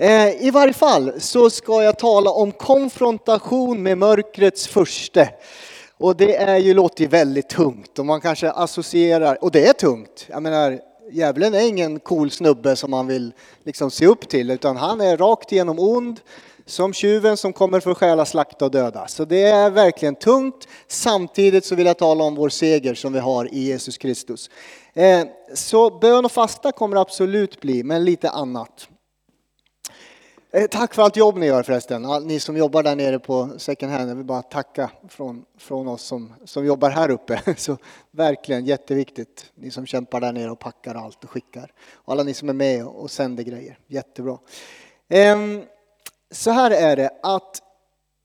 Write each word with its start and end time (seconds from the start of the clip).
Eh, 0.00 0.46
I 0.46 0.50
varje 0.50 0.72
fall 0.72 1.12
så 1.18 1.50
ska 1.50 1.82
jag 1.82 1.98
tala 1.98 2.30
om 2.30 2.52
konfrontation 2.52 3.82
med 3.82 3.98
mörkrets 3.98 4.66
första. 4.66 5.26
Och 5.96 6.16
det 6.16 6.36
är 6.36 6.56
ju, 6.56 6.74
låter 6.74 7.02
ju 7.02 7.08
väldigt 7.08 7.48
tungt 7.48 7.98
och 7.98 8.06
man 8.06 8.20
kanske 8.20 8.50
associerar, 8.50 9.44
och 9.44 9.50
det 9.50 9.66
är 9.66 9.72
tungt. 9.72 10.26
Jag 10.28 10.42
menar, 10.42 10.80
djävulen 11.12 11.54
är 11.54 11.68
ingen 11.68 12.00
cool 12.00 12.30
snubbe 12.30 12.76
som 12.76 12.90
man 12.90 13.06
vill 13.06 13.32
liksom 13.64 13.90
se 13.90 14.06
upp 14.06 14.28
till, 14.28 14.50
utan 14.50 14.76
han 14.76 15.00
är 15.00 15.16
rakt 15.16 15.52
igenom 15.52 15.78
ond, 15.78 16.20
som 16.66 16.92
tjuven 16.92 17.36
som 17.36 17.52
kommer 17.52 17.80
för 17.80 17.90
att 17.90 17.98
stjäla, 17.98 18.24
slakta 18.24 18.64
och 18.64 18.70
döda. 18.70 19.08
Så 19.08 19.24
det 19.24 19.42
är 19.42 19.70
verkligen 19.70 20.14
tungt. 20.14 20.68
Samtidigt 20.88 21.64
så 21.64 21.74
vill 21.74 21.86
jag 21.86 21.98
tala 21.98 22.24
om 22.24 22.34
vår 22.34 22.48
seger 22.48 22.94
som 22.94 23.12
vi 23.12 23.18
har 23.18 23.54
i 23.54 23.60
Jesus 23.60 23.98
Kristus. 23.98 24.50
Eh, 24.94 25.24
så 25.54 25.98
bön 25.98 26.24
och 26.24 26.32
fasta 26.32 26.72
kommer 26.72 26.96
absolut 26.96 27.60
bli, 27.60 27.82
men 27.82 28.04
lite 28.04 28.30
annat. 28.30 28.88
Eh, 30.50 30.66
tack 30.66 30.94
för 30.94 31.02
allt 31.02 31.16
jobb 31.16 31.36
ni 31.36 31.46
gör 31.46 31.62
förresten, 31.62 32.06
ni 32.22 32.40
som 32.40 32.56
jobbar 32.56 32.82
där 32.82 32.96
nere 32.96 33.18
på 33.18 33.50
second 33.56 33.92
hand. 33.92 34.10
Jag 34.10 34.16
vill 34.16 34.24
bara 34.24 34.42
tacka 34.42 34.90
från, 35.08 35.44
från 35.58 35.88
oss 35.88 36.02
som, 36.02 36.34
som 36.44 36.66
jobbar 36.66 36.90
här 36.90 37.10
uppe. 37.10 37.42
Så 37.56 37.76
verkligen 38.10 38.64
jätteviktigt. 38.64 39.46
Ni 39.54 39.70
som 39.70 39.86
kämpar 39.86 40.20
där 40.20 40.32
nere 40.32 40.50
och 40.50 40.58
packar 40.58 40.94
allt 40.94 41.24
och 41.24 41.30
skickar. 41.30 41.72
Och 41.92 42.12
alla 42.12 42.22
ni 42.22 42.34
som 42.34 42.48
är 42.48 42.52
med 42.52 42.86
och 42.86 43.10
sänder 43.10 43.44
grejer. 43.44 43.78
Jättebra. 43.86 44.38
Ehm, 45.08 45.62
så 46.30 46.50
här 46.50 46.70
är 46.70 46.96
det 46.96 47.10
att 47.22 47.62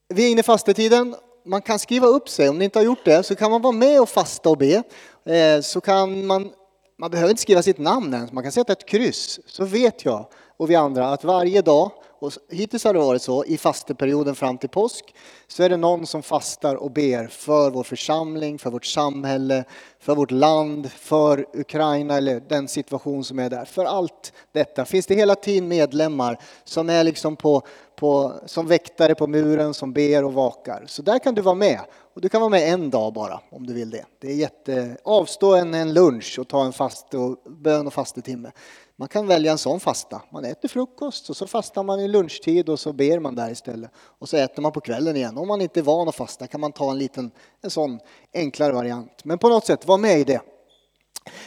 vi 0.08 0.26
är 0.26 0.30
inne 0.30 0.40
i 0.40 0.44
fastetiden. 0.44 1.16
Man 1.44 1.62
kan 1.62 1.78
skriva 1.78 2.06
upp 2.06 2.28
sig, 2.28 2.48
om 2.48 2.58
ni 2.58 2.64
inte 2.64 2.78
har 2.78 2.84
gjort 2.84 3.04
det, 3.04 3.22
så 3.22 3.34
kan 3.34 3.50
man 3.50 3.62
vara 3.62 3.72
med 3.72 4.00
och 4.00 4.08
fasta 4.08 4.50
och 4.50 4.58
be. 4.58 4.82
Ehm, 5.24 5.62
så 5.62 5.80
kan 5.80 6.26
man, 6.26 6.50
man 6.98 7.10
behöver 7.10 7.30
inte 7.30 7.42
skriva 7.42 7.62
sitt 7.62 7.78
namn 7.78 8.14
ens, 8.14 8.32
man 8.32 8.42
kan 8.42 8.52
sätta 8.52 8.72
ett 8.72 8.86
kryss. 8.86 9.40
Så 9.46 9.64
vet 9.64 10.04
jag 10.04 10.26
och 10.56 10.70
vi 10.70 10.74
andra 10.74 11.08
att 11.08 11.24
varje 11.24 11.62
dag 11.62 11.90
och 12.24 12.32
hittills 12.50 12.84
har 12.84 12.92
det 12.92 12.98
varit 12.98 13.22
så 13.22 13.44
i 13.44 13.58
fasteperioden 13.58 14.34
fram 14.34 14.58
till 14.58 14.68
påsk 14.68 15.14
så 15.46 15.62
är 15.62 15.68
det 15.68 15.76
någon 15.76 16.06
som 16.06 16.22
fastar 16.22 16.74
och 16.74 16.90
ber 16.90 17.26
för 17.26 17.70
vår 17.70 17.82
församling, 17.82 18.58
för 18.58 18.70
vårt 18.70 18.84
samhälle, 18.84 19.64
för 20.00 20.14
vårt 20.14 20.30
land, 20.30 20.90
för 20.90 21.46
Ukraina 21.52 22.16
eller 22.16 22.40
den 22.48 22.68
situation 22.68 23.24
som 23.24 23.38
är 23.38 23.50
där. 23.50 23.64
För 23.64 23.84
allt 23.84 24.32
detta 24.52 24.84
finns 24.84 25.06
det 25.06 25.14
hela 25.14 25.34
tiden 25.34 25.68
medlemmar 25.68 26.38
som 26.64 26.90
är 26.90 27.04
liksom 27.04 27.36
på, 27.36 27.62
på, 27.96 28.32
som 28.46 28.66
väktare 28.66 29.14
på 29.14 29.26
muren 29.26 29.74
som 29.74 29.92
ber 29.92 30.24
och 30.24 30.32
vakar. 30.32 30.84
Så 30.86 31.02
där 31.02 31.18
kan 31.18 31.34
du 31.34 31.42
vara 31.42 31.54
med. 31.54 31.80
Och 32.14 32.20
du 32.20 32.28
kan 32.28 32.40
vara 32.40 32.50
med 32.50 32.72
en 32.72 32.90
dag 32.90 33.12
bara 33.12 33.40
om 33.50 33.66
du 33.66 33.72
vill 33.72 33.90
det. 33.90 34.04
Det 34.18 34.30
är 34.30 34.34
jätte... 34.34 34.96
Avstå 35.04 35.54
en, 35.54 35.74
en 35.74 35.94
lunch 35.94 36.38
och 36.38 36.48
ta 36.48 36.64
en 36.64 36.72
fast 36.72 37.14
och, 37.14 37.38
bön 37.46 37.86
och 37.86 37.92
fastetimme. 37.92 38.52
Man 38.96 39.08
kan 39.08 39.26
välja 39.26 39.52
en 39.52 39.58
sån 39.58 39.80
fasta. 39.80 40.22
Man 40.30 40.44
äter 40.44 40.68
frukost 40.68 41.30
och 41.30 41.36
så 41.36 41.46
fastar 41.46 41.82
man 41.82 42.00
i 42.00 42.08
lunchtid 42.08 42.68
och 42.68 42.80
så 42.80 42.92
ber 42.92 43.18
man 43.18 43.34
där 43.34 43.50
istället. 43.50 43.90
Och 43.96 44.28
så 44.28 44.36
äter 44.36 44.62
man 44.62 44.72
på 44.72 44.80
kvällen 44.80 45.16
igen. 45.16 45.38
Om 45.38 45.48
man 45.48 45.60
inte 45.60 45.80
är 45.80 45.84
van 45.84 46.08
att 46.08 46.14
fasta 46.14 46.46
kan 46.46 46.60
man 46.60 46.72
ta 46.72 46.90
en 46.90 46.98
liten, 46.98 47.30
en 47.62 47.70
sån 47.70 47.98
enklare 48.34 48.72
variant. 48.72 49.24
Men 49.24 49.38
på 49.38 49.48
något 49.48 49.66
sätt, 49.66 49.86
var 49.86 49.98
med 49.98 50.20
i 50.20 50.24
det. 50.24 50.40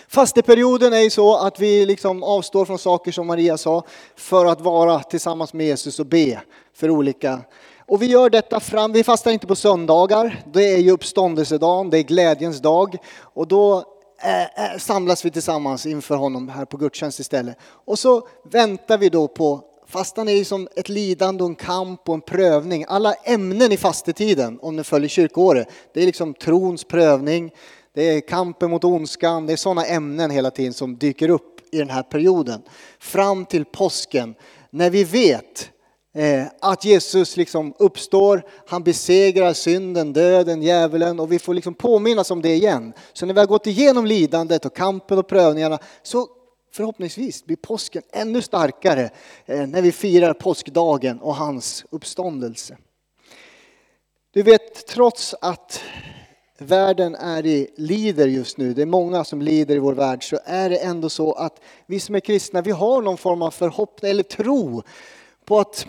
Fasteperioden 0.08 0.94
är 0.94 1.00
ju 1.00 1.10
så 1.10 1.38
att 1.38 1.60
vi 1.60 1.86
liksom 1.86 2.24
avstår 2.24 2.66
från 2.66 2.80
saker 2.80 3.12
som 3.12 3.28
Maria 3.28 3.58
sa 3.58 3.86
för 4.16 4.46
att 4.46 4.62
vara 4.62 5.00
tillsammans 5.00 5.54
med 5.54 5.66
Jesus 5.66 6.00
och 6.00 6.06
be 6.06 6.42
för 6.74 6.90
olika 6.90 7.42
och 7.90 8.02
vi 8.02 8.06
gör 8.06 8.30
detta 8.30 8.60
fram, 8.60 8.92
vi 8.92 9.04
fastar 9.04 9.32
inte 9.32 9.48
på 9.48 9.56
söndagar, 9.56 10.44
det 10.54 10.74
är 10.74 10.78
ju 10.78 10.92
uppståndelsedagen, 10.92 11.90
det 11.90 11.98
är 11.98 12.04
glädjens 12.04 12.62
dag 12.62 12.98
och 13.20 13.48
då 13.48 13.84
eh, 14.24 14.42
eh, 14.42 14.78
samlas 14.78 15.26
vi 15.26 15.32
tillsammans 15.32 15.86
inför 15.86 16.16
honom 16.16 16.50
här 16.50 16.66
på 16.66 16.78
gudstjänst 16.78 17.20
istället. 17.20 17.58
Och 17.62 18.00
så 18.00 18.28
väntar 18.52 18.98
vi 18.98 19.10
då 19.10 19.28
på 19.28 19.62
Fastan 19.90 20.28
är 20.28 20.34
ju 20.34 20.46
som 20.46 20.68
ett 20.76 20.90
lidande 20.90 21.44
och 21.44 21.50
en 21.50 21.56
kamp 21.56 22.10
och 22.10 22.16
en 22.16 22.22
prövning. 22.22 22.86
Alla 22.88 23.14
ämnen 23.14 23.72
i 23.72 23.78
fastetiden, 23.78 24.60
om 24.62 24.76
ni 24.76 24.84
följer 24.84 25.10
kyrkoåret, 25.10 25.68
det 25.94 26.02
är 26.02 26.06
liksom 26.06 26.34
trons 26.34 26.84
prövning, 26.84 27.52
det 27.98 28.04
är 28.04 28.22
kampen 28.22 28.70
mot 28.70 28.84
ondskan, 28.84 29.46
det 29.46 29.54
är 29.54 29.58
sådana 29.58 29.86
ämnen 29.86 30.32
hela 30.32 30.52
tiden 30.52 30.74
som 30.74 30.98
dyker 30.98 31.30
upp 31.30 31.62
i 31.72 31.78
den 31.78 31.90
här 31.90 32.04
perioden. 32.04 32.62
Fram 33.00 33.46
till 33.46 33.66
påsken, 33.66 34.36
när 34.70 34.90
vi 34.90 35.04
vet 35.04 35.70
eh, 36.16 36.46
att 36.62 36.86
Jesus 36.86 37.38
liksom 37.38 37.74
uppstår, 37.80 38.46
han 38.68 38.84
besegrar 38.84 39.54
synden, 39.54 40.14
döden, 40.14 40.62
djävulen 40.62 41.20
och 41.20 41.32
vi 41.32 41.40
får 41.40 41.54
liksom 41.54 41.74
påminnas 41.74 42.32
om 42.32 42.42
det 42.42 42.54
igen. 42.54 42.94
Så 43.14 43.26
när 43.26 43.34
vi 43.34 43.40
har 43.40 43.48
gått 43.48 43.68
igenom 43.68 44.06
lidandet 44.06 44.66
och 44.66 44.76
kampen 44.76 45.18
och 45.18 45.28
prövningarna 45.28 45.80
så 46.04 46.28
förhoppningsvis 46.74 47.46
blir 47.46 47.58
påsken 47.58 48.04
ännu 48.14 48.42
starkare 48.42 49.10
eh, 49.46 49.68
när 49.68 49.82
vi 49.82 49.92
firar 49.92 50.34
påskdagen 50.34 51.20
och 51.20 51.36
hans 51.36 51.86
uppståndelse. 51.90 52.78
Du 54.34 54.44
vet, 54.44 54.88
trots 54.88 55.36
att 55.42 55.82
världen 56.62 57.16
är 57.16 57.46
i 57.46 57.68
lider 57.76 58.28
just 58.28 58.58
nu, 58.58 58.74
det 58.74 58.82
är 58.82 58.86
många 58.86 59.24
som 59.24 59.42
lider 59.42 59.76
i 59.76 59.80
vår 59.80 59.94
värld, 59.94 60.30
så 60.30 60.40
är 60.46 60.70
det 60.70 60.78
ändå 60.78 61.10
så 61.10 61.34
att 61.34 61.62
vi 61.86 62.00
som 62.00 62.16
är 62.16 62.20
kristna, 62.20 62.62
vi 62.62 62.72
har 62.72 63.02
någon 63.02 63.18
form 63.18 63.42
av 63.42 63.52
förhoppning 63.52 64.12
eller 64.12 64.24
tro 64.24 64.84
på 65.46 65.60
att 65.60 65.88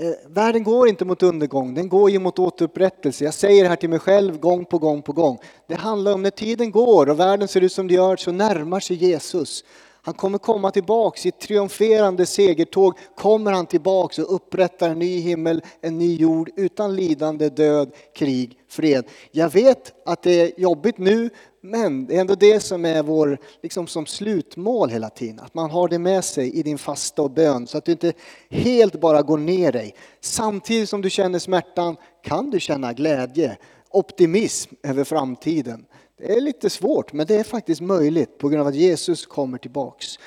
Eh, 0.00 0.12
världen 0.26 0.64
går 0.64 0.88
inte 0.88 1.04
mot 1.04 1.22
undergång, 1.22 1.74
den 1.74 1.88
går 1.88 2.10
ju 2.10 2.18
mot 2.18 2.38
återupprättelse. 2.38 3.24
Jag 3.24 3.34
säger 3.34 3.62
det 3.62 3.68
här 3.68 3.76
till 3.76 3.90
mig 3.90 3.98
själv 3.98 4.38
gång 4.38 4.64
på 4.64 4.78
gång 4.78 5.02
på 5.02 5.12
gång. 5.12 5.38
Det 5.66 5.74
handlar 5.74 6.12
om 6.12 6.22
när 6.22 6.30
tiden 6.30 6.70
går 6.70 7.08
och 7.08 7.20
världen 7.20 7.48
ser 7.48 7.60
ut 7.60 7.72
som 7.72 7.88
det 7.88 7.94
gör 7.94 8.16
så 8.16 8.32
närmar 8.32 8.80
sig 8.80 8.96
Jesus. 8.96 9.64
Han 10.02 10.14
kommer 10.14 10.38
komma 10.38 10.70
tillbaks 10.70 11.26
i 11.26 11.28
ett 11.28 11.40
triumferande 11.40 12.26
segertåg 12.26 12.98
kommer 13.16 13.52
han 13.52 13.66
tillbaks 13.66 14.18
och 14.18 14.34
upprättar 14.34 14.90
en 14.90 14.98
ny 14.98 15.20
himmel, 15.20 15.62
en 15.80 15.98
ny 15.98 16.16
jord 16.16 16.50
utan 16.56 16.96
lidande, 16.96 17.48
död, 17.48 17.92
krig, 18.14 18.58
fred. 18.68 19.04
Jag 19.30 19.52
vet 19.52 19.92
att 20.06 20.22
det 20.22 20.40
är 20.40 20.60
jobbigt 20.60 20.98
nu 20.98 21.30
men 21.62 22.06
det 22.06 22.16
är 22.16 22.20
ändå 22.20 22.34
det 22.34 22.60
som 22.60 22.84
är 22.84 23.02
vår 23.02 23.38
liksom 23.62 23.86
som 23.86 24.06
slutmål 24.06 24.90
hela 24.90 25.10
tiden. 25.10 25.40
Att 25.40 25.54
man 25.54 25.70
har 25.70 25.88
det 25.88 25.98
med 25.98 26.24
sig 26.24 26.52
i 26.52 26.62
din 26.62 26.78
fasta 26.78 27.22
och 27.22 27.30
bön 27.30 27.66
så 27.66 27.78
att 27.78 27.84
du 27.84 27.92
inte 27.92 28.12
helt 28.50 29.00
bara 29.00 29.22
går 29.22 29.38
ner 29.38 29.72
dig. 29.72 29.94
Samtidigt 30.20 30.88
som 30.88 31.02
du 31.02 31.10
känner 31.10 31.38
smärtan 31.38 31.96
kan 32.22 32.50
du 32.50 32.60
känna 32.60 32.92
glädje, 32.92 33.56
optimism 33.90 34.74
över 34.82 35.04
framtiden. 35.04 35.86
Det 36.20 36.36
är 36.36 36.40
lite 36.40 36.70
svårt 36.70 37.12
men 37.12 37.26
det 37.26 37.34
är 37.34 37.44
faktiskt 37.44 37.80
möjligt 37.80 38.38
på 38.38 38.48
grund 38.48 38.60
av 38.60 38.66
att 38.66 38.74
Jesus 38.74 39.26
kommer 39.26 39.58
tillbaks. 39.58 40.18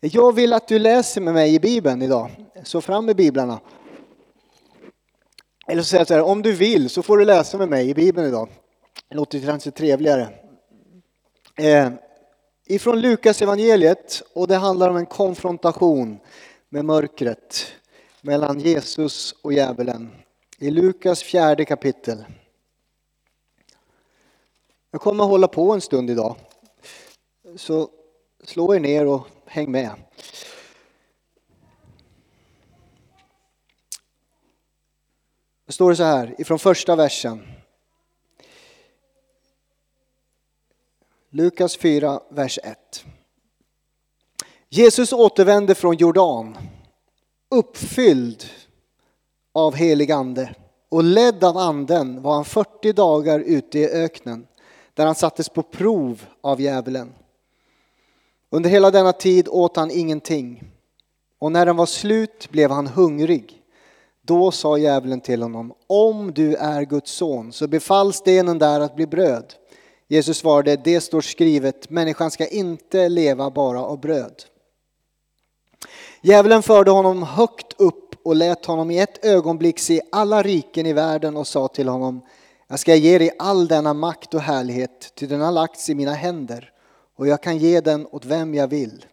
Jag 0.00 0.34
vill 0.34 0.52
att 0.52 0.68
du 0.68 0.78
läser 0.78 1.20
med 1.20 1.34
mig 1.34 1.54
i 1.54 1.60
Bibeln 1.60 2.02
idag. 2.02 2.30
Så 2.62 2.80
fram 2.80 3.06
med 3.06 3.16
biblarna. 3.16 3.60
Eller 5.66 5.82
så 5.82 5.88
säger 5.88 6.00
jag 6.00 6.08
så 6.08 6.14
här, 6.14 6.22
om 6.22 6.42
du 6.42 6.52
vill 6.52 6.90
så 6.90 7.02
får 7.02 7.18
du 7.18 7.24
läsa 7.24 7.58
med 7.58 7.68
mig 7.68 7.90
i 7.90 7.94
Bibeln 7.94 8.28
idag. 8.28 8.48
Det 9.08 9.16
låter 9.16 9.40
kanske 9.40 9.70
trevligare. 9.70 10.28
Eh, 11.56 11.90
ifrån 12.66 13.00
Lukas 13.00 13.42
evangeliet 13.42 14.22
och 14.34 14.48
det 14.48 14.56
handlar 14.56 14.90
om 14.90 14.96
en 14.96 15.06
konfrontation 15.06 16.18
med 16.68 16.84
mörkret 16.84 17.66
mellan 18.20 18.60
Jesus 18.60 19.34
och 19.42 19.52
djävulen. 19.52 20.10
I 20.58 20.70
Lukas 20.70 21.22
fjärde 21.22 21.64
kapitel. 21.64 22.24
Jag 24.90 25.00
kommer 25.00 25.24
att 25.24 25.30
hålla 25.30 25.48
på 25.48 25.72
en 25.72 25.80
stund 25.80 26.10
idag. 26.10 26.36
Så 27.56 27.90
slå 28.44 28.74
er 28.74 28.80
ner 28.80 29.06
och 29.06 29.26
häng 29.46 29.70
med. 29.70 29.90
Det 35.66 35.72
står 35.72 35.94
så 35.94 36.02
här 36.02 36.34
ifrån 36.38 36.58
första 36.58 36.96
versen. 36.96 37.42
Lukas 41.30 41.76
4, 41.76 42.20
vers 42.30 42.58
1. 42.62 43.04
Jesus 44.68 45.12
återvände 45.12 45.74
från 45.74 45.96
Jordan, 45.96 46.58
uppfylld 47.50 48.44
av 49.52 49.74
helig 49.74 50.12
ande 50.12 50.54
och 50.88 51.04
ledd 51.04 51.44
av 51.44 51.56
anden 51.56 52.22
var 52.22 52.34
han 52.34 52.44
40 52.44 52.92
dagar 52.92 53.40
ute 53.40 53.78
i 53.78 53.88
öknen 53.88 54.46
där 54.96 55.06
han 55.06 55.14
sattes 55.14 55.48
på 55.48 55.62
prov 55.62 56.26
av 56.40 56.60
djävulen. 56.60 57.12
Under 58.50 58.70
hela 58.70 58.90
denna 58.90 59.12
tid 59.12 59.48
åt 59.48 59.76
han 59.76 59.90
ingenting 59.90 60.64
och 61.38 61.52
när 61.52 61.66
den 61.66 61.76
var 61.76 61.86
slut 61.86 62.50
blev 62.50 62.70
han 62.70 62.86
hungrig. 62.86 63.62
Då 64.22 64.50
sa 64.50 64.78
djävulen 64.78 65.20
till 65.20 65.42
honom, 65.42 65.74
om 65.86 66.32
du 66.32 66.54
är 66.54 66.82
Guds 66.82 67.10
son 67.10 67.52
så 67.52 67.68
befall 67.68 68.12
stenen 68.12 68.58
där 68.58 68.80
att 68.80 68.96
bli 68.96 69.06
bröd. 69.06 69.54
Jesus 70.08 70.38
svarade, 70.38 70.76
det 70.76 71.00
står 71.00 71.20
skrivet, 71.20 71.90
människan 71.90 72.30
ska 72.30 72.46
inte 72.46 73.08
leva 73.08 73.50
bara 73.50 73.84
av 73.84 74.00
bröd. 74.00 74.42
Djävulen 76.20 76.62
förde 76.62 76.90
honom 76.90 77.22
högt 77.22 77.80
upp 77.80 78.14
och 78.24 78.36
lät 78.36 78.66
honom 78.66 78.90
i 78.90 78.98
ett 78.98 79.24
ögonblick 79.24 79.78
se 79.78 80.02
alla 80.12 80.42
riken 80.42 80.86
i 80.86 80.92
världen 80.92 81.36
och 81.36 81.46
sa 81.46 81.68
till 81.68 81.88
honom, 81.88 82.20
jag 82.68 82.78
ska 82.78 82.94
ge 82.94 83.18
dig 83.18 83.30
all 83.38 83.68
denna 83.68 83.94
makt 83.94 84.34
och 84.34 84.40
härlighet, 84.40 85.12
ty 85.14 85.26
den 85.26 85.40
har 85.40 85.52
lagts 85.52 85.90
i 85.90 85.94
mina 85.94 86.12
händer 86.12 86.72
och 87.16 87.26
jag 87.26 87.42
kan 87.42 87.58
ge 87.58 87.80
den 87.80 88.06
åt 88.06 88.24
vem 88.24 88.54
jag 88.54 88.68
vill. 88.68 89.06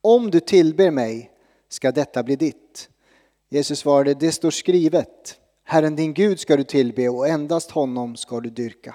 Om 0.00 0.30
du 0.30 0.40
tillber 0.40 0.90
mig 0.90 1.30
ska 1.68 1.92
detta 1.92 2.22
bli 2.22 2.36
ditt. 2.36 2.88
Jesus 3.48 3.78
svarade, 3.78 4.14
det 4.14 4.32
står 4.32 4.50
skrivet, 4.50 5.38
Herren 5.64 5.96
din 5.96 6.14
Gud 6.14 6.40
ska 6.40 6.56
du 6.56 6.64
tillbe 6.64 7.08
och 7.08 7.28
endast 7.28 7.70
honom 7.70 8.16
ska 8.16 8.40
du 8.40 8.50
dyrka. 8.50 8.94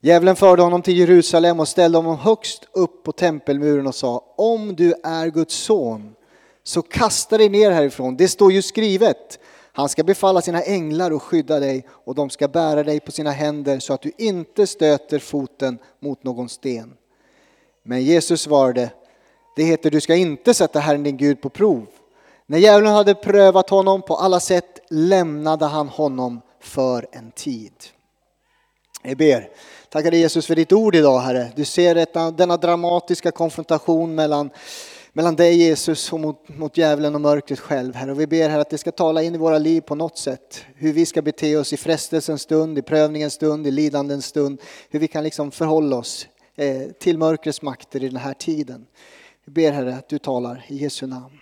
Djävulen 0.00 0.36
förde 0.36 0.62
honom 0.62 0.82
till 0.82 0.98
Jerusalem 0.98 1.60
och 1.60 1.68
ställde 1.68 1.98
honom 1.98 2.16
högst 2.16 2.68
upp 2.72 3.02
på 3.02 3.12
tempelmuren 3.12 3.86
och 3.86 3.94
sa, 3.94 4.34
om 4.36 4.76
du 4.76 4.94
är 5.04 5.30
Guds 5.30 5.54
son, 5.54 6.14
så 6.62 6.82
kasta 6.82 7.38
dig 7.38 7.48
ner 7.48 7.70
härifrån. 7.70 8.16
Det 8.16 8.28
står 8.28 8.52
ju 8.52 8.62
skrivet, 8.62 9.38
han 9.76 9.88
ska 9.88 10.04
befalla 10.04 10.40
sina 10.40 10.62
änglar 10.62 11.10
och 11.10 11.22
skydda 11.22 11.60
dig 11.60 11.86
och 11.88 12.14
de 12.14 12.30
ska 12.30 12.48
bära 12.48 12.82
dig 12.82 13.00
på 13.00 13.12
sina 13.12 13.30
händer 13.30 13.78
så 13.78 13.94
att 13.94 14.02
du 14.02 14.12
inte 14.18 14.66
stöter 14.66 15.18
foten 15.18 15.78
mot 16.00 16.24
någon 16.24 16.48
sten. 16.48 16.94
Men 17.82 18.02
Jesus 18.02 18.40
svarade, 18.40 18.90
det 19.56 19.62
heter 19.62 19.90
du 19.90 20.00
ska 20.00 20.14
inte 20.14 20.54
sätta 20.54 20.80
Herren 20.80 21.02
din 21.02 21.16
Gud 21.16 21.40
på 21.40 21.48
prov. 21.48 21.86
När 22.46 22.58
djävulen 22.58 22.92
hade 22.92 23.14
prövat 23.14 23.70
honom 23.70 24.02
på 24.02 24.16
alla 24.16 24.40
sätt 24.40 24.80
lämnade 24.90 25.64
han 25.64 25.88
honom 25.88 26.40
för 26.60 27.06
en 27.12 27.30
tid. 27.30 27.72
Jag 29.02 29.16
ber, 29.16 29.48
tackar 29.88 30.10
dig 30.10 30.20
Jesus 30.20 30.46
för 30.46 30.54
ditt 30.54 30.72
ord 30.72 30.94
idag 30.94 31.20
Herre. 31.20 31.52
Du 31.56 31.64
ser 31.64 32.30
denna 32.36 32.56
dramatiska 32.56 33.30
konfrontation 33.30 34.14
mellan 34.14 34.50
mellan 35.16 35.36
dig 35.36 35.56
Jesus 35.56 36.12
och 36.12 36.20
mot, 36.20 36.48
mot 36.48 36.76
djävulen 36.76 37.14
och 37.14 37.20
mörkret 37.20 37.60
själv. 37.60 37.94
Herre. 37.94 38.10
Och 38.10 38.20
vi 38.20 38.26
ber 38.26 38.48
här 38.48 38.58
att 38.58 38.70
det 38.70 38.78
ska 38.78 38.92
tala 38.92 39.22
in 39.22 39.34
i 39.34 39.38
våra 39.38 39.58
liv 39.58 39.80
på 39.80 39.94
något 39.94 40.18
sätt. 40.18 40.64
Hur 40.74 40.92
vi 40.92 41.06
ska 41.06 41.22
bete 41.22 41.56
oss 41.56 41.72
i 41.72 41.76
frestelsens 41.76 42.42
stund, 42.42 42.78
i 42.78 42.82
prövningens 42.82 43.34
stund, 43.34 43.66
i 43.66 43.70
lidandens 43.70 44.26
stund. 44.26 44.60
Hur 44.90 44.98
vi 44.98 45.08
kan 45.08 45.24
liksom 45.24 45.50
förhålla 45.50 45.96
oss 45.96 46.26
eh, 46.56 46.82
till 47.00 47.18
mörkrets 47.18 47.62
makter 47.62 48.04
i 48.04 48.08
den 48.08 48.16
här 48.16 48.34
tiden. 48.34 48.86
Vi 49.44 49.52
ber 49.52 49.72
Herre 49.72 49.94
att 49.94 50.08
du 50.08 50.18
talar 50.18 50.64
i 50.68 50.76
Jesu 50.76 51.06
namn. 51.06 51.38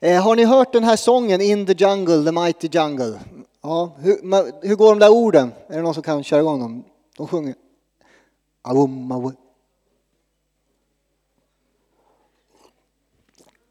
Eh, 0.00 0.22
har 0.22 0.36
ni 0.36 0.44
hört 0.44 0.72
den 0.72 0.84
här 0.84 0.96
sången 0.96 1.40
In 1.40 1.66
the 1.66 1.72
jungle, 1.72 2.24
the 2.24 2.32
mighty 2.32 2.68
jungle? 2.72 3.20
Ja, 3.62 3.96
hur, 3.98 4.66
hur 4.68 4.76
går 4.76 4.88
de 4.88 4.98
där 4.98 5.12
orden? 5.12 5.52
Är 5.68 5.76
det 5.76 5.82
någon 5.82 5.94
som 5.94 6.02
kan 6.02 6.24
köra 6.24 6.40
igång 6.40 6.60
dem? 6.60 6.84
De 7.16 7.26
sjunger. 7.26 7.54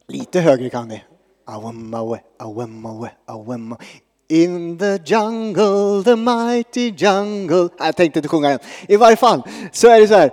Lite 0.08 0.40
högre 0.40 0.70
kan 0.70 0.88
ni. 0.88 1.04
In 4.30 4.78
the 4.78 5.00
jungle, 5.06 6.04
the 6.04 6.16
mighty 6.16 6.94
jungle. 6.98 7.70
Jag 7.78 7.96
tänkte 7.96 8.20
inte 8.20 8.30
sjunga 8.30 8.50
den. 8.50 8.60
I 8.88 8.96
varje 8.96 9.18
fall 9.18 9.42
så 9.72 9.88
är 9.88 10.02
det 10.02 10.08
så 10.08 10.14
här. 10.14 10.32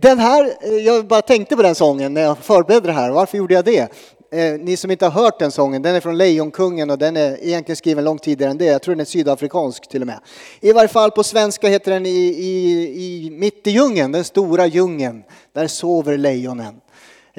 Den 0.00 0.18
här, 0.18 0.52
eh, 0.60 0.72
jag 0.72 1.06
bara 1.06 1.22
tänkte 1.22 1.56
på 1.56 1.62
den 1.62 1.74
sången 1.74 2.14
när 2.14 2.20
jag 2.20 2.38
förberedde 2.38 2.86
det 2.86 2.92
här. 2.92 3.10
Varför 3.10 3.38
gjorde 3.38 3.54
jag 3.54 3.64
det? 3.64 3.92
Eh, 4.32 4.60
ni 4.60 4.76
som 4.76 4.90
inte 4.90 5.06
har 5.06 5.22
hört 5.22 5.38
den 5.38 5.50
sången, 5.50 5.82
den 5.82 5.94
är 5.94 6.00
från 6.00 6.18
Lejonkungen 6.18 6.90
och 6.90 6.98
den 6.98 7.16
är 7.16 7.44
egentligen 7.44 7.76
skriven 7.76 8.04
långt 8.04 8.22
tidigare 8.22 8.50
än 8.50 8.58
det. 8.58 8.64
Jag 8.64 8.82
tror 8.82 8.94
den 8.94 9.00
är 9.00 9.04
sydafrikansk 9.04 9.88
till 9.88 10.00
och 10.00 10.06
med. 10.06 10.20
I 10.60 10.72
varje 10.72 10.88
fall 10.88 11.10
på 11.10 11.24
svenska 11.24 11.68
heter 11.68 11.92
den 11.92 12.06
i, 12.06 12.08
i, 12.18 13.26
i 13.26 13.30
Mitt 13.30 13.66
i 13.66 13.70
djungeln, 13.70 14.12
den 14.12 14.24
stora 14.24 14.66
djungeln. 14.66 15.22
Där 15.52 15.66
sover 15.66 16.16
lejonen. 16.16 16.80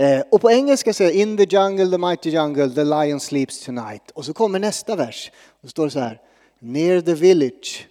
Eh, 0.02 0.22
och 0.30 0.42
på 0.42 0.52
engelska 0.52 0.94
säger 0.94 1.12
In 1.12 1.38
the 1.38 1.44
jungle, 1.44 1.92
the 1.92 1.98
mighty 1.98 2.30
jungle, 2.30 2.70
the 2.70 2.84
lion 2.84 3.20
sleeps 3.20 3.66
tonight. 3.66 4.12
Och 4.14 4.26
så 4.26 4.34
kommer 4.34 4.60
nästa 4.60 4.96
vers. 4.96 5.32
Då 5.62 5.68
står 5.68 5.86
det 5.86 5.92
så 5.92 6.00
här. 6.00 6.22
Near 6.60 7.02
the 7.02 7.14
village, 7.14 7.88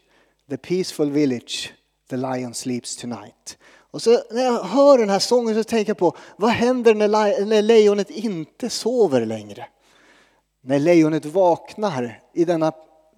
the 0.48 0.56
peaceful 0.56 1.10
village, 1.10 1.72
the 2.10 2.16
lion 2.16 2.54
sleeps 2.54 2.96
tonight. 2.96 3.58
Och 3.90 4.02
så 4.02 4.10
när 4.30 4.42
jag 4.42 4.62
hör 4.62 4.98
den 4.98 5.10
här 5.10 5.18
sången 5.18 5.54
så 5.54 5.64
tänker 5.64 5.90
jag 5.90 5.98
på 5.98 6.16
vad 6.36 6.50
händer 6.50 6.94
när, 6.94 7.44
när 7.44 7.62
lejonet 7.62 8.10
inte 8.10 8.70
sover 8.70 9.26
längre? 9.26 9.66
När 10.62 10.78
lejonet 10.78 11.24
vaknar 11.24 12.22
i 12.34 12.44
denna 12.44 12.72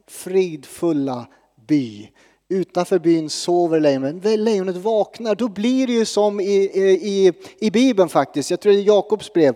fridfulla 0.08 1.26
by 1.68 2.08
Utanför 2.52 2.98
byn 2.98 3.30
sover 3.30 3.80
lejonet. 3.80 4.24
När 4.24 4.36
lejonet 4.36 4.76
vaknar, 4.76 5.34
då 5.34 5.48
blir 5.48 5.86
det 5.86 5.92
ju 5.92 6.04
som 6.04 6.40
i, 6.40 6.54
i, 6.54 7.32
i 7.58 7.70
Bibeln 7.70 8.08
faktiskt. 8.08 8.50
Jag 8.50 8.60
tror 8.60 8.72
det 8.72 8.78
är 8.78 8.82
Jakobs 8.82 9.32
brev 9.32 9.54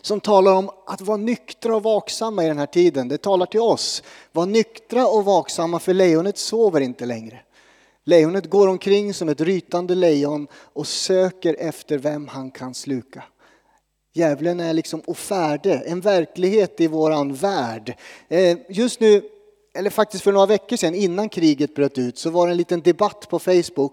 som 0.00 0.20
talar 0.20 0.52
om 0.52 0.70
att 0.86 1.00
vara 1.00 1.16
nyktra 1.16 1.76
och 1.76 1.82
vaksamma 1.82 2.44
i 2.44 2.48
den 2.48 2.58
här 2.58 2.66
tiden. 2.66 3.08
Det 3.08 3.18
talar 3.18 3.46
till 3.46 3.60
oss. 3.60 4.02
Var 4.32 4.46
nyktra 4.46 5.06
och 5.06 5.24
vaksamma 5.24 5.78
för 5.78 5.94
lejonet 5.94 6.38
sover 6.38 6.80
inte 6.80 7.06
längre. 7.06 7.40
Lejonet 8.04 8.50
går 8.50 8.68
omkring 8.68 9.14
som 9.14 9.28
ett 9.28 9.40
rytande 9.40 9.94
lejon 9.94 10.46
och 10.54 10.86
söker 10.86 11.56
efter 11.58 11.98
vem 11.98 12.28
han 12.28 12.50
kan 12.50 12.74
sluka. 12.74 13.24
Djävulen 14.14 14.60
är 14.60 14.72
liksom 14.72 15.02
ofärde, 15.06 15.74
en 15.74 16.00
verklighet 16.00 16.80
i 16.80 16.86
våran 16.86 17.34
värld. 17.34 17.94
Eh, 18.28 18.58
just 18.68 19.00
nu 19.00 19.22
eller 19.76 19.90
faktiskt 19.90 20.24
för 20.24 20.32
några 20.32 20.46
veckor 20.46 20.76
sedan 20.76 20.94
innan 20.94 21.28
kriget 21.28 21.74
bröt 21.74 21.98
ut 21.98 22.18
så 22.18 22.30
var 22.30 22.46
det 22.46 22.52
en 22.52 22.56
liten 22.56 22.80
debatt 22.80 23.28
på 23.30 23.38
Facebook. 23.38 23.92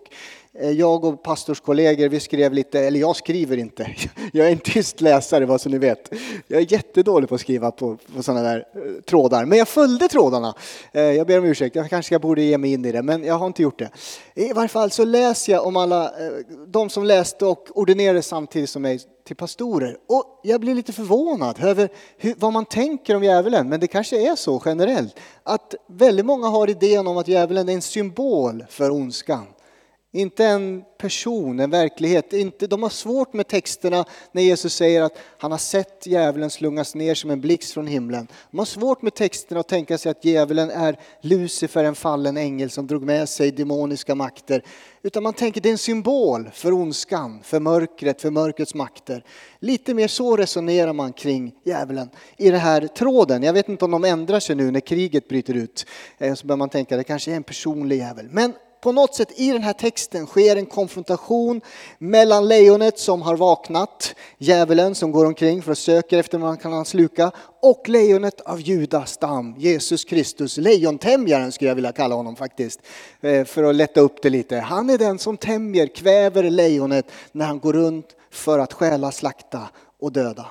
Eh, 0.59 0.71
jag 0.71 1.05
och 1.05 1.23
pastorskollegor, 1.23 2.09
vi 2.09 2.19
skrev 2.19 2.53
lite, 2.53 2.79
eller 2.79 2.99
jag 2.99 3.15
skriver 3.15 3.57
inte, 3.57 3.95
jag 4.31 4.47
är 4.47 4.51
en 4.51 4.57
tyst 4.57 5.01
läsare 5.01 5.45
vad 5.45 5.61
som 5.61 5.71
ni 5.71 5.77
vet. 5.77 6.13
Jag 6.47 6.61
är 6.61 6.71
jättedålig 6.73 7.29
på 7.29 7.35
att 7.35 7.41
skriva 7.41 7.71
på, 7.71 7.97
på 8.15 8.23
sådana 8.23 8.41
där 8.41 8.67
eh, 8.75 9.01
trådar, 9.01 9.45
men 9.45 9.57
jag 9.57 9.67
följde 9.67 10.07
trådarna. 10.07 10.53
Eh, 10.91 11.01
jag 11.01 11.27
ber 11.27 11.39
om 11.39 11.45
ursäkt, 11.45 11.75
jag 11.75 11.89
kanske 11.89 12.19
borde 12.19 12.41
ge 12.41 12.57
mig 12.57 12.73
in 12.73 12.85
i 12.85 12.91
det, 12.91 13.03
men 13.03 13.23
jag 13.23 13.33
har 13.33 13.47
inte 13.47 13.61
gjort 13.61 13.79
det. 13.79 13.89
I 14.35 14.53
varje 14.53 14.67
fall 14.67 14.91
så 14.91 15.05
läser 15.05 15.53
jag 15.53 15.65
om 15.65 15.77
alla, 15.77 16.11
de 16.67 16.89
som 16.89 17.03
läste 17.03 17.45
och 17.45 17.69
ordinerade 17.75 18.21
samtidigt 18.21 18.69
som 18.69 18.81
mig 18.81 18.99
till 19.27 19.35
pastorer. 19.35 19.97
Och 20.07 20.39
jag 20.43 20.61
blir 20.61 20.75
lite 20.75 20.93
förvånad 20.93 21.63
över 21.63 21.89
hur, 22.17 22.35
vad 22.37 22.53
man 22.53 22.65
tänker 22.65 23.15
om 23.15 23.23
djävulen, 23.23 23.69
men 23.69 23.79
det 23.79 23.87
kanske 23.87 24.31
är 24.31 24.35
så 24.35 24.61
generellt 24.65 25.19
att 25.43 25.75
väldigt 25.87 26.25
många 26.25 26.47
har 26.47 26.69
idén 26.69 27.07
om 27.07 27.17
att 27.17 27.27
djävulen 27.27 27.69
är 27.69 27.73
en 27.73 27.81
symbol 27.81 28.65
för 28.69 28.91
ondskan. 28.91 29.45
Inte 30.15 30.45
en 30.45 30.83
person, 30.97 31.59
en 31.59 31.69
verklighet. 31.69 32.33
Inte, 32.33 32.67
de 32.67 32.83
har 32.83 32.89
svårt 32.89 33.33
med 33.33 33.47
texterna 33.47 34.05
när 34.31 34.41
Jesus 34.41 34.73
säger 34.73 35.01
att 35.01 35.17
han 35.37 35.51
har 35.51 35.57
sett 35.57 36.07
djävulen 36.07 36.49
slungas 36.49 36.95
ner 36.95 37.15
som 37.15 37.29
en 37.29 37.41
blixt 37.41 37.73
från 37.73 37.87
himlen. 37.87 38.27
De 38.51 38.57
har 38.57 38.65
svårt 38.65 39.01
med 39.01 39.13
texterna 39.13 39.59
att 39.59 39.67
tänka 39.67 39.97
sig 39.97 40.09
att 40.09 40.25
djävulen 40.25 40.69
är 40.69 40.99
Lucifer, 41.21 41.83
en 41.83 41.95
fallen 41.95 42.37
ängel 42.37 42.69
som 42.69 42.87
drog 42.87 43.03
med 43.03 43.29
sig 43.29 43.51
demoniska 43.51 44.15
makter. 44.15 44.63
Utan 45.01 45.23
man 45.23 45.33
tänker 45.33 45.59
att 45.59 45.63
det 45.63 45.69
är 45.69 45.71
en 45.71 45.77
symbol 45.77 46.49
för 46.53 46.71
ondskan, 46.71 47.39
för 47.43 47.59
mörkret, 47.59 48.21
för 48.21 48.31
mörkrets 48.31 48.75
makter. 48.75 49.23
Lite 49.59 49.93
mer 49.93 50.07
så 50.07 50.37
resonerar 50.37 50.93
man 50.93 51.13
kring 51.13 51.55
djävulen 51.63 52.09
i 52.37 52.49
den 52.49 52.59
här 52.59 52.87
tråden. 52.87 53.43
Jag 53.43 53.53
vet 53.53 53.69
inte 53.69 53.85
om 53.85 53.91
de 53.91 54.03
ändrar 54.03 54.39
sig 54.39 54.55
nu 54.55 54.71
när 54.71 54.79
kriget 54.79 55.27
bryter 55.27 55.53
ut. 55.53 55.85
Eh, 56.17 56.33
så 56.33 56.47
bör 56.47 56.55
man 56.55 56.69
tänka 56.69 56.95
att 56.95 56.99
det 56.99 57.03
kanske 57.03 57.31
är 57.31 57.35
en 57.35 57.43
personlig 57.43 57.97
djävul. 57.97 58.29
Men 58.31 58.53
på 58.83 58.91
något 58.91 59.15
sätt 59.15 59.39
i 59.39 59.51
den 59.51 59.63
här 59.63 59.73
texten 59.73 60.25
sker 60.25 60.55
en 60.55 60.65
konfrontation 60.65 61.61
mellan 61.97 62.47
lejonet 62.47 62.99
som 62.99 63.21
har 63.21 63.37
vaknat, 63.37 64.15
djävulen 64.37 64.95
som 64.95 65.11
går 65.11 65.25
omkring 65.25 65.61
för 65.61 65.71
att 65.71 65.77
söka 65.77 66.19
efter 66.19 66.37
vad 66.37 66.49
han 66.49 66.57
kan 66.57 66.85
sluka, 66.85 67.31
och 67.61 67.89
lejonet 67.89 68.41
av 68.41 68.61
Judas 68.61 69.11
stam, 69.11 69.55
Jesus 69.57 70.05
Kristus, 70.05 70.57
lejontämjaren 70.57 71.51
skulle 71.51 71.69
jag 71.69 71.75
vilja 71.75 71.91
kalla 71.91 72.15
honom 72.15 72.35
faktiskt, 72.35 72.79
eh, 73.21 73.45
för 73.45 73.63
att 73.63 73.75
lätta 73.75 74.01
upp 74.01 74.21
det 74.21 74.29
lite. 74.29 74.57
Han 74.57 74.89
är 74.89 74.97
den 74.97 75.19
som 75.19 75.37
tämjer, 75.37 75.87
kväver 75.87 76.43
lejonet 76.43 77.05
när 77.31 77.45
han 77.45 77.59
går 77.59 77.73
runt 77.73 78.07
för 78.31 78.59
att 78.59 78.73
stjäla, 78.73 79.11
slakta 79.11 79.69
och 79.99 80.11
döda. 80.11 80.45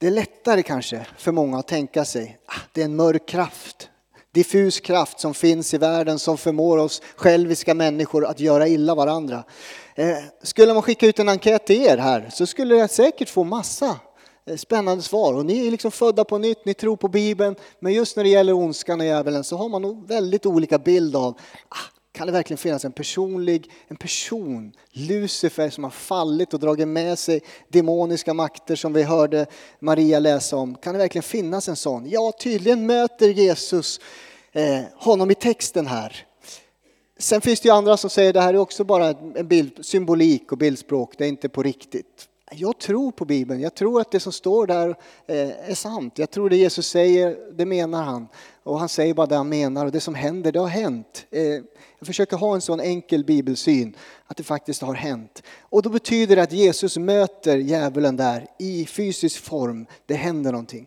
Det 0.00 0.06
är 0.06 0.10
lättare 0.10 0.62
kanske 0.62 1.06
för 1.16 1.32
många 1.32 1.58
att 1.58 1.68
tänka 1.68 2.04
sig, 2.04 2.38
ah, 2.46 2.60
det 2.72 2.80
är 2.80 2.84
en 2.84 2.96
mörk 2.96 3.28
kraft, 3.28 3.90
diffus 4.32 4.80
kraft 4.80 5.20
som 5.20 5.34
finns 5.34 5.74
i 5.74 5.78
världen 5.78 6.18
som 6.18 6.38
förmår 6.38 6.78
oss 6.78 7.02
själviska 7.16 7.74
människor 7.74 8.24
att 8.24 8.40
göra 8.40 8.68
illa 8.68 8.94
varandra. 8.94 9.44
Eh, 9.94 10.16
skulle 10.42 10.74
man 10.74 10.82
skicka 10.82 11.06
ut 11.06 11.18
en 11.18 11.28
enkät 11.28 11.66
till 11.66 11.82
er 11.82 11.96
här 11.96 12.28
så 12.32 12.46
skulle 12.46 12.76
jag 12.76 12.90
säkert 12.90 13.28
få 13.28 13.44
massa 13.44 13.96
eh, 14.46 14.56
spännande 14.56 15.02
svar. 15.02 15.34
Och 15.34 15.46
ni 15.46 15.66
är 15.66 15.70
liksom 15.70 15.90
födda 15.90 16.24
på 16.24 16.38
nytt, 16.38 16.64
ni 16.64 16.74
tror 16.74 16.96
på 16.96 17.08
Bibeln, 17.08 17.56
men 17.80 17.92
just 17.92 18.16
när 18.16 18.24
det 18.24 18.30
gäller 18.30 18.52
ondskan 18.52 19.00
och 19.00 19.06
djävulen 19.06 19.44
så 19.44 19.56
har 19.56 19.68
man 19.68 19.82
nog 19.82 20.08
väldigt 20.08 20.46
olika 20.46 20.78
bild 20.78 21.16
av 21.16 21.38
ah, 21.68 21.97
kan 22.18 22.26
det 22.26 22.32
verkligen 22.32 22.58
finnas 22.58 22.84
en 22.84 22.92
personlig, 22.92 23.70
en 23.88 23.96
person, 23.96 24.72
Lucifer 24.90 25.70
som 25.70 25.84
har 25.84 25.90
fallit 25.90 26.54
och 26.54 26.60
dragit 26.60 26.88
med 26.88 27.18
sig 27.18 27.40
demoniska 27.68 28.34
makter 28.34 28.76
som 28.76 28.92
vi 28.92 29.02
hörde 29.02 29.46
Maria 29.80 30.18
läsa 30.18 30.56
om? 30.56 30.74
Kan 30.74 30.92
det 30.92 30.98
verkligen 30.98 31.22
finnas 31.22 31.68
en 31.68 31.76
sån? 31.76 32.10
Ja, 32.10 32.32
tydligen 32.40 32.86
möter 32.86 33.28
Jesus 33.28 34.00
eh, 34.52 34.80
honom 34.94 35.30
i 35.30 35.34
texten 35.34 35.86
här. 35.86 36.26
Sen 37.18 37.40
finns 37.40 37.60
det 37.60 37.68
ju 37.68 37.74
andra 37.74 37.96
som 37.96 38.10
säger 38.10 38.30
att 38.30 38.34
det 38.34 38.40
här 38.40 38.54
är 38.54 38.58
också 38.58 38.84
bara 38.84 39.08
en 39.34 39.48
bild, 39.48 39.78
symbolik 39.80 40.52
och 40.52 40.58
bildspråk, 40.58 41.14
det 41.18 41.24
är 41.24 41.28
inte 41.28 41.48
på 41.48 41.62
riktigt. 41.62 42.28
Jag 42.50 42.78
tror 42.78 43.10
på 43.10 43.24
Bibeln. 43.24 43.60
Jag 43.60 43.74
tror 43.74 44.00
att 44.00 44.10
det 44.10 44.20
som 44.20 44.32
står 44.32 44.66
där 44.66 44.88
eh, 45.26 45.70
är 45.70 45.74
sant. 45.74 46.18
Jag 46.18 46.30
tror 46.30 46.50
det 46.50 46.56
Jesus 46.56 46.88
säger, 46.88 47.36
det 47.52 47.66
menar 47.66 48.02
han. 48.02 48.28
Och 48.68 48.78
han 48.78 48.88
säger 48.88 49.14
bara 49.14 49.26
det 49.26 49.36
han 49.36 49.48
menar 49.48 49.86
och 49.86 49.92
det 49.92 50.00
som 50.00 50.14
händer, 50.14 50.52
det 50.52 50.58
har 50.58 50.68
hänt. 50.68 51.26
Eh, 51.30 51.42
jag 51.98 52.06
försöker 52.06 52.36
ha 52.36 52.54
en 52.54 52.60
sån 52.60 52.80
enkel 52.80 53.24
bibelsyn, 53.24 53.96
att 54.26 54.36
det 54.36 54.42
faktiskt 54.42 54.82
har 54.82 54.94
hänt. 54.94 55.42
Och 55.60 55.82
då 55.82 55.90
betyder 55.90 56.36
det 56.36 56.42
att 56.42 56.52
Jesus 56.52 56.96
möter 56.96 57.56
djävulen 57.56 58.16
där 58.16 58.46
i 58.58 58.86
fysisk 58.86 59.42
form. 59.42 59.86
Det 60.06 60.14
händer 60.14 60.52
någonting. 60.52 60.86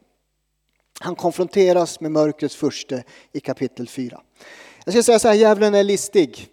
Han 1.00 1.16
konfronteras 1.16 2.00
med 2.00 2.12
mörkrets 2.12 2.56
furste 2.56 3.04
i 3.34 3.40
kapitel 3.40 3.88
4. 3.88 4.22
Jag 4.86 4.94
ska 4.94 5.04
säga 5.04 5.20
så 5.20 5.28
här, 5.28 5.36
djävulen 5.36 5.76
är 5.76 5.84
listig. 5.84 6.48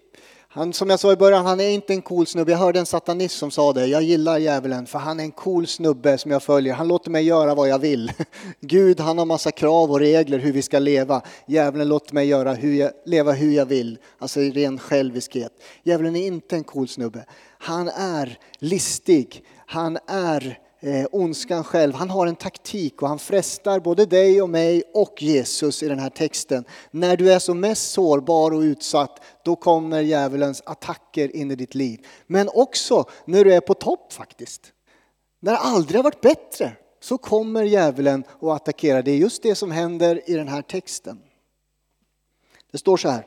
Han, 0.58 0.72
som 0.72 0.90
jag 0.90 1.00
sa 1.00 1.12
i 1.12 1.16
början, 1.16 1.46
han 1.46 1.60
är 1.60 1.68
inte 1.68 1.92
en 1.92 2.02
cool 2.02 2.26
snubbe. 2.26 2.52
Jag 2.52 2.58
hörde 2.58 2.78
en 2.78 2.86
satanist 2.86 3.38
som 3.38 3.50
sa 3.50 3.72
det. 3.72 3.86
Jag 3.86 4.02
gillar 4.02 4.38
djävulen 4.38 4.86
för 4.86 4.98
han 4.98 5.20
är 5.20 5.24
en 5.24 5.30
cool 5.30 5.66
snubbe 5.66 6.18
som 6.18 6.30
jag 6.30 6.42
följer. 6.42 6.74
Han 6.74 6.88
låter 6.88 7.10
mig 7.10 7.24
göra 7.24 7.54
vad 7.54 7.68
jag 7.68 7.78
vill. 7.78 8.12
Gud, 8.60 9.00
han 9.00 9.18
har 9.18 9.24
massa 9.24 9.50
krav 9.50 9.90
och 9.90 10.00
regler 10.00 10.38
hur 10.38 10.52
vi 10.52 10.62
ska 10.62 10.78
leva. 10.78 11.22
Djävulen 11.46 11.88
låter 11.88 12.14
mig 12.14 12.26
göra 12.26 12.52
hur 12.52 12.74
jag, 12.74 12.90
leva 13.06 13.32
hur 13.32 13.52
jag 13.52 13.66
vill. 13.66 13.98
Alltså 14.18 14.40
i 14.40 14.50
ren 14.50 14.78
själviskhet. 14.78 15.52
Djävulen 15.82 16.16
är 16.16 16.26
inte 16.26 16.56
en 16.56 16.64
cool 16.64 16.88
snubbe. 16.88 17.24
Han 17.58 17.88
är 17.88 18.38
listig. 18.58 19.44
Han 19.66 19.98
är 20.06 20.58
eh, 20.80 21.06
ondskan 21.12 21.64
själv. 21.64 21.94
Han 21.94 22.10
har 22.10 22.26
en 22.26 22.36
taktik 22.36 23.02
och 23.02 23.08
han 23.08 23.18
frestar 23.18 23.80
både 23.80 24.06
dig 24.06 24.42
och 24.42 24.50
mig 24.50 24.82
och 24.94 25.22
Jesus 25.22 25.82
i 25.82 25.88
den 25.88 25.98
här 25.98 26.10
texten. 26.10 26.64
När 26.90 27.16
du 27.16 27.32
är 27.32 27.38
som 27.38 27.60
mest 27.60 27.92
sårbar 27.92 28.50
och 28.50 28.60
utsatt, 28.60 29.20
då 29.44 29.56
kommer 29.56 30.00
djävulens 30.00 30.62
attacker 30.66 31.36
in 31.36 31.50
i 31.50 31.54
ditt 31.54 31.74
liv. 31.74 32.06
Men 32.26 32.48
också 32.54 33.04
när 33.24 33.44
du 33.44 33.54
är 33.54 33.60
på 33.60 33.74
topp 33.74 34.12
faktiskt. 34.12 34.72
När 35.40 35.52
det 35.52 35.58
aldrig 35.58 35.98
har 35.98 36.04
varit 36.04 36.20
bättre 36.20 36.72
så 37.00 37.18
kommer 37.18 37.62
djävulen 37.62 38.24
och 38.28 38.54
attackerar. 38.54 39.02
Det 39.02 39.10
är 39.10 39.16
just 39.16 39.42
det 39.42 39.54
som 39.54 39.70
händer 39.70 40.30
i 40.30 40.34
den 40.34 40.48
här 40.48 40.62
texten. 40.62 41.18
Det 42.72 42.78
står 42.78 42.96
så 42.96 43.08
här. 43.08 43.26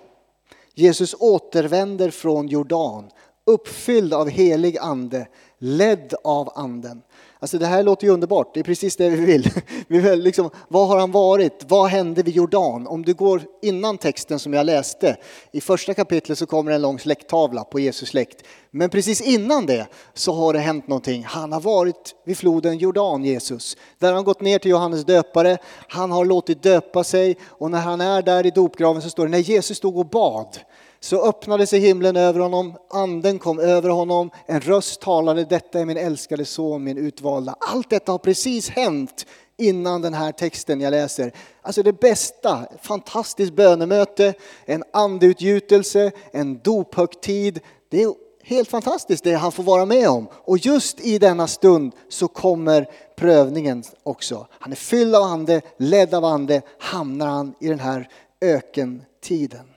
Jesus 0.74 1.16
återvänder 1.20 2.10
från 2.10 2.48
Jordan, 2.48 3.10
uppfylld 3.46 4.14
av 4.14 4.30
helig 4.30 4.78
ande, 4.78 5.28
ledd 5.58 6.14
av 6.24 6.52
anden. 6.56 7.02
Alltså 7.42 7.58
det 7.58 7.66
här 7.66 7.84
låter 7.84 8.08
ju 8.08 8.14
underbart, 8.14 8.54
det 8.54 8.60
är 8.60 8.64
precis 8.64 8.96
det 8.96 9.10
vi 9.10 9.26
vill. 9.26 9.50
Vi 9.88 10.00
vill 10.00 10.20
liksom, 10.20 10.50
vad 10.68 10.88
har 10.88 11.00
han 11.00 11.12
varit? 11.12 11.66
Vad 11.68 11.90
hände 11.90 12.24
vid 12.24 12.36
Jordan? 12.36 12.88
Om 12.88 13.06
du 13.06 13.14
går 13.14 13.42
innan 13.62 13.98
texten 13.98 14.40
som 14.40 14.54
jag 14.54 14.66
läste, 14.66 15.18
i 15.52 15.62
första 15.62 15.94
kapitlet 15.94 16.38
så 16.38 16.46
kommer 16.46 16.72
en 16.72 16.82
lång 16.82 17.00
släkttavla 17.00 17.64
på 17.64 17.80
Jesus 17.80 18.10
släkt. 18.10 18.44
Men 18.72 18.90
precis 18.90 19.22
innan 19.22 19.66
det 19.66 19.88
så 20.14 20.34
har 20.34 20.54
det 20.54 20.60
hänt 20.60 20.88
någonting. 20.88 21.24
Han 21.28 21.52
har 21.52 21.62
varit 21.62 22.16
vid 22.26 22.38
floden 22.38 22.78
Jordan, 22.78 23.24
Jesus. 23.26 23.78
Där 24.00 24.08
har 24.08 24.16
han 24.16 24.24
gått 24.24 24.42
ner 24.42 24.60
till 24.60 24.72
Johannes 24.72 25.06
döpare, 25.06 25.58
han 25.88 26.12
har 26.12 26.26
låtit 26.26 26.64
döpa 26.64 27.04
sig 27.04 27.38
och 27.44 27.72
när 27.72 27.82
han 27.82 28.02
är 28.02 28.22
där 28.22 28.46
i 28.46 28.52
dopgraven 28.52 29.02
så 29.02 29.10
står 29.10 29.26
det, 29.26 29.32
när 29.32 29.38
Jesus 29.38 29.78
stod 29.78 29.98
och 29.98 30.10
bad 30.10 30.58
så 31.04 31.28
öppnade 31.28 31.68
sig 31.68 31.80
himlen 31.80 32.16
över 32.16 32.40
honom, 32.40 32.74
anden 32.90 33.40
kom 33.40 33.60
över 33.60 33.90
honom, 33.90 34.30
en 34.46 34.62
röst 34.62 35.02
talade, 35.02 35.46
detta 35.46 35.80
är 35.80 35.86
min 35.86 35.98
älskade 35.98 36.46
son, 36.46 36.84
min 36.84 36.98
utvalda. 36.98 37.56
Allt 37.60 37.90
detta 37.90 38.12
har 38.12 38.20
precis 38.20 38.70
hänt 38.70 39.26
innan 39.58 40.02
den 40.02 40.14
här 40.14 40.32
texten 40.32 40.82
jag 40.82 40.92
läser. 40.92 41.34
Alltså 41.62 41.84
det 41.84 42.00
bästa, 42.00 42.66
fantastiskt 42.82 43.54
bönemöte, 43.54 44.34
en 44.66 44.84
andeutgjutelse, 44.94 46.12
en 46.32 46.60
dophögtid. 46.64 47.60
Det 47.90 48.04
är 48.04 48.14
helt 48.44 48.70
fantastiskt 48.70 49.24
det 49.24 49.34
han 49.34 49.52
får 49.52 49.64
vara 49.64 49.86
med 49.86 50.10
om. 50.10 50.28
Och 50.34 50.58
just 50.58 51.00
i 51.00 51.18
denna 51.20 51.48
stund 51.48 51.94
så 52.10 52.28
kommer 52.28 52.90
prövningen 53.16 53.84
också. 54.04 54.48
Han 54.52 54.72
är 54.72 54.76
fylld 54.76 55.16
av 55.16 55.24
ande, 55.24 55.62
ledd 55.78 56.14
av 56.14 56.26
ande, 56.26 56.62
hamnar 56.80 57.28
han 57.28 57.54
i 57.60 57.68
den 57.68 57.80
här 57.80 58.10
ökentiden. 58.42 59.71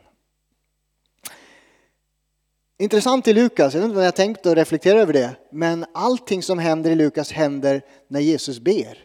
Intressant 2.78 3.28
i 3.28 3.32
Lukas, 3.32 3.74
jag 3.74 3.80
vet 3.80 3.88
inte 3.88 3.98
om 3.98 4.04
jag 4.04 4.16
tänkt 4.16 4.46
och 4.46 4.54
reflektera 4.56 5.00
över 5.00 5.12
det, 5.12 5.36
men 5.52 5.84
allting 5.94 6.42
som 6.42 6.58
händer 6.58 6.90
i 6.90 6.94
Lukas 6.94 7.32
händer 7.32 7.82
när 8.08 8.20
Jesus 8.20 8.60
ber. 8.60 8.98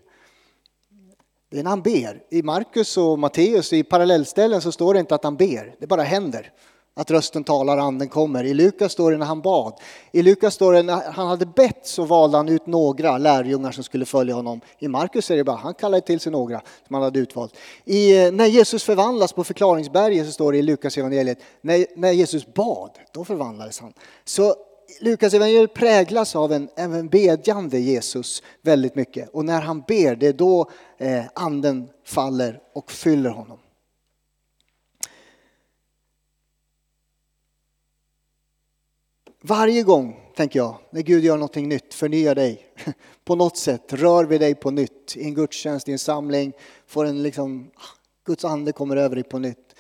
Det 1.51 1.59
är 1.59 1.63
när 1.63 1.69
han 1.69 1.81
ber. 1.81 2.21
I 2.31 2.43
Markus 2.43 2.97
och 2.97 3.19
Matteus, 3.19 3.73
i 3.73 3.83
parallellställen 3.83 4.61
så 4.61 4.71
står 4.71 4.93
det 4.93 4.99
inte 4.99 5.15
att 5.15 5.23
han 5.23 5.37
ber, 5.37 5.75
det 5.79 5.87
bara 5.87 6.03
händer 6.03 6.51
att 6.93 7.11
rösten 7.11 7.43
talar, 7.43 7.77
anden 7.77 8.09
kommer. 8.09 8.43
I 8.43 8.53
Lukas 8.53 8.91
står 8.91 9.11
det 9.11 9.17
när 9.17 9.25
han 9.25 9.41
bad. 9.41 9.73
I 10.11 10.21
Lukas 10.21 10.53
står 10.53 10.73
det 10.73 10.83
när 10.83 11.11
han 11.11 11.27
hade 11.27 11.45
bett 11.45 11.87
så 11.87 12.03
valde 12.03 12.37
han 12.37 12.49
ut 12.49 12.67
några 12.67 13.17
lärjungar 13.17 13.71
som 13.71 13.83
skulle 13.83 14.05
följa 14.05 14.35
honom. 14.35 14.61
I 14.79 14.87
Markus 14.87 15.31
är 15.31 15.37
det 15.37 15.43
bara, 15.43 15.57
han 15.57 15.73
kallade 15.73 16.01
till 16.01 16.19
sig 16.19 16.31
några 16.31 16.61
som 16.87 16.93
han 16.93 17.03
hade 17.03 17.19
utvalt. 17.19 17.53
I, 17.85 18.25
eh, 18.25 18.31
när 18.31 18.45
Jesus 18.45 18.83
förvandlas 18.83 19.33
på 19.33 19.43
förklaringsberget 19.43 20.25
så 20.25 20.31
står 20.31 20.51
det 20.51 20.57
i 20.57 20.61
Lukas 20.61 20.97
evangeliet 20.97 21.39
när, 21.61 21.85
när 21.95 22.11
Jesus 22.11 22.53
bad, 22.53 22.91
då 23.13 23.25
förvandlades 23.25 23.79
han. 23.79 23.93
Så 24.25 24.55
Lukas 25.01 25.33
evangeliet 25.33 25.73
präglas 25.73 26.35
av 26.35 26.51
en, 26.53 26.69
en 26.75 27.07
bedjande 27.07 27.79
Jesus 27.79 28.43
väldigt 28.61 28.95
mycket. 28.95 29.29
Och 29.29 29.45
när 29.45 29.61
han 29.61 29.83
ber, 29.87 30.15
det 30.15 30.27
är 30.27 30.33
då 30.33 30.69
eh, 30.97 31.23
anden 31.33 31.89
faller 32.05 32.59
och 32.73 32.91
fyller 32.91 33.29
honom. 33.29 33.57
Varje 39.41 39.83
gång, 39.83 40.19
tänker 40.35 40.59
jag, 40.59 40.77
när 40.89 41.01
Gud 41.01 41.23
gör 41.23 41.37
någonting 41.37 41.69
nytt, 41.69 41.93
förnyar 41.93 42.35
dig. 42.35 42.67
På 43.25 43.35
något 43.35 43.57
sätt, 43.57 43.93
rör 43.93 44.25
vi 44.25 44.37
dig 44.37 44.55
på 44.55 44.71
nytt. 44.71 45.17
I 45.17 45.23
en 45.23 45.33
gudstjänst, 45.33 45.89
i 45.89 45.91
en 45.91 45.99
samling, 45.99 46.53
får 46.87 47.05
en 47.05 47.23
liksom, 47.23 47.71
ah, 47.75 47.97
Guds 48.25 48.45
ande 48.45 48.71
kommer 48.71 48.97
över 48.97 49.15
dig 49.15 49.23
på 49.23 49.39
nytt. 49.39 49.75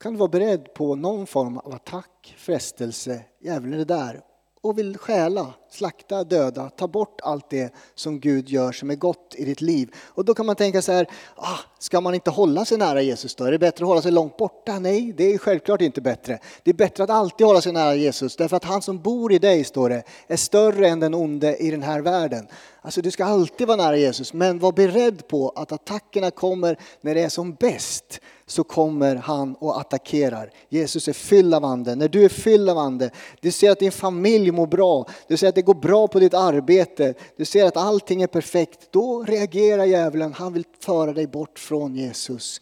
Kan 0.00 0.12
du 0.12 0.18
vara 0.18 0.28
beredd 0.28 0.74
på 0.74 0.94
någon 0.94 1.26
form 1.26 1.58
av 1.58 1.74
attack, 1.74 2.34
frestelse, 2.38 3.24
djävulen 3.40 3.80
är 3.80 3.84
där 3.84 4.20
och 4.60 4.78
vill 4.78 4.98
stjäla, 4.98 5.54
slakta, 5.74 6.24
döda, 6.24 6.70
ta 6.70 6.88
bort 6.88 7.20
allt 7.22 7.50
det 7.50 7.74
som 7.94 8.20
Gud 8.20 8.48
gör 8.48 8.72
som 8.72 8.90
är 8.90 8.94
gott 8.94 9.34
i 9.38 9.44
ditt 9.44 9.60
liv. 9.60 9.94
Och 10.06 10.24
då 10.24 10.34
kan 10.34 10.46
man 10.46 10.56
tänka 10.56 10.82
så 10.82 10.92
här, 10.92 11.06
ah, 11.36 11.58
ska 11.78 12.00
man 12.00 12.14
inte 12.14 12.30
hålla 12.30 12.64
sig 12.64 12.78
nära 12.78 13.02
Jesus 13.02 13.34
då? 13.34 13.44
Är 13.44 13.50
det 13.50 13.58
bättre 13.58 13.84
att 13.84 13.88
hålla 13.88 14.02
sig 14.02 14.12
långt 14.12 14.36
borta? 14.36 14.78
Nej, 14.78 15.12
det 15.16 15.34
är 15.34 15.38
självklart 15.38 15.80
inte 15.80 16.00
bättre. 16.00 16.38
Det 16.62 16.70
är 16.70 16.74
bättre 16.74 17.04
att 17.04 17.10
alltid 17.10 17.46
hålla 17.46 17.60
sig 17.60 17.72
nära 17.72 17.94
Jesus, 17.94 18.36
därför 18.36 18.56
att 18.56 18.64
han 18.64 18.82
som 18.82 18.98
bor 18.98 19.32
i 19.32 19.38
dig, 19.38 19.64
står 19.64 19.88
det, 19.88 20.02
är 20.26 20.36
större 20.36 20.88
än 20.88 21.00
den 21.00 21.14
onde 21.14 21.56
i 21.56 21.70
den 21.70 21.82
här 21.82 22.00
världen. 22.00 22.46
Alltså 22.82 23.02
du 23.02 23.10
ska 23.10 23.24
alltid 23.24 23.66
vara 23.66 23.76
nära 23.76 23.96
Jesus, 23.96 24.32
men 24.32 24.58
var 24.58 24.72
beredd 24.72 25.28
på 25.28 25.52
att 25.56 25.72
attackerna 25.72 26.30
kommer 26.30 26.78
när 27.00 27.14
det 27.14 27.20
är 27.20 27.28
som 27.28 27.54
bäst 27.54 28.20
så 28.46 28.64
kommer 28.64 29.16
han 29.16 29.54
och 29.54 29.80
attackerar. 29.80 30.50
Jesus 30.68 31.08
är 31.08 31.12
fylld 31.12 31.54
av 31.54 31.64
ande. 31.64 31.94
När 31.94 32.08
du 32.08 32.24
är 32.24 32.28
fylld 32.28 32.70
av 32.70 32.78
ande, 32.78 33.10
du 33.40 33.50
ser 33.50 33.70
att 33.70 33.78
din 33.78 33.92
familj 33.92 34.50
mår 34.50 34.66
bra, 34.66 35.06
du 35.28 35.36
ser 35.36 35.48
att 35.48 35.54
det 35.54 35.62
går 35.64 35.74
bra 35.74 36.08
på 36.08 36.18
ditt 36.18 36.34
arbete, 36.34 37.14
du 37.36 37.44
ser 37.44 37.64
att 37.64 37.76
allting 37.76 38.22
är 38.22 38.26
perfekt. 38.26 38.88
Då 38.90 39.22
reagerar 39.22 39.84
djävulen, 39.84 40.32
han 40.32 40.52
vill 40.52 40.64
föra 40.80 41.12
dig 41.12 41.26
bort 41.26 41.58
från 41.58 41.96
Jesus. 41.96 42.60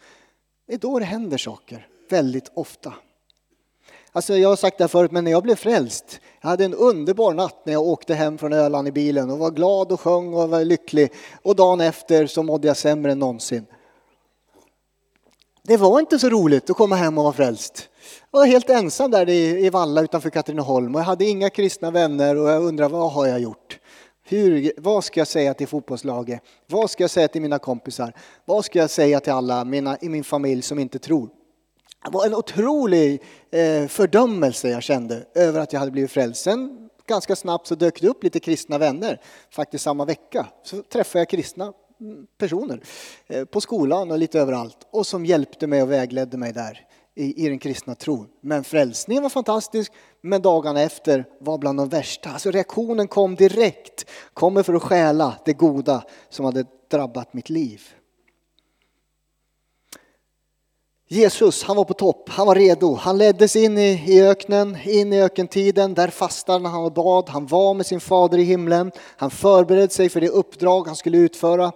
Det 0.66 0.74
är 0.74 0.78
då 0.78 0.98
det 0.98 1.04
händer 1.04 1.38
saker, 1.38 1.86
väldigt 2.10 2.50
ofta. 2.54 2.92
Alltså 4.12 4.36
jag 4.36 4.48
har 4.48 4.56
sagt 4.56 4.78
det 4.78 4.84
här 4.84 4.88
förut, 4.88 5.12
men 5.12 5.24
när 5.24 5.30
jag 5.30 5.42
blev 5.42 5.54
frälst, 5.54 6.20
jag 6.40 6.48
hade 6.48 6.64
en 6.64 6.74
underbar 6.74 7.34
natt 7.34 7.66
när 7.66 7.72
jag 7.72 7.82
åkte 7.82 8.14
hem 8.14 8.38
från 8.38 8.52
Öland 8.52 8.88
i 8.88 8.92
bilen 8.92 9.30
och 9.30 9.38
var 9.38 9.50
glad 9.50 9.92
och 9.92 10.00
sjöng 10.00 10.34
och 10.34 10.48
var 10.48 10.64
lycklig. 10.64 11.12
Och 11.42 11.56
dagen 11.56 11.80
efter 11.80 12.26
så 12.26 12.42
mådde 12.42 12.68
jag 12.68 12.76
sämre 12.76 13.12
än 13.12 13.18
någonsin. 13.18 13.66
Det 15.62 15.76
var 15.76 16.00
inte 16.00 16.18
så 16.18 16.28
roligt 16.28 16.70
att 16.70 16.76
komma 16.76 16.96
hem 16.96 17.18
och 17.18 17.24
vara 17.24 17.34
frälst. 17.34 17.88
Jag 18.30 18.38
var 18.38 18.46
helt 18.46 18.70
ensam 18.70 19.10
där 19.10 19.28
i 19.28 19.70
Valla 19.70 20.02
utanför 20.02 20.30
Katrineholm 20.30 20.94
och 20.94 21.00
jag 21.00 21.06
hade 21.06 21.24
inga 21.24 21.50
kristna 21.50 21.90
vänner 21.90 22.36
och 22.36 22.48
jag 22.48 22.62
undrade 22.62 22.92
vad 22.92 23.12
har 23.12 23.26
jag 23.26 23.40
gjort? 23.40 23.78
Hur, 24.24 24.72
vad 24.76 25.04
ska 25.04 25.20
jag 25.20 25.28
säga 25.28 25.54
till 25.54 25.68
fotbollslaget? 25.68 26.42
Vad 26.66 26.90
ska 26.90 27.02
jag 27.02 27.10
säga 27.10 27.28
till 27.28 27.42
mina 27.42 27.58
kompisar? 27.58 28.12
Vad 28.44 28.64
ska 28.64 28.78
jag 28.78 28.90
säga 28.90 29.20
till 29.20 29.32
alla 29.32 29.64
mina, 29.64 29.98
i 30.00 30.08
min 30.08 30.24
familj 30.24 30.62
som 30.62 30.78
inte 30.78 30.98
tror? 30.98 31.28
Det 32.04 32.10
var 32.10 32.26
en 32.26 32.34
otrolig 32.34 33.22
eh, 33.50 33.86
fördömelse 33.86 34.68
jag 34.68 34.82
kände 34.82 35.26
över 35.34 35.60
att 35.60 35.72
jag 35.72 35.80
hade 35.80 35.92
blivit 35.92 36.10
frälst. 36.10 36.42
Sen 36.42 36.88
ganska 37.06 37.36
snabbt 37.36 37.66
så 37.66 37.74
dök 37.74 38.00
det 38.00 38.08
upp 38.08 38.24
lite 38.24 38.40
kristna 38.40 38.78
vänner, 38.78 39.20
faktiskt 39.50 39.84
samma 39.84 40.04
vecka. 40.04 40.46
Så 40.62 40.82
träffade 40.82 41.20
jag 41.20 41.28
kristna 41.28 41.72
mm, 42.00 42.26
personer 42.38 42.80
eh, 43.26 43.44
på 43.44 43.60
skolan 43.60 44.10
och 44.10 44.18
lite 44.18 44.40
överallt 44.40 44.78
och 44.90 45.06
som 45.06 45.26
hjälpte 45.26 45.66
mig 45.66 45.82
och 45.82 45.90
vägledde 45.90 46.36
mig 46.36 46.52
där 46.52 46.86
i, 47.14 47.44
i 47.46 47.48
den 47.48 47.58
kristna 47.58 47.94
tron. 47.94 48.28
Men 48.40 48.64
frälsningen 48.64 49.22
var 49.22 49.30
fantastisk, 49.30 49.92
men 50.20 50.42
dagarna 50.42 50.80
efter 50.80 51.24
var 51.40 51.58
bland 51.58 51.78
de 51.78 51.88
värsta. 51.88 52.30
Alltså 52.30 52.50
reaktionen 52.50 53.08
kom 53.08 53.34
direkt, 53.34 54.06
kommer 54.34 54.62
för 54.62 54.74
att 54.74 54.82
stjäla 54.82 55.34
det 55.44 55.52
goda 55.52 56.04
som 56.28 56.44
hade 56.44 56.64
drabbat 56.90 57.34
mitt 57.34 57.50
liv. 57.50 57.82
Jesus, 61.08 61.62
han 61.62 61.76
var 61.76 61.84
på 61.84 61.94
topp, 61.94 62.28
han 62.28 62.46
var 62.46 62.54
redo. 62.54 62.94
Han 62.94 63.18
leddes 63.18 63.56
in 63.56 63.78
i, 63.78 64.04
i 64.06 64.22
öknen, 64.22 64.78
in 64.84 65.12
i 65.12 65.22
ökentiden. 65.22 65.94
Där 65.94 66.08
fastade 66.08 66.68
han 66.68 66.84
och 66.84 66.92
bad. 66.92 67.28
Han 67.28 67.46
var 67.46 67.74
med 67.74 67.86
sin 67.86 68.00
fader 68.00 68.38
i 68.38 68.42
himlen. 68.42 68.92
Han 69.16 69.30
förberedde 69.30 69.92
sig 69.92 70.08
för 70.08 70.20
det 70.20 70.28
uppdrag 70.28 70.86
han 70.86 70.96
skulle 70.96 71.18
utföra 71.18 71.72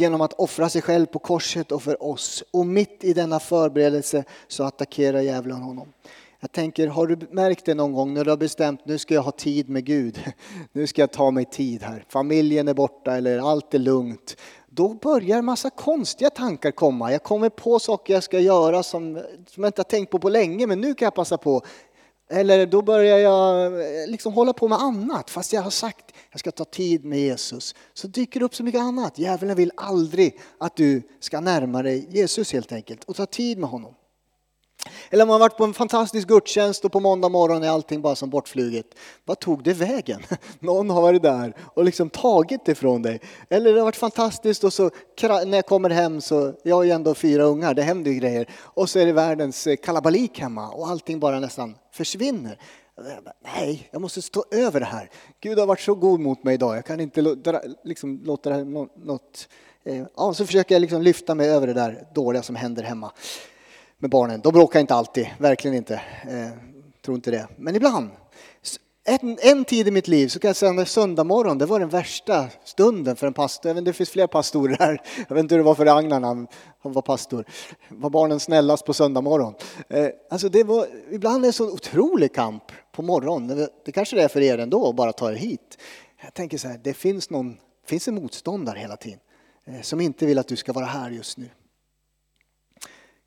genom 0.00 0.20
att 0.20 0.32
offra 0.32 0.68
sig 0.68 0.82
själv 0.82 1.06
på 1.06 1.18
korset 1.18 1.72
och 1.72 1.82
för 1.82 2.02
oss. 2.02 2.44
Och 2.50 2.66
mitt 2.66 3.04
i 3.04 3.12
denna 3.12 3.40
förberedelse 3.40 4.24
så 4.48 4.64
attackerar 4.64 5.20
djävulen 5.20 5.62
honom. 5.62 5.92
Jag 6.40 6.52
tänker, 6.52 6.88
har 6.88 7.06
du 7.06 7.18
märkt 7.30 7.64
det 7.64 7.74
någon 7.74 7.92
gång 7.92 8.14
när 8.14 8.24
du 8.24 8.30
har 8.30 8.36
bestämt 8.36 8.80
nu 8.84 8.98
ska 8.98 9.14
jag 9.14 9.22
ha 9.22 9.30
tid 9.30 9.68
med 9.68 9.84
Gud. 9.84 10.20
Nu 10.72 10.86
ska 10.86 11.02
jag 11.02 11.12
ta 11.12 11.30
mig 11.30 11.44
tid 11.44 11.82
här. 11.82 12.04
Familjen 12.08 12.68
är 12.68 12.74
borta 12.74 13.16
eller 13.16 13.50
allt 13.50 13.74
är 13.74 13.78
lugnt 13.78 14.36
då 14.72 14.88
börjar 14.88 15.42
massa 15.42 15.70
konstiga 15.70 16.30
tankar 16.30 16.70
komma. 16.70 17.12
Jag 17.12 17.22
kommer 17.22 17.48
på 17.48 17.78
saker 17.78 18.14
jag 18.14 18.22
ska 18.22 18.40
göra 18.40 18.82
som, 18.82 19.22
som 19.46 19.62
jag 19.62 19.68
inte 19.68 19.80
har 19.80 19.84
tänkt 19.84 20.10
på 20.10 20.18
på 20.18 20.28
länge, 20.28 20.66
men 20.66 20.80
nu 20.80 20.94
kan 20.94 21.06
jag 21.06 21.14
passa 21.14 21.38
på. 21.38 21.62
Eller 22.32 22.66
då 22.66 22.82
börjar 22.82 23.18
jag 23.18 23.66
eh, 23.66 24.06
liksom 24.06 24.32
hålla 24.32 24.52
på 24.52 24.68
med 24.68 24.78
annat, 24.78 25.30
fast 25.30 25.52
jag 25.52 25.62
har 25.62 25.70
sagt 25.70 26.04
att 26.08 26.14
jag 26.30 26.40
ska 26.40 26.50
ta 26.50 26.64
tid 26.64 27.04
med 27.04 27.18
Jesus. 27.18 27.74
Så 27.94 28.08
dyker 28.08 28.40
det 28.40 28.46
upp 28.46 28.54
så 28.54 28.64
mycket 28.64 28.80
annat. 28.80 29.18
Djävulen 29.18 29.56
vill 29.56 29.72
aldrig 29.76 30.40
att 30.58 30.76
du 30.76 31.02
ska 31.20 31.40
närma 31.40 31.82
dig 31.82 32.06
Jesus 32.10 32.52
helt 32.52 32.72
enkelt 32.72 33.04
och 33.04 33.16
ta 33.16 33.26
tid 33.26 33.58
med 33.58 33.70
honom. 33.70 33.94
Eller 35.10 35.26
man 35.26 35.32
har 35.32 35.40
varit 35.40 35.56
på 35.56 35.64
en 35.64 35.74
fantastisk 35.74 36.28
gudstjänst 36.28 36.84
och 36.84 36.92
på 36.92 37.00
måndag 37.00 37.28
morgon 37.28 37.62
är 37.62 37.68
allting 37.68 38.02
bara 38.02 38.14
som 38.14 38.30
bortfluget. 38.30 38.86
Vad 39.24 39.38
tog 39.38 39.64
det 39.64 39.72
vägen? 39.72 40.22
Någon 40.60 40.90
har 40.90 41.02
varit 41.02 41.22
där 41.22 41.54
och 41.74 41.84
liksom 41.84 42.10
tagit 42.10 42.64
det 42.64 42.74
från 42.74 43.02
dig. 43.02 43.20
Eller 43.48 43.72
det 43.72 43.80
har 43.80 43.84
varit 43.84 43.96
fantastiskt 43.96 44.64
och 44.64 44.72
så 44.72 44.90
när 45.22 45.54
jag 45.54 45.66
kommer 45.66 45.90
hem 45.90 46.20
så, 46.20 46.52
jag 46.62 46.76
har 46.76 46.82
ju 46.82 46.90
ändå 46.90 47.14
fyra 47.14 47.42
ungar, 47.42 47.74
det 47.74 47.82
händer 47.82 48.10
ju 48.10 48.18
grejer. 48.18 48.46
Och 48.58 48.90
så 48.90 48.98
är 48.98 49.06
det 49.06 49.12
världens 49.12 49.66
eh, 49.66 49.76
kalabalik 49.76 50.40
hemma 50.40 50.68
och 50.68 50.88
allting 50.88 51.20
bara 51.20 51.40
nästan 51.40 51.74
försvinner. 51.92 52.58
Nej, 53.56 53.88
jag 53.90 54.02
måste 54.02 54.22
stå 54.22 54.44
över 54.50 54.80
det 54.80 54.86
här. 54.86 55.10
Gud 55.40 55.58
har 55.58 55.66
varit 55.66 55.80
så 55.80 55.94
god 55.94 56.20
mot 56.20 56.44
mig 56.44 56.54
idag, 56.54 56.76
jag 56.76 56.84
kan 56.84 57.00
inte 57.00 57.36
liksom, 57.84 58.20
låta 58.24 58.50
det 58.50 58.56
här 58.56 58.64
något... 59.04 59.48
Eh, 59.84 60.04
ja, 60.16 60.34
så 60.34 60.46
försöker 60.46 60.74
jag 60.74 60.80
liksom 60.80 61.02
lyfta 61.02 61.34
mig 61.34 61.50
över 61.50 61.66
det 61.66 61.72
där 61.72 62.04
dåliga 62.14 62.42
som 62.42 62.56
händer 62.56 62.82
hemma 62.82 63.12
med 64.00 64.10
barnen. 64.10 64.40
De 64.40 64.52
bråkar 64.52 64.80
inte 64.80 64.94
alltid, 64.94 65.26
verkligen 65.38 65.76
inte. 65.76 65.94
Eh, 66.28 66.48
tror 67.04 67.14
inte 67.14 67.30
det. 67.30 67.48
Men 67.56 67.76
ibland. 67.76 68.10
En, 69.04 69.38
en 69.40 69.64
tid 69.64 69.88
i 69.88 69.90
mitt 69.90 70.08
liv 70.08 70.28
så 70.28 70.38
kan 70.38 70.48
jag 70.48 70.56
säga 70.56 70.80
att 70.80 70.88
söndag 70.88 71.24
morgon, 71.24 71.58
det 71.58 71.66
var 71.66 71.80
den 71.80 71.88
värsta 71.88 72.46
stunden 72.64 73.16
för 73.16 73.26
en 73.26 73.32
pastor. 73.32 73.68
Jag 73.68 73.74
vet, 73.74 73.84
det 73.84 73.92
finns 73.92 74.10
fler 74.10 74.26
pastorer 74.26 74.76
här. 74.78 75.02
Jag 75.28 75.34
vet 75.34 75.42
inte 75.42 75.54
hur 75.54 75.58
det 75.58 75.64
var 75.64 75.74
för 75.74 75.84
Ragnar 75.84 76.20
när 76.20 76.28
han, 76.28 76.46
han 76.82 76.92
var 76.92 77.02
pastor. 77.02 77.44
Var 77.88 78.10
barnen 78.10 78.40
snällast 78.40 78.86
på 78.86 78.94
söndag 78.94 79.20
morgon? 79.20 79.54
Eh, 79.88 80.08
alltså 80.30 80.48
det 80.48 80.64
var, 80.64 80.86
ibland 81.10 81.36
är 81.36 81.40
det 81.40 81.48
en 81.48 81.52
så 81.52 81.72
otrolig 81.72 82.34
kamp 82.34 82.62
på 82.92 83.02
morgonen. 83.02 83.68
Det 83.84 83.92
kanske 83.92 84.16
det 84.16 84.22
är 84.22 84.28
för 84.28 84.40
er 84.40 84.58
ändå, 84.58 84.88
att 84.88 84.96
bara 84.96 85.12
ta 85.12 85.30
er 85.30 85.36
hit. 85.36 85.78
Jag 86.22 86.34
tänker 86.34 86.58
så 86.58 86.68
här, 86.68 86.80
det 86.84 86.94
finns, 86.94 87.30
någon, 87.30 87.56
finns 87.86 88.08
en 88.08 88.14
motståndare 88.14 88.78
hela 88.78 88.96
tiden 88.96 89.20
eh, 89.64 89.80
som 89.80 90.00
inte 90.00 90.26
vill 90.26 90.38
att 90.38 90.48
du 90.48 90.56
ska 90.56 90.72
vara 90.72 90.86
här 90.86 91.10
just 91.10 91.38
nu 91.38 91.48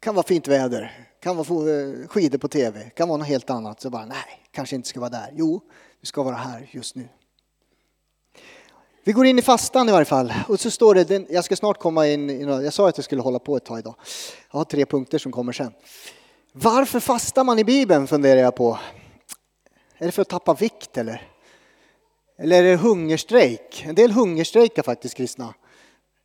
kan 0.04 0.16
vara 0.16 0.28
fint 0.28 0.48
väder, 0.48 1.08
kan 1.20 1.38
vara 1.38 1.80
eh, 1.80 2.08
skidor 2.08 2.38
på 2.38 2.48
tv, 2.48 2.90
kan 2.90 3.08
vara 3.08 3.18
något 3.18 3.28
helt 3.28 3.50
annat. 3.50 3.82
Så 3.82 3.90
bara, 3.90 4.06
nej, 4.06 4.48
kanske 4.52 4.76
inte 4.76 4.90
ska 4.90 5.00
vara 5.00 5.10
där. 5.10 5.30
Jo, 5.34 5.62
du 6.02 6.08
ska 6.08 6.24
vara 6.24 6.36
här 6.36 6.70
just 6.72 6.96
nu. 6.96 7.10
Vi 9.04 9.12
går 9.12 9.26
in 9.26 9.40
i 9.40 9.42
fastan 9.42 9.90
i 9.90 9.92
varje 9.92 10.06
fall. 10.06 10.34
Och 10.48 10.60
så 10.60 10.72
står 10.72 10.96
det, 10.96 11.26
jag 11.30 11.44
ska 11.44 11.56
snart 11.56 11.80
komma 11.80 12.08
in, 12.08 12.42
jag 12.48 12.74
sa 12.74 12.90
att 12.90 12.98
jag 12.98 13.06
skulle 13.06 13.22
hålla 13.22 13.40
på 13.40 13.58
ett 13.58 13.66
tag 13.66 13.80
idag. 13.80 13.96
Jag 14.52 14.60
har 14.60 14.66
tre 14.66 14.86
punkter 14.86 15.18
som 15.18 15.32
kommer 15.32 15.54
sen. 15.54 15.72
Varför 16.52 17.00
fastar 17.00 17.44
man 17.44 17.60
i 17.60 17.64
Bibeln 17.64 18.08
funderar 18.08 18.42
jag 18.42 18.56
på. 18.56 18.80
Är 19.98 20.06
det 20.06 20.12
för 20.12 20.22
att 20.22 20.30
tappa 20.30 20.54
vikt 20.54 20.98
eller? 20.98 21.30
Eller 22.38 22.64
är 22.64 22.64
det 22.64 22.76
hungerstrejk? 22.76 23.84
En 23.88 23.96
del 23.96 24.12
hungerstrejkar 24.12 24.84
faktiskt 24.84 25.16
kristna. 25.16 25.54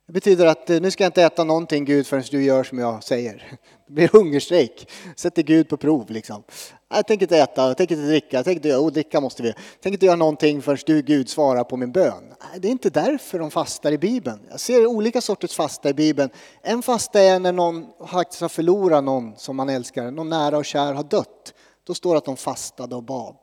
Det 0.09 0.13
betyder 0.13 0.45
att 0.45 0.69
eh, 0.69 0.81
nu 0.81 0.91
ska 0.91 1.03
jag 1.03 1.09
inte 1.09 1.23
äta 1.23 1.43
någonting 1.43 1.85
Gud 1.85 2.07
förrän 2.07 2.23
du 2.31 2.43
gör 2.43 2.63
som 2.63 2.79
jag 2.79 3.03
säger. 3.03 3.59
Det 3.87 3.93
blir 3.93 4.07
hungerstrejk. 4.07 4.89
Sätter 5.15 5.43
Gud 5.43 5.69
på 5.69 5.77
prov 5.77 6.11
liksom. 6.11 6.43
Jag 6.89 7.07
tänker 7.07 7.23
inte 7.23 7.37
äta, 7.37 7.67
jag 7.67 7.77
tänker 7.77 7.95
inte 7.95 8.07
dricka, 8.07 8.37
jag 8.37 8.45
tänker 8.45 8.59
inte 8.59 8.67
göra, 8.67 8.79
oh, 8.79 8.91
dricka 8.91 9.21
måste 9.21 9.43
vi. 9.43 9.49
Jag 9.49 9.57
tänker 9.81 9.95
inte 9.95 10.05
göra 10.05 10.15
någonting 10.15 10.61
förrän 10.61 10.77
du 10.85 11.01
Gud 11.01 11.29
svarar 11.29 11.63
på 11.63 11.77
min 11.77 11.91
bön. 11.91 12.23
Det 12.57 12.67
är 12.67 12.71
inte 12.71 12.89
därför 12.89 13.39
de 13.39 13.51
fastar 13.51 13.91
i 13.91 13.97
Bibeln. 13.97 14.39
Jag 14.49 14.59
ser 14.59 14.85
olika 14.85 15.21
sorters 15.21 15.55
fasta 15.55 15.89
i 15.89 15.93
Bibeln. 15.93 16.29
En 16.61 16.81
fasta 16.81 17.21
är 17.21 17.39
när 17.39 17.51
någon 17.51 17.85
faktiskt 18.07 18.41
har 18.41 18.49
förlorat 18.49 19.03
någon 19.03 19.35
som 19.37 19.55
man 19.55 19.69
älskar, 19.69 20.11
någon 20.11 20.29
nära 20.29 20.57
och 20.57 20.65
kär 20.65 20.93
har 20.93 21.03
dött. 21.03 21.53
Då 21.83 21.93
står 21.93 22.13
det 22.13 22.17
att 22.17 22.25
de 22.25 22.37
fastade 22.37 22.95
och 22.95 23.03
bad 23.03 23.37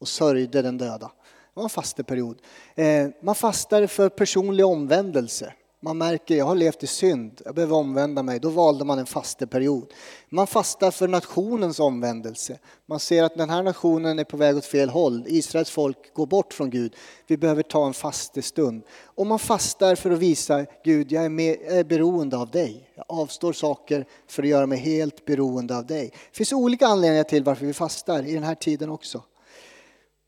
och 0.00 0.08
sörjde 0.08 0.62
den 0.62 0.78
döda. 0.78 0.98
Det 1.08 1.10
var 1.54 1.62
en 1.62 1.70
fasteperiod. 1.70 2.38
Eh, 2.74 3.08
man 3.22 3.34
fastar 3.34 3.86
för 3.86 4.08
personlig 4.08 4.66
omvändelse. 4.66 5.52
Man 5.82 5.98
märker, 5.98 6.36
jag 6.36 6.44
har 6.44 6.54
levt 6.54 6.82
i 6.82 6.86
synd, 6.86 7.42
jag 7.44 7.54
behöver 7.54 7.76
omvända 7.76 8.22
mig. 8.22 8.38
Då 8.40 8.48
valde 8.48 8.84
man 8.84 8.98
en 8.98 9.06
fasteperiod. 9.06 9.92
Man 10.28 10.46
fastar 10.46 10.90
för 10.90 11.08
nationens 11.08 11.80
omvändelse. 11.80 12.58
Man 12.86 13.00
ser 13.00 13.22
att 13.22 13.36
den 13.36 13.50
här 13.50 13.62
nationen 13.62 14.18
är 14.18 14.24
på 14.24 14.36
väg 14.36 14.56
åt 14.56 14.64
fel 14.64 14.88
håll. 14.88 15.24
Israels 15.26 15.70
folk 15.70 16.14
går 16.14 16.26
bort 16.26 16.54
från 16.54 16.70
Gud. 16.70 16.96
Vi 17.26 17.36
behöver 17.36 17.62
ta 17.62 17.86
en 17.86 17.94
fastestund. 17.94 18.82
Och 19.04 19.26
man 19.26 19.38
fastar 19.38 19.94
för 19.94 20.10
att 20.10 20.18
visa 20.18 20.66
Gud, 20.84 21.12
jag 21.12 21.24
är, 21.24 21.28
med, 21.28 21.56
jag 21.64 21.78
är 21.78 21.84
beroende 21.84 22.36
av 22.36 22.50
dig. 22.50 22.90
Jag 22.94 23.04
avstår 23.08 23.52
saker 23.52 24.06
för 24.26 24.42
att 24.42 24.48
göra 24.48 24.66
mig 24.66 24.78
helt 24.78 25.24
beroende 25.24 25.76
av 25.76 25.86
dig. 25.86 26.10
Det 26.12 26.36
finns 26.36 26.52
olika 26.52 26.86
anledningar 26.86 27.24
till 27.24 27.44
varför 27.44 27.66
vi 27.66 27.72
fastar 27.72 28.26
i 28.26 28.34
den 28.34 28.42
här 28.44 28.54
tiden 28.54 28.90
också. 28.90 29.22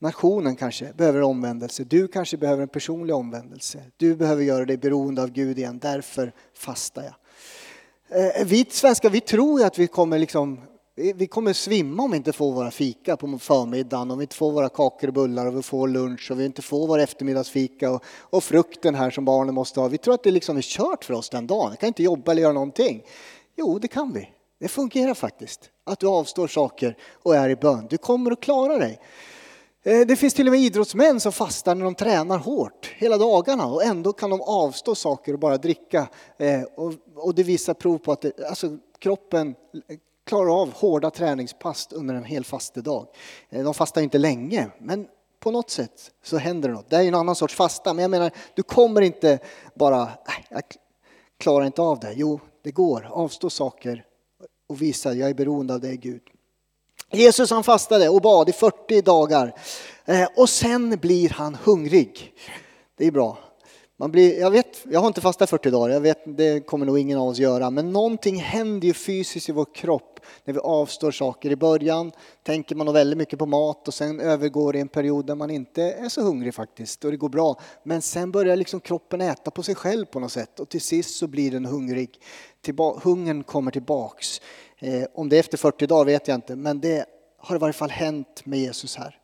Nationen 0.03 0.57
kanske 0.57 0.93
behöver 0.93 1.23
omvändelse. 1.23 1.85
Du 1.85 2.09
kanske 2.09 2.37
behöver 2.37 2.63
en 2.63 2.69
personlig 2.69 3.15
omvändelse. 3.17 3.83
Du 3.97 4.15
behöver 4.15 4.43
göra 4.43 4.65
dig 4.65 4.77
beroende 4.77 5.23
av 5.23 5.31
Gud 5.31 5.59
igen. 5.59 5.79
Därför 5.83 6.33
fastar 6.55 7.03
jag. 7.03 7.15
Eh, 8.19 8.47
vi 8.47 8.67
svenskar, 8.71 9.11
vi 9.11 9.21
tror 9.21 9.61
ju 9.61 9.67
att 9.67 9.79
vi 9.79 9.87
kommer 9.87 10.19
liksom 10.19 10.61
vi 10.95 11.27
kommer 11.27 11.53
svimma 11.53 12.03
om 12.03 12.11
vi 12.11 12.17
inte 12.17 12.33
får 12.33 12.53
våra 12.53 12.71
fika 12.71 13.17
på 13.17 13.39
förmiddagen, 13.39 14.11
om 14.11 14.19
vi 14.19 14.25
inte 14.25 14.37
får 14.37 14.53
våra 14.53 14.69
kakor 14.69 15.09
och 15.09 15.15
bullar 15.15 15.47
och 15.47 15.57
vi 15.57 15.63
får 15.63 15.89
lunch 15.89 16.31
och 16.31 16.41
vi 16.41 16.45
inte 16.45 16.63
får 16.63 16.87
vår 16.87 16.99
eftermiddagsfika 16.99 17.91
och, 17.91 18.05
och 18.21 18.45
frukten 18.45 18.95
här 18.95 19.11
som 19.11 19.25
barnen 19.25 19.55
måste 19.55 19.81
ha. 19.81 19.89
Vi 19.89 19.99
tror 19.99 20.15
att 20.15 20.23
det 20.23 20.31
liksom 20.31 20.57
är 20.57 20.63
kört 20.63 21.05
för 21.05 21.15
oss 21.15 21.31
den 21.31 21.47
dagen. 21.47 21.71
Vi 21.71 21.77
kan 21.77 21.87
inte 21.87 22.03
jobba 22.03 22.33
eller 22.33 22.43
göra 22.43 22.53
någonting. 22.53 23.03
Jo, 23.57 23.79
det 23.79 23.89
kan 23.89 24.13
vi. 24.13 24.29
Det 24.61 24.69
fungerar 24.69 25.15
faktiskt. 25.15 25.71
Att 25.85 26.01
du 26.01 26.07
avstår 26.07 26.49
saker 26.49 26.97
och 27.23 27.37
är 27.37 27.49
i 27.49 27.57
bön. 27.57 27.87
Du 27.91 27.99
kommer 27.99 28.31
att 28.31 28.41
klara 28.41 28.79
dig. 28.79 29.01
Eh, 29.85 30.07
det 30.07 30.17
finns 30.17 30.35
till 30.35 30.47
och 30.49 30.53
med 30.53 30.61
idrottsmän 30.61 31.21
som 31.21 31.33
fastar 31.33 31.75
när 31.75 31.85
de 31.85 31.95
tränar 31.95 32.39
hårt 32.39 32.95
hela 32.97 33.19
dagarna 33.19 33.67
och 33.67 33.85
ändå 33.85 34.13
kan 34.13 34.31
de 34.31 34.41
avstå 34.41 34.95
saker 34.95 35.33
och 35.33 35.39
bara 35.39 35.57
dricka. 35.57 36.09
Eh, 36.39 36.63
och 37.17 37.35
det 37.35 37.43
visar 37.43 37.75
prov 37.75 37.99
på 37.99 38.13
att 38.13 38.21
det, 38.21 38.33
alltså, 38.49 38.79
kroppen 38.99 39.55
eh, 39.89 39.97
klarar 40.27 40.63
av 40.63 40.73
hårda 40.73 41.11
träningspass 41.11 41.89
under 41.93 42.15
en 42.15 42.25
hel 42.25 42.45
fastedag. 42.45 43.07
De 43.51 43.75
fastar 43.75 44.01
inte 44.01 44.19
länge, 44.19 44.71
men 44.79 45.07
på 45.41 45.51
något 45.51 45.71
sätt 45.71 46.11
så 46.25 46.37
händer 46.37 46.69
det 46.69 46.75
något. 46.75 46.91
Det 46.91 46.97
är 46.97 47.03
en 47.03 47.15
annan 47.15 47.35
sorts 47.35 47.55
fasta, 47.55 47.95
men 47.95 48.03
jag 48.03 48.11
menar, 48.11 48.31
du 48.55 48.63
kommer 48.63 49.01
inte 49.01 49.39
bara, 49.75 50.03
äh, 50.03 50.09
jag 50.51 50.63
klarar 51.39 51.67
inte 51.67 51.83
av 51.83 52.01
det. 52.01 52.13
Jo, 52.17 52.41
det 52.63 52.71
går. 52.71 53.09
Avstå 53.11 53.51
saker 53.51 54.05
och 54.69 54.83
visa, 54.83 55.15
jag 55.15 55.31
är 55.31 55.35
beroende 55.35 55.75
av 55.75 55.81
dig 55.81 55.97
Gud. 55.97 56.23
Jesus 57.13 57.51
han 57.51 57.65
fastade 57.65 58.09
och 58.09 58.21
bad 58.21 58.49
i 58.49 58.53
40 58.53 59.03
dagar 59.03 59.55
eh, 60.05 60.29
och 60.37 60.49
sen 60.49 60.91
blir 60.91 61.31
han 61.31 61.55
hungrig. 61.55 62.33
Det 62.99 63.07
är 63.07 63.11
bra. 63.11 63.39
Man 64.03 64.13
blir, 64.13 64.41
jag, 64.41 64.51
vet, 64.51 64.85
jag 64.91 65.01
har 65.01 65.07
inte 65.07 65.21
fastat 65.21 65.51
40 65.51 65.71
dagar, 65.71 65.95
jag 65.95 66.01
vet, 66.01 66.19
det 66.37 66.67
kommer 66.67 66.87
nog 66.87 66.99
ingen 66.99 67.19
av 67.19 67.29
oss 67.29 67.39
göra, 67.39 67.71
men 67.71 67.93
någonting 67.93 68.37
händer 68.37 68.89
ju 68.89 68.95
fysiskt 68.95 69.49
i 69.49 69.53
vår 69.53 69.67
kropp 69.75 70.21
när 70.45 70.55
vi 70.55 70.61
avstår 70.61 71.11
saker. 71.11 71.51
I 71.51 71.57
början 71.57 72.13
tänker 72.43 72.75
man 72.75 72.93
väldigt 72.93 73.19
mycket 73.19 73.39
på 73.39 73.47
mat 73.47 73.89
och 73.89 73.95
sen 73.95 74.21
övergår 74.21 74.73
det 74.73 74.81
en 74.81 74.89
period 74.89 75.27
där 75.27 75.35
man 75.35 75.51
inte 75.51 75.83
är 75.83 76.09
så 76.09 76.23
hungrig 76.23 76.55
faktiskt 76.55 77.05
och 77.05 77.11
det 77.11 77.17
går 77.17 77.29
bra. 77.29 77.61
Men 77.83 78.03
sen 78.03 78.31
börjar 78.31 78.57
liksom 78.57 78.81
kroppen 78.81 79.21
äta 79.21 79.51
på 79.51 79.63
sig 79.63 79.75
själv 79.75 80.07
på 80.07 80.21
något 80.21 80.33
sätt 80.33 80.61
och 80.61 80.69
till 80.69 80.81
sist 80.81 81.17
så 81.17 81.27
blir 81.27 81.51
den 81.51 81.65
hungrig. 81.65 82.21
Tillba 82.63 82.99
hungern 83.03 83.43
kommer 83.43 83.71
tillbaks. 83.71 84.41
Eh, 84.79 85.05
om 85.15 85.29
det 85.29 85.37
är 85.37 85.41
efter 85.41 85.59
40 85.59 85.87
dagar 85.87 86.05
vet 86.05 86.29
jag 86.29 86.35
inte, 86.35 86.57
men 86.57 86.81
det 86.81 87.07
har 87.39 87.57
i 87.57 87.59
varje 87.59 87.73
fall 87.73 87.91
hänt 87.91 88.43
med 88.47 88.59
Jesus 88.59 88.97
här. 88.97 89.19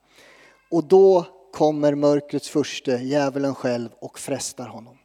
Och 0.70 0.84
då 0.84 1.26
kommer 1.52 1.94
mörkrets 1.94 2.48
furste, 2.48 2.90
djävulen 2.90 3.54
själv, 3.54 3.88
och 4.00 4.18
frestar 4.18 4.66
honom. 4.66 4.98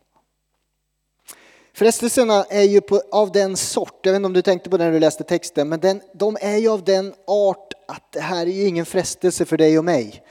Frestelserna 1.74 2.44
är 2.44 2.64
ju 2.64 2.82
på, 2.82 3.02
av 3.12 3.32
den 3.32 3.58
sort, 3.58 4.00
jag 4.02 4.12
vet 4.12 4.18
inte 4.18 4.26
om 4.26 4.34
du 4.34 4.42
tänkte 4.42 4.70
på 4.70 4.78
det 4.78 4.84
när 4.84 4.92
du 4.92 5.00
läste 5.00 5.24
texten, 5.24 5.70
men 5.70 5.80
den, 5.80 6.02
de 6.14 6.38
är 6.42 6.58
ju 6.58 6.70
av 6.70 6.84
den 6.84 7.14
art 7.28 7.74
att 7.88 8.12
det 8.12 8.20
här 8.20 8.42
är 8.46 8.52
ju 8.52 8.68
ingen 8.68 8.86
frestelse 8.86 9.46
för 9.46 9.58
dig 9.58 9.78
och 9.78 9.86
mig. 9.86 10.24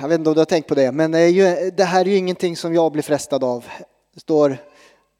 Jag 0.00 0.08
vet 0.08 0.18
inte 0.18 0.30
om 0.30 0.34
du 0.34 0.40
har 0.40 0.44
tänkt 0.44 0.68
på 0.68 0.74
det, 0.74 0.92
men 0.92 1.10
det, 1.10 1.28
ju, 1.28 1.70
det 1.70 1.84
här 1.84 2.00
är 2.00 2.04
ju 2.04 2.16
ingenting 2.16 2.56
som 2.56 2.74
jag 2.74 2.92
blir 2.92 3.02
frestad 3.02 3.44
av. 3.44 3.64
Det 4.14 4.20
står 4.20 4.58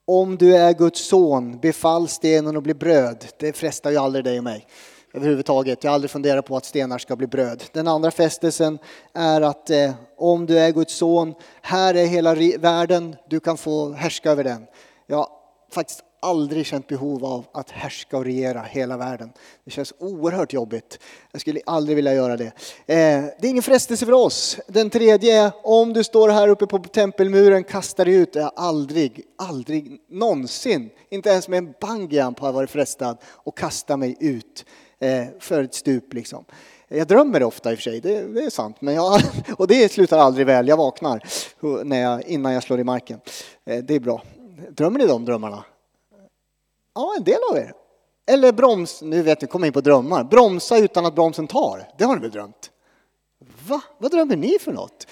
om 0.08 0.36
du 0.36 0.56
är 0.56 0.72
Guds 0.72 1.08
son, 1.08 1.58
befall 1.58 2.08
stenen 2.08 2.56
att 2.56 2.62
bli 2.62 2.74
bröd. 2.74 3.24
Det 3.38 3.52
frestar 3.52 3.90
ju 3.90 3.96
aldrig 3.96 4.24
dig 4.24 4.38
och 4.38 4.44
mig 4.44 4.66
överhuvudtaget. 5.14 5.84
Jag 5.84 5.90
har 5.90 5.94
aldrig 5.94 6.10
funderat 6.10 6.46
på 6.46 6.56
att 6.56 6.64
stenar 6.64 6.98
ska 6.98 7.16
bli 7.16 7.26
bröd. 7.26 7.64
Den 7.72 7.88
andra 7.88 8.10
fästelsen 8.10 8.78
är 9.12 9.40
att 9.40 9.70
eh, 9.70 9.90
om 10.16 10.46
du 10.46 10.58
är 10.58 10.70
Guds 10.70 10.94
son, 10.94 11.34
här 11.62 11.94
är 11.94 12.06
hela 12.06 12.34
världen, 12.58 13.16
du 13.28 13.40
kan 13.40 13.56
få 13.56 13.92
härska 13.92 14.30
över 14.30 14.44
den. 14.44 14.66
Jag 15.06 15.16
har 15.16 15.28
faktiskt 15.72 16.00
aldrig 16.20 16.66
känt 16.66 16.87
behov 16.87 17.24
av 17.24 17.44
att 17.52 17.70
härska 17.70 18.16
och 18.16 18.24
regera 18.24 18.62
hela 18.62 18.96
världen. 18.96 19.33
Det 19.64 19.70
känns 19.70 19.94
oerhört 19.98 20.52
jobbigt. 20.52 20.98
Jag 21.33 21.40
skulle 21.40 21.61
aldrig 21.66 21.96
vilja 21.96 22.14
göra 22.14 22.37
det. 22.37 22.44
Eh, 22.44 22.52
det 22.87 23.42
är 23.42 23.48
ingen 23.48 23.62
frestelse 23.62 24.07
för 24.07 24.12
oss. 24.12 24.59
Den 24.66 24.90
tredje 24.90 25.42
är 25.42 25.52
om 25.62 25.92
du 25.92 26.05
står 26.05 26.29
här 26.29 26.48
uppe 26.48 26.66
på 26.66 26.79
tempelmuren, 26.79 27.64
kasta 27.64 28.05
dig 28.05 28.14
ut. 28.14 28.35
Jag 28.35 28.52
aldrig, 28.57 29.24
aldrig 29.38 30.00
någonsin, 30.11 30.90
inte 31.11 31.29
ens 31.29 31.48
med 31.48 31.59
en 31.59 31.74
bungyjump 31.81 32.38
har 32.38 32.48
jag 32.48 32.52
varit 32.52 32.70
frestad 32.70 33.18
att 33.46 33.55
kasta 33.55 33.96
mig 33.96 34.16
ut 34.20 34.64
eh, 35.00 35.24
för 35.40 35.62
ett 35.62 35.74
stup 35.74 36.14
liksom. 36.14 36.44
Jag 36.88 37.07
drömmer 37.07 37.42
ofta 37.42 37.72
i 37.72 37.74
och 37.74 37.79
för 37.79 37.83
sig, 37.83 38.00
det, 38.00 38.22
det 38.22 38.44
är 38.44 38.50
sant. 38.50 38.76
Men 38.81 38.94
jag, 38.94 39.20
och 39.59 39.66
det 39.66 39.92
slutar 39.92 40.18
aldrig 40.18 40.46
väl, 40.46 40.68
jag 40.68 40.76
vaknar 40.76 41.22
eh, 41.62 41.68
när 41.85 42.00
jag, 42.00 42.22
innan 42.22 42.52
jag 42.52 42.62
slår 42.62 42.81
i 42.81 42.85
marken. 42.85 43.20
Eh, 43.64 43.85
det 43.85 43.94
är 43.94 44.00
bra. 44.00 44.22
Drömmer 44.70 44.98
ni 44.98 45.07
de 45.07 45.24
drömmarna? 45.24 45.64
Ja, 46.96 47.14
en 47.16 47.24
del 47.24 47.38
av 47.50 47.56
er. 47.56 47.72
Eller 48.26 48.52
broms, 48.52 49.02
nu 49.02 49.22
vet 49.22 49.40
ni, 49.40 49.48
kommer 49.48 49.66
in 49.66 49.72
på 49.72 49.80
drömmar. 49.80 50.24
Bromsa 50.24 50.78
utan 50.78 51.06
att 51.06 51.14
bromsen 51.14 51.46
tar, 51.46 51.88
det 51.98 52.04
har 52.04 52.14
ni 52.14 52.20
väl 52.20 52.30
drömt? 52.30 52.70
Va? 53.68 53.80
Vad 53.98 54.11
drömmer 54.11 54.37
ni 54.37 54.59
för 54.61 54.72
något? 54.72 55.06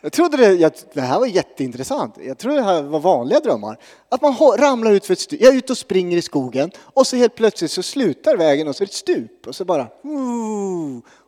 Jag 0.00 0.12
trodde 0.12 0.36
det, 0.36 0.52
jag, 0.52 0.72
det 0.92 1.00
här 1.00 1.18
var 1.18 1.26
jätteintressant. 1.26 2.14
Jag 2.20 2.38
trodde 2.38 2.56
det 2.56 2.62
här 2.62 2.82
var 2.82 3.00
vanliga 3.00 3.40
drömmar. 3.40 3.78
Att 4.08 4.22
man 4.22 4.34
ramlar 4.58 4.92
ut 4.92 5.06
för 5.06 5.12
ett 5.12 5.18
stup. 5.18 5.40
Jag 5.40 5.54
är 5.54 5.58
ute 5.58 5.72
och 5.72 5.78
springer 5.78 6.16
i 6.16 6.22
skogen 6.22 6.70
och 6.78 7.06
så 7.06 7.16
helt 7.16 7.34
plötsligt 7.34 7.70
så 7.70 7.82
slutar 7.82 8.36
vägen 8.36 8.68
och 8.68 8.76
så 8.76 8.84
är 8.84 8.86
det 8.86 8.90
ett 8.90 8.94
stup 8.94 9.46
och 9.46 9.54
så 9.54 9.64
bara 9.64 9.88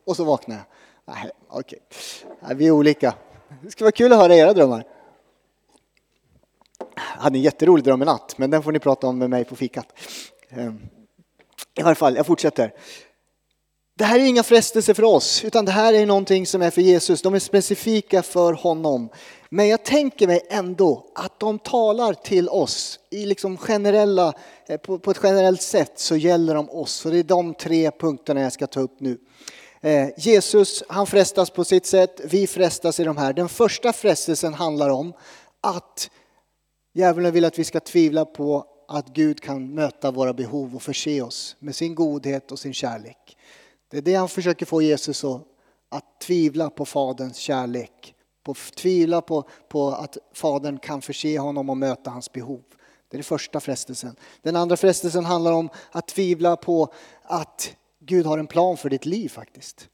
och 0.06 0.16
så 0.16 0.24
vaknar 0.24 0.56
jag. 0.56 0.64
Nej, 1.14 1.30
okej. 1.48 1.78
Okay. 2.42 2.54
Vi 2.54 2.66
är 2.66 2.70
olika. 2.70 3.14
Det 3.62 3.70
skulle 3.70 3.84
vara 3.84 3.92
kul 3.92 4.12
att 4.12 4.18
höra 4.18 4.34
era 4.34 4.52
drömmar. 4.52 4.84
Jag 7.20 7.24
hade 7.24 7.38
en 7.38 7.42
jätterolig 7.42 7.84
dröm 7.84 8.02
i 8.02 8.04
natt, 8.04 8.34
men 8.36 8.50
den 8.50 8.62
får 8.62 8.72
ni 8.72 8.78
prata 8.78 9.06
om 9.06 9.18
med 9.18 9.30
mig 9.30 9.44
på 9.44 9.56
fikat. 9.56 9.86
Ehm, 10.50 10.80
I 11.78 11.82
varje 11.82 11.94
fall, 11.94 12.16
jag 12.16 12.26
fortsätter. 12.26 12.72
Det 13.98 14.04
här 14.04 14.18
är 14.18 14.24
inga 14.24 14.42
frestelser 14.42 14.94
för 14.94 15.04
oss, 15.04 15.44
utan 15.44 15.64
det 15.64 15.72
här 15.72 15.92
är 15.92 16.06
någonting 16.06 16.46
som 16.46 16.62
är 16.62 16.70
för 16.70 16.80
Jesus. 16.80 17.22
De 17.22 17.34
är 17.34 17.38
specifika 17.38 18.22
för 18.22 18.52
honom. 18.52 19.08
Men 19.50 19.68
jag 19.68 19.84
tänker 19.84 20.26
mig 20.26 20.40
ändå 20.50 21.06
att 21.14 21.40
de 21.40 21.58
talar 21.58 22.14
till 22.14 22.48
oss 22.48 22.98
i 23.10 23.26
liksom 23.26 23.56
generella, 23.56 24.32
eh, 24.66 24.76
på, 24.76 24.98
på 24.98 25.10
ett 25.10 25.20
generellt 25.22 25.62
sätt 25.62 25.92
så 25.98 26.16
gäller 26.16 26.54
de 26.54 26.70
oss. 26.70 26.92
Så 26.92 27.10
det 27.10 27.18
är 27.18 27.22
de 27.22 27.54
tre 27.54 27.90
punkterna 27.90 28.40
jag 28.40 28.52
ska 28.52 28.66
ta 28.66 28.80
upp 28.80 29.00
nu. 29.00 29.18
Eh, 29.80 30.08
Jesus, 30.16 30.82
han 30.88 31.06
frestas 31.06 31.50
på 31.50 31.64
sitt 31.64 31.86
sätt, 31.86 32.20
vi 32.24 32.46
frestas 32.46 33.00
i 33.00 33.04
de 33.04 33.16
här. 33.16 33.32
Den 33.32 33.48
första 33.48 33.92
frestelsen 33.92 34.54
handlar 34.54 34.90
om 34.90 35.12
att 35.60 36.10
djävulen 36.92 37.32
vill 37.32 37.44
att 37.44 37.58
vi 37.58 37.64
ska 37.64 37.80
tvivla 37.80 38.24
på 38.24 38.66
att 38.88 39.08
Gud 39.08 39.40
kan 39.40 39.74
möta 39.74 40.10
våra 40.10 40.32
behov 40.32 40.76
och 40.76 40.82
förse 40.82 41.22
oss 41.22 41.56
med 41.58 41.76
sin 41.76 41.94
godhet 41.94 42.52
och 42.52 42.58
sin 42.58 42.74
kärlek. 42.74 43.36
Det 43.90 43.98
är 43.98 44.02
det 44.02 44.14
han 44.14 44.28
försöker 44.28 44.66
få 44.66 44.82
Jesus 44.82 45.24
att, 45.24 45.42
att 45.88 46.20
tvivla 46.20 46.70
på 46.70 46.84
Faderns 46.84 47.36
kärlek. 47.36 48.14
På, 48.42 48.54
tvivla 48.76 49.20
på, 49.20 49.48
på 49.68 49.88
att 49.88 50.18
Fadern 50.32 50.78
kan 50.78 51.02
förse 51.02 51.38
honom 51.38 51.70
och 51.70 51.76
möta 51.76 52.10
hans 52.10 52.32
behov. 52.32 52.62
Det 53.08 53.14
är 53.14 53.18
den 53.18 53.24
första 53.24 53.60
frestelsen. 53.60 54.16
Den 54.42 54.56
andra 54.56 54.76
frestelsen 54.76 55.24
handlar 55.24 55.52
om 55.52 55.68
att 55.90 56.08
tvivla 56.08 56.56
på 56.56 56.92
att 57.22 57.76
Gud 58.00 58.26
har 58.26 58.38
en 58.38 58.46
plan 58.46 58.76
för 58.76 58.90
ditt 58.90 59.06
liv 59.06 59.28
faktiskt. 59.28 59.88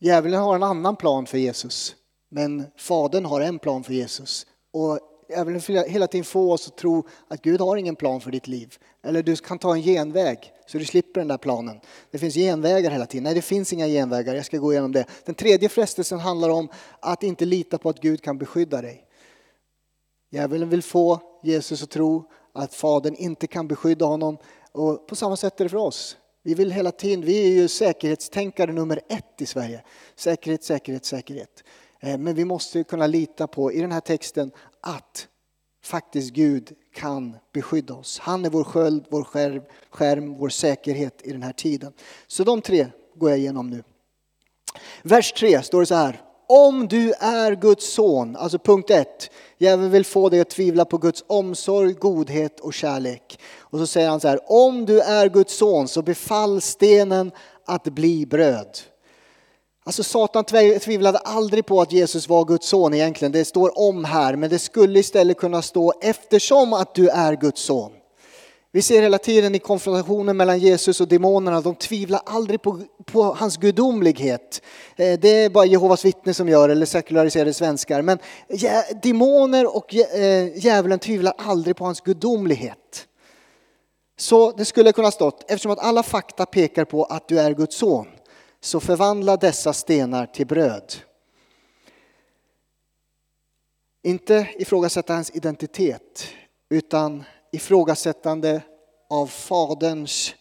Djävulen 0.00 0.40
har 0.40 0.54
en 0.54 0.62
annan 0.62 0.96
plan 0.96 1.26
för 1.26 1.38
Jesus, 1.38 1.96
men 2.28 2.64
Fadern 2.76 3.24
har 3.24 3.40
en 3.40 3.58
plan 3.58 3.84
för 3.84 3.92
Jesus. 3.92 4.46
Och 4.72 4.98
jag 5.28 5.44
vill 5.44 5.84
hela 5.86 6.06
tiden 6.06 6.24
få 6.24 6.52
oss 6.52 6.68
att 6.68 6.76
tro 6.76 7.06
att 7.28 7.42
Gud 7.42 7.60
har 7.60 7.76
ingen 7.76 7.96
plan 7.96 8.20
för 8.20 8.30
ditt 8.30 8.46
liv. 8.46 8.76
Eller 9.02 9.22
du 9.22 9.36
kan 9.36 9.58
ta 9.58 9.74
en 9.74 9.82
genväg 9.82 10.52
så 10.66 10.78
du 10.78 10.84
slipper 10.84 11.20
den 11.20 11.28
där 11.28 11.38
planen. 11.38 11.80
Det 12.10 12.18
finns 12.18 12.34
genvägar 12.34 12.90
hela 12.90 13.06
tiden. 13.06 13.24
Nej, 13.24 13.34
det 13.34 13.42
finns 13.42 13.72
inga 13.72 13.86
genvägar. 13.86 14.34
Jag 14.34 14.46
ska 14.46 14.58
gå 14.58 14.72
igenom 14.72 14.92
det. 14.92 15.06
Den 15.24 15.34
tredje 15.34 15.68
frestelsen 15.68 16.18
handlar 16.18 16.48
om 16.48 16.68
att 17.00 17.22
inte 17.22 17.44
lita 17.44 17.78
på 17.78 17.88
att 17.88 18.00
Gud 18.00 18.22
kan 18.22 18.38
beskydda 18.38 18.82
dig. 18.82 19.04
Djävulen 20.30 20.68
vill 20.68 20.82
få 20.82 21.20
Jesus 21.42 21.82
att 21.82 21.90
tro 21.90 22.30
att 22.52 22.74
Fadern 22.74 23.14
inte 23.14 23.46
kan 23.46 23.68
beskydda 23.68 24.04
honom. 24.04 24.38
Och 24.72 25.06
på 25.06 25.16
samma 25.16 25.36
sätt 25.36 25.60
är 25.60 25.64
det 25.64 25.68
för 25.68 25.76
oss. 25.76 26.16
Vi 26.42 26.54
vill 26.54 26.70
hela 26.70 26.90
tiden, 26.90 27.24
vi 27.24 27.46
är 27.46 27.52
ju 27.52 27.68
säkerhetstänkare 27.68 28.72
nummer 28.72 29.00
ett 29.08 29.40
i 29.40 29.46
Sverige. 29.46 29.82
Säkerhet, 30.16 30.64
säkerhet, 30.64 31.04
säkerhet. 31.04 31.64
Eh, 32.00 32.18
men 32.18 32.34
vi 32.34 32.44
måste 32.44 32.84
kunna 32.84 33.06
lita 33.06 33.46
på, 33.46 33.72
i 33.72 33.80
den 33.80 33.92
här 33.92 34.00
texten, 34.00 34.50
att 34.84 35.28
faktiskt 35.84 36.32
Gud 36.32 36.72
kan 36.94 37.36
beskydda 37.52 37.94
oss. 37.94 38.18
Han 38.18 38.44
är 38.44 38.50
vår 38.50 38.64
sköld, 38.64 39.04
vår 39.10 39.24
skärm, 39.24 39.62
skärm, 39.90 40.34
vår 40.38 40.48
säkerhet 40.48 41.20
i 41.24 41.32
den 41.32 41.42
här 41.42 41.52
tiden. 41.52 41.92
Så 42.26 42.44
de 42.44 42.60
tre 42.60 42.86
går 43.14 43.30
jag 43.30 43.38
igenom 43.38 43.70
nu. 43.70 43.82
Vers 45.02 45.32
3 45.32 45.62
står 45.62 45.80
det 45.80 45.86
så 45.86 45.94
här. 45.94 46.20
Om 46.48 46.88
du 46.88 47.12
är 47.12 47.54
Guds 47.54 47.94
son, 47.94 48.36
alltså 48.36 48.58
punkt 48.58 48.90
1. 48.90 49.30
Djävulen 49.58 49.90
vill 49.90 50.04
få 50.04 50.28
dig 50.28 50.40
att 50.40 50.50
tvivla 50.50 50.84
på 50.84 50.98
Guds 50.98 51.24
omsorg, 51.26 51.92
godhet 51.92 52.60
och 52.60 52.74
kärlek. 52.74 53.40
Och 53.58 53.78
så 53.78 53.86
säger 53.86 54.08
han 54.08 54.20
så 54.20 54.28
här. 54.28 54.52
Om 54.52 54.86
du 54.86 55.00
är 55.00 55.28
Guds 55.28 55.56
son 55.56 55.88
så 55.88 56.02
befall 56.02 56.60
stenen 56.60 57.32
att 57.66 57.84
bli 57.84 58.26
bröd. 58.26 58.78
Alltså 59.86 60.02
Satan 60.02 60.44
tvivlade 60.80 61.18
aldrig 61.18 61.66
på 61.66 61.80
att 61.80 61.92
Jesus 61.92 62.28
var 62.28 62.44
Guds 62.44 62.68
son 62.68 62.94
egentligen. 62.94 63.32
Det 63.32 63.44
står 63.44 63.78
om 63.78 64.04
här, 64.04 64.36
men 64.36 64.50
det 64.50 64.58
skulle 64.58 64.98
istället 64.98 65.38
kunna 65.38 65.62
stå 65.62 65.92
eftersom 66.00 66.72
att 66.72 66.94
du 66.94 67.08
är 67.08 67.36
Guds 67.36 67.62
son. 67.62 67.92
Vi 68.72 68.82
ser 68.82 69.02
hela 69.02 69.18
tiden 69.18 69.54
i 69.54 69.58
konfrontationen 69.58 70.36
mellan 70.36 70.58
Jesus 70.58 71.00
och 71.00 71.08
demonerna, 71.08 71.60
de 71.60 71.74
tvivlar 71.74 72.20
aldrig 72.26 72.62
på, 72.62 72.80
på 73.04 73.22
hans 73.22 73.56
gudomlighet. 73.56 74.62
Eh, 74.96 75.18
det 75.20 75.28
är 75.28 75.50
bara 75.50 75.64
Jehovas 75.64 76.04
vittnen 76.04 76.34
som 76.34 76.48
gör 76.48 76.68
eller 76.68 76.86
sekulariserade 76.86 77.54
svenskar. 77.54 78.02
Men 78.02 78.18
demoner 79.02 79.76
och 79.76 79.94
eh, 79.94 80.58
djävulen 80.58 80.98
tvivlar 80.98 81.34
aldrig 81.38 81.76
på 81.76 81.84
hans 81.84 82.00
gudomlighet. 82.00 83.06
Så 84.18 84.50
det 84.50 84.64
skulle 84.64 84.92
kunna 84.92 85.10
stått, 85.10 85.50
eftersom 85.50 85.72
att 85.72 85.78
alla 85.78 86.02
fakta 86.02 86.46
pekar 86.46 86.84
på 86.84 87.04
att 87.04 87.28
du 87.28 87.40
är 87.40 87.54
Guds 87.54 87.76
son 87.76 88.06
så 88.64 88.80
förvandla 88.80 89.36
dessa 89.36 89.72
stenar 89.72 90.26
till 90.26 90.46
bröd. 90.46 90.94
Inte 94.02 94.48
ifrågasätta 94.58 95.14
hans 95.14 95.30
identitet, 95.34 96.26
utan 96.70 97.24
ifrågasättande 97.52 98.62
av 99.10 99.26
Faderns, 99.26 100.34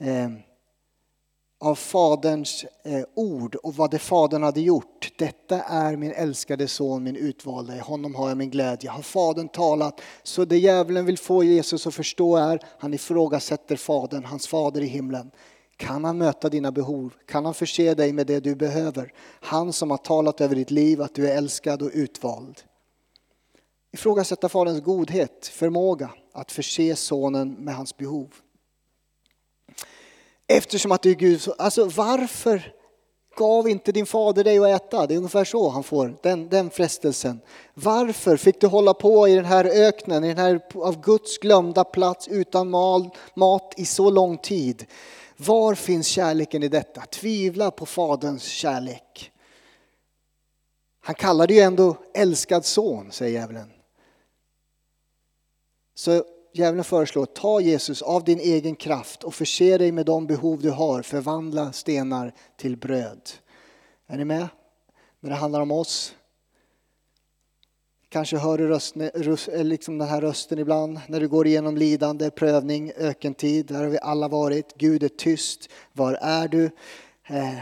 eh, 0.00 0.30
av 1.60 1.74
faderns 1.74 2.64
eh, 2.84 3.04
ord 3.14 3.54
och 3.54 3.74
vad 3.74 3.90
det 3.90 3.98
Fadern 3.98 4.42
hade 4.42 4.60
gjort. 4.60 5.12
Detta 5.18 5.62
är 5.62 5.96
min 5.96 6.12
älskade 6.12 6.68
son, 6.68 7.04
min 7.04 7.16
utvalde, 7.16 7.76
i 7.76 7.78
honom 7.78 8.14
har 8.14 8.28
jag 8.28 8.38
min 8.38 8.50
glädje. 8.50 8.90
Har 8.90 9.02
Fadern 9.02 9.48
talat? 9.48 10.00
Så 10.22 10.44
det 10.44 10.58
djävulen 10.58 11.06
vill 11.06 11.18
få 11.18 11.44
Jesus 11.44 11.86
att 11.86 11.94
förstå 11.94 12.36
är, 12.36 12.60
han 12.78 12.94
ifrågasätter 12.94 13.76
Fadern, 13.76 14.24
hans 14.24 14.48
fader 14.48 14.80
i 14.80 14.86
himlen. 14.86 15.30
Kan 15.78 16.04
han 16.04 16.18
möta 16.18 16.48
dina 16.48 16.72
behov? 16.72 17.14
Kan 17.26 17.44
han 17.44 17.54
förse 17.54 17.94
dig 17.94 18.12
med 18.12 18.26
det 18.26 18.40
du 18.40 18.54
behöver? 18.54 19.12
Han 19.40 19.72
som 19.72 19.90
har 19.90 19.98
talat 19.98 20.40
över 20.40 20.54
ditt 20.54 20.70
liv 20.70 21.02
att 21.02 21.14
du 21.14 21.28
är 21.28 21.36
älskad 21.36 21.82
och 21.82 21.90
utvald. 21.94 22.62
Ifrågasätta 23.92 24.48
Faderns 24.48 24.82
godhet, 24.82 25.46
förmåga 25.46 26.10
att 26.32 26.52
förse 26.52 26.96
sonen 26.96 27.52
med 27.52 27.74
hans 27.74 27.96
behov. 27.96 28.34
Eftersom 30.46 30.92
att 30.92 31.02
du 31.02 31.10
är 31.10 31.14
Gud, 31.14 31.40
alltså 31.58 31.84
varför 31.84 32.74
gav 33.36 33.68
inte 33.68 33.92
din 33.92 34.06
fader 34.06 34.44
dig 34.44 34.58
att 34.58 34.82
äta? 34.82 35.06
Det 35.06 35.14
är 35.14 35.18
ungefär 35.18 35.44
så 35.44 35.68
han 35.68 35.82
får 35.82 36.18
den, 36.22 36.48
den 36.48 36.70
frestelsen. 36.70 37.40
Varför 37.74 38.36
fick 38.36 38.60
du 38.60 38.66
hålla 38.66 38.94
på 38.94 39.28
i 39.28 39.34
den 39.34 39.44
här 39.44 39.64
öknen, 39.64 40.24
i 40.24 40.28
den 40.28 40.38
här 40.38 40.60
av 40.74 41.00
Guds 41.00 41.38
glömda 41.38 41.84
plats 41.84 42.28
utan 42.28 42.70
mal, 42.70 43.10
mat 43.34 43.74
i 43.76 43.84
så 43.84 44.10
lång 44.10 44.38
tid? 44.38 44.86
Var 45.40 45.74
finns 45.74 46.06
kärleken 46.06 46.62
i 46.62 46.68
detta? 46.68 47.00
Tvivla 47.00 47.70
på 47.70 47.86
Faderns 47.86 48.42
kärlek. 48.42 49.32
Han 51.00 51.14
kallar 51.14 51.50
ju 51.50 51.60
ändå 51.60 51.96
älskad 52.14 52.64
son, 52.64 53.12
säger 53.12 53.40
djävulen. 53.40 53.72
Så 55.94 56.24
djävulen 56.52 56.84
föreslår, 56.84 57.26
ta 57.26 57.60
Jesus 57.60 58.02
av 58.02 58.24
din 58.24 58.40
egen 58.40 58.76
kraft 58.76 59.24
och 59.24 59.34
förse 59.34 59.78
dig 59.78 59.92
med 59.92 60.06
de 60.06 60.26
behov 60.26 60.60
du 60.62 60.70
har, 60.70 61.02
förvandla 61.02 61.72
stenar 61.72 62.34
till 62.56 62.76
bröd. 62.76 63.30
Är 64.06 64.16
ni 64.16 64.24
med? 64.24 64.48
När 65.20 65.30
det 65.30 65.36
handlar 65.36 65.60
om 65.60 65.70
oss. 65.70 66.14
Kanske 68.10 68.38
hör 68.38 68.58
du 68.58 68.68
rösten, 68.68 69.10
eh, 69.52 69.64
liksom 69.64 69.98
den 69.98 70.08
här 70.08 70.20
rösten 70.20 70.58
ibland 70.58 71.00
när 71.08 71.20
du 71.20 71.28
går 71.28 71.46
igenom 71.46 71.76
lidande, 71.76 72.30
prövning, 72.30 72.92
ökentid. 72.96 73.66
Där 73.66 73.82
har 73.82 73.86
vi 73.86 73.98
alla 74.02 74.28
varit. 74.28 74.74
Gud 74.78 75.02
är 75.02 75.08
tyst. 75.08 75.68
Var 75.92 76.18
är 76.20 76.48
du? 76.48 76.64
Eh, 77.28 77.58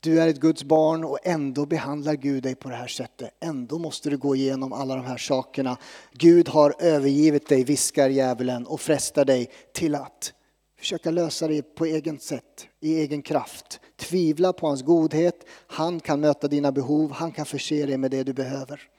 du 0.00 0.20
är 0.20 0.28
ett 0.28 0.40
Guds 0.40 0.64
barn 0.64 1.04
och 1.04 1.18
ändå 1.22 1.66
behandlar 1.66 2.14
Gud 2.14 2.42
dig 2.42 2.54
på 2.54 2.68
det 2.68 2.74
här 2.74 2.86
sättet. 2.86 3.30
Ändå 3.40 3.78
måste 3.78 4.10
du 4.10 4.16
gå 4.16 4.36
igenom 4.36 4.72
alla 4.72 4.96
de 4.96 5.04
här 5.04 5.16
sakerna. 5.16 5.76
Gud 6.12 6.48
har 6.48 6.74
övergivit 6.78 7.48
dig, 7.48 7.64
viskar 7.64 8.08
djävulen 8.08 8.66
och 8.66 8.80
frestar 8.80 9.24
dig 9.24 9.50
till 9.72 9.94
att 9.94 10.32
försöka 10.78 11.10
lösa 11.10 11.48
det 11.48 11.62
på 11.62 11.86
eget 11.86 12.22
sätt, 12.22 12.66
i 12.80 13.00
egen 13.00 13.22
kraft. 13.22 13.80
Tvivla 13.96 14.52
på 14.52 14.66
hans 14.66 14.82
godhet. 14.82 15.46
Han 15.66 16.00
kan 16.00 16.20
möta 16.20 16.48
dina 16.48 16.72
behov. 16.72 17.12
Han 17.12 17.32
kan 17.32 17.46
förse 17.46 17.86
dig 17.86 17.96
med 17.96 18.10
det 18.10 18.22
du 18.22 18.32
behöver. 18.32 18.91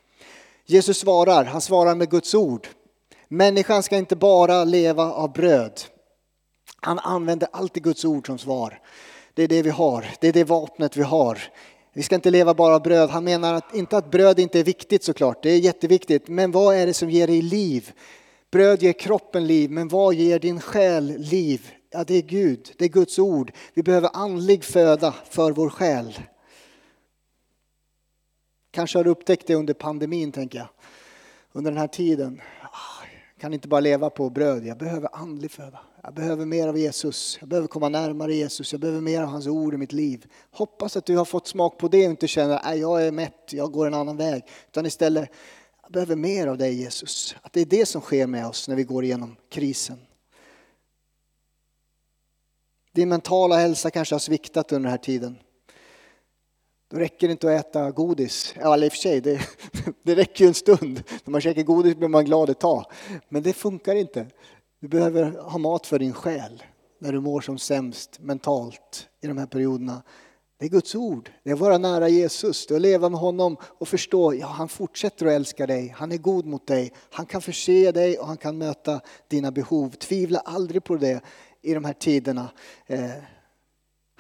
Jesus 0.65 0.97
svarar, 0.97 1.45
han 1.45 1.62
svarar 1.62 1.95
med 1.95 2.10
Guds 2.10 2.36
ord. 2.36 2.67
Människan 3.28 3.84
ska 3.84 3.97
inte 3.97 4.15
bara 4.15 4.63
leva 4.63 5.13
av 5.13 5.34
bröd. 5.34 5.82
Han 6.82 6.99
använder 6.99 7.47
alltid 7.52 7.84
Guds 7.84 8.06
ord 8.06 8.28
som 8.28 8.38
svar. 8.38 8.80
Det 9.34 9.43
är 9.43 9.47
det 9.47 9.62
vi 9.62 9.69
har, 9.69 10.06
det 10.21 10.28
är 10.28 10.34
det 10.34 10.43
vapnet 10.43 10.97
vi 10.97 11.04
har. 11.04 11.39
Vi 11.93 12.04
ska 12.04 12.15
inte 12.15 12.32
leva 12.32 12.54
bara 12.54 12.76
av 12.76 12.82
bröd. 12.82 13.10
Han 13.10 13.23
menar 13.23 13.54
att, 13.54 13.76
inte 13.76 13.97
att 13.97 14.12
bröd 14.12 14.39
inte 14.39 14.60
är 14.60 14.63
viktigt 14.63 15.04
såklart, 15.04 15.43
det 15.43 15.49
är 15.49 15.60
jätteviktigt. 15.60 16.28
Men 16.28 16.52
vad 16.52 16.76
är 16.76 16.86
det 16.86 16.93
som 16.93 17.10
ger 17.10 17.28
dig 17.28 17.41
liv? 17.41 17.91
Bröd 18.52 18.84
ger 18.84 18.93
kroppen 18.93 19.47
liv, 19.47 19.71
men 19.71 19.88
vad 19.88 20.13
ger 20.13 20.39
din 20.39 20.62
själ 20.62 21.17
liv? 21.17 21.71
Ja, 21.91 22.04
det 22.04 22.15
är 22.15 22.21
Gud, 22.21 22.71
det 22.78 22.86
är 22.86 22.89
Guds 22.89 23.19
ord. 23.19 23.52
Vi 23.73 23.84
behöver 23.84 24.10
andlig 24.13 24.63
föda 24.63 25.13
för 25.30 25.52
vår 25.52 25.69
själ. 25.69 26.19
Kanske 28.73 28.99
har 28.99 29.03
du 29.03 29.09
upptäckt 29.09 29.47
det 29.47 29.55
under 29.55 29.73
pandemin, 29.73 30.31
tänker 30.31 30.57
jag. 30.57 30.67
Under 31.51 31.71
den 31.71 31.77
här 31.77 31.88
tiden. 31.88 32.41
Ah, 32.62 33.05
jag 33.33 33.41
kan 33.41 33.53
inte 33.53 33.67
bara 33.67 33.79
leva 33.79 34.09
på 34.09 34.29
bröd, 34.29 34.65
jag 34.65 34.77
behöver 34.77 35.09
andlig 35.13 35.51
föda. 35.51 35.79
Jag 36.03 36.13
behöver 36.13 36.45
mer 36.45 36.67
av 36.67 36.77
Jesus, 36.77 37.38
jag 37.39 37.49
behöver 37.49 37.67
komma 37.67 37.89
närmare 37.89 38.36
Jesus, 38.36 38.71
jag 38.71 38.81
behöver 38.81 39.01
mer 39.01 39.21
av 39.21 39.27
hans 39.27 39.47
ord 39.47 39.73
i 39.73 39.77
mitt 39.77 39.91
liv. 39.91 40.25
Hoppas 40.51 40.97
att 40.97 41.05
du 41.05 41.17
har 41.17 41.25
fått 41.25 41.47
smak 41.47 41.77
på 41.77 41.88
det 41.88 42.05
och 42.05 42.12
inte 42.12 42.27
känner 42.27 42.55
att 42.55 42.79
jag 42.79 43.07
är 43.07 43.12
mätt, 43.12 43.49
jag 43.51 43.71
går 43.71 43.88
en 43.88 43.93
annan 43.93 44.17
väg. 44.17 44.43
Utan 44.67 44.86
istället, 44.86 45.29
jag 45.81 45.91
behöver 45.91 46.15
mer 46.15 46.47
av 46.47 46.57
dig 46.57 46.73
Jesus. 46.73 47.36
Att 47.41 47.53
det 47.53 47.62
är 47.62 47.65
det 47.65 47.86
som 47.86 48.01
sker 48.01 48.27
med 48.27 48.47
oss 48.47 48.67
när 48.67 48.75
vi 48.75 48.83
går 48.83 49.03
igenom 49.03 49.36
krisen. 49.49 49.97
Din 52.91 53.09
mentala 53.09 53.55
hälsa 53.55 53.91
kanske 53.91 54.15
har 54.15 54.19
sviktat 54.19 54.71
under 54.71 54.89
den 54.89 54.91
här 54.91 55.03
tiden. 55.03 55.38
Då 56.93 56.99
räcker 56.99 57.27
det 57.27 57.32
inte 57.32 57.56
att 57.56 57.65
äta 57.65 57.91
godis. 57.91 58.56
Ja, 58.60 58.73
eller 58.73 58.86
i 58.86 58.89
och 58.89 58.93
för 58.93 58.99
sig, 58.99 59.21
det, 59.21 59.41
det 60.03 60.15
räcker 60.15 60.43
ju 60.43 60.47
en 60.47 60.53
stund. 60.53 61.03
När 61.23 61.32
man 61.32 61.41
käkar 61.41 61.63
godis 61.63 61.95
blir 61.95 62.08
man 62.08 62.25
glad 62.25 62.49
ett 62.49 62.60
tag. 62.60 62.86
Men 63.29 63.43
det 63.43 63.53
funkar 63.53 63.95
inte. 63.95 64.25
Du 64.79 64.88
behöver 64.88 65.32
ha 65.32 65.58
mat 65.58 65.88
för 65.88 65.99
din 65.99 66.13
själ 66.13 66.63
när 66.99 67.12
du 67.12 67.19
mår 67.19 67.41
som 67.41 67.58
sämst 67.58 68.19
mentalt 68.19 69.08
i 69.21 69.27
de 69.27 69.38
här 69.38 69.45
perioderna. 69.45 70.03
Det 70.60 70.65
är 70.65 70.69
Guds 70.69 70.95
ord. 70.95 71.32
Det 71.43 71.49
är 71.49 71.53
att 71.53 71.60
vara 71.60 71.77
nära 71.77 72.10
Jesus, 72.10 72.67
det 72.67 72.73
är 72.73 72.75
att 72.75 72.82
leva 72.82 73.10
med 73.10 73.19
honom 73.19 73.58
och 73.62 73.88
förstå, 73.88 74.34
ja 74.34 74.47
han 74.47 74.69
fortsätter 74.69 75.25
att 75.25 75.32
älska 75.32 75.67
dig, 75.67 75.93
han 75.97 76.12
är 76.12 76.17
god 76.17 76.45
mot 76.45 76.67
dig, 76.67 76.93
han 77.12 77.25
kan 77.25 77.41
förse 77.41 77.91
dig 77.91 78.19
och 78.19 78.27
han 78.27 78.38
kan 78.38 78.58
möta 78.58 79.01
dina 79.27 79.51
behov. 79.51 79.89
Tvivla 79.89 80.39
aldrig 80.39 80.84
på 80.84 80.95
det 80.95 81.21
i 81.62 81.73
de 81.73 81.86
här 81.86 81.93
tiderna. 81.93 82.49
Eh, 82.88 83.12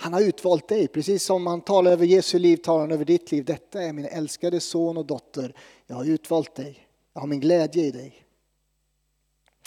han 0.03 0.13
har 0.13 0.21
utvalt 0.21 0.67
dig, 0.67 0.87
precis 0.87 1.23
som 1.23 1.47
han 1.47 1.61
talar 1.61 1.91
över 1.91 2.05
Jesu 2.05 2.39
liv, 2.39 2.57
talar 2.57 2.79
han 2.79 2.91
över 2.91 3.05
ditt 3.05 3.31
liv. 3.31 3.45
Detta 3.45 3.81
är 3.81 3.93
min 3.93 4.05
älskade 4.05 4.59
son 4.59 4.97
och 4.97 5.05
dotter, 5.05 5.55
jag 5.87 5.95
har 5.95 6.05
utvalt 6.05 6.55
dig, 6.55 6.87
jag 7.13 7.21
har 7.21 7.27
min 7.27 7.39
glädje 7.39 7.83
i 7.83 7.91
dig. 7.91 8.25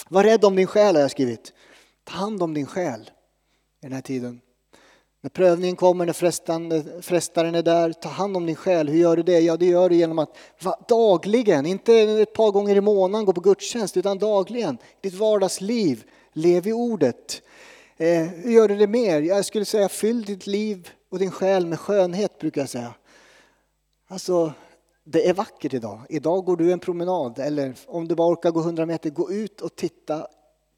Var 0.08 0.24
rädd 0.24 0.44
om 0.44 0.56
din 0.56 0.66
själ 0.66 0.94
har 0.94 1.02
jag 1.02 1.10
skrivit. 1.10 1.52
Ta 2.04 2.12
hand 2.12 2.42
om 2.42 2.54
din 2.54 2.66
själ 2.66 3.00
i 3.00 3.86
den 3.86 3.92
här 3.92 4.00
tiden. 4.00 4.40
När 5.20 5.30
prövningen 5.30 5.76
kommer, 5.76 6.06
när 6.06 7.02
frestaren 7.02 7.54
är 7.54 7.62
där, 7.62 7.92
ta 7.92 8.08
hand 8.08 8.36
om 8.36 8.46
din 8.46 8.56
själ. 8.56 8.88
Hur 8.88 8.98
gör 8.98 9.16
du 9.16 9.22
det? 9.22 9.40
Ja, 9.40 9.56
det 9.56 9.66
gör 9.66 9.88
du 9.88 9.96
genom 9.96 10.18
att 10.18 10.36
dagligen, 10.88 11.66
inte 11.66 11.94
ett 11.94 12.32
par 12.32 12.50
gånger 12.50 12.76
i 12.76 12.80
månaden 12.80 13.26
gå 13.26 13.32
på 13.32 13.40
gudstjänst, 13.40 13.96
utan 13.96 14.18
dagligen, 14.18 14.78
ditt 15.00 15.14
vardagsliv, 15.14 16.04
lev 16.32 16.66
i 16.66 16.72
ordet. 16.72 17.42
Eh, 17.98 18.22
hur 18.22 18.50
gör 18.50 18.68
du 18.68 18.76
det 18.76 18.86
mer? 18.86 19.22
Jag 19.22 19.44
skulle 19.44 19.64
säga 19.64 19.88
fyll 19.88 20.24
ditt 20.24 20.46
liv 20.46 20.88
och 21.10 21.18
din 21.18 21.30
själ 21.30 21.66
med 21.66 21.80
skönhet, 21.80 22.38
brukar 22.38 22.60
jag 22.60 22.70
säga. 22.70 22.94
Alltså, 24.08 24.52
det 25.04 25.28
är 25.28 25.34
vackert 25.34 25.74
idag. 25.74 26.00
Idag 26.08 26.44
går 26.44 26.56
du 26.56 26.72
en 26.72 26.78
promenad 26.78 27.38
eller 27.38 27.74
om 27.86 28.08
du 28.08 28.14
bara 28.14 28.32
orkar 28.32 28.50
gå 28.50 28.60
100 28.60 28.86
meter, 28.86 29.10
gå 29.10 29.32
ut 29.32 29.60
och 29.60 29.76
titta 29.76 30.26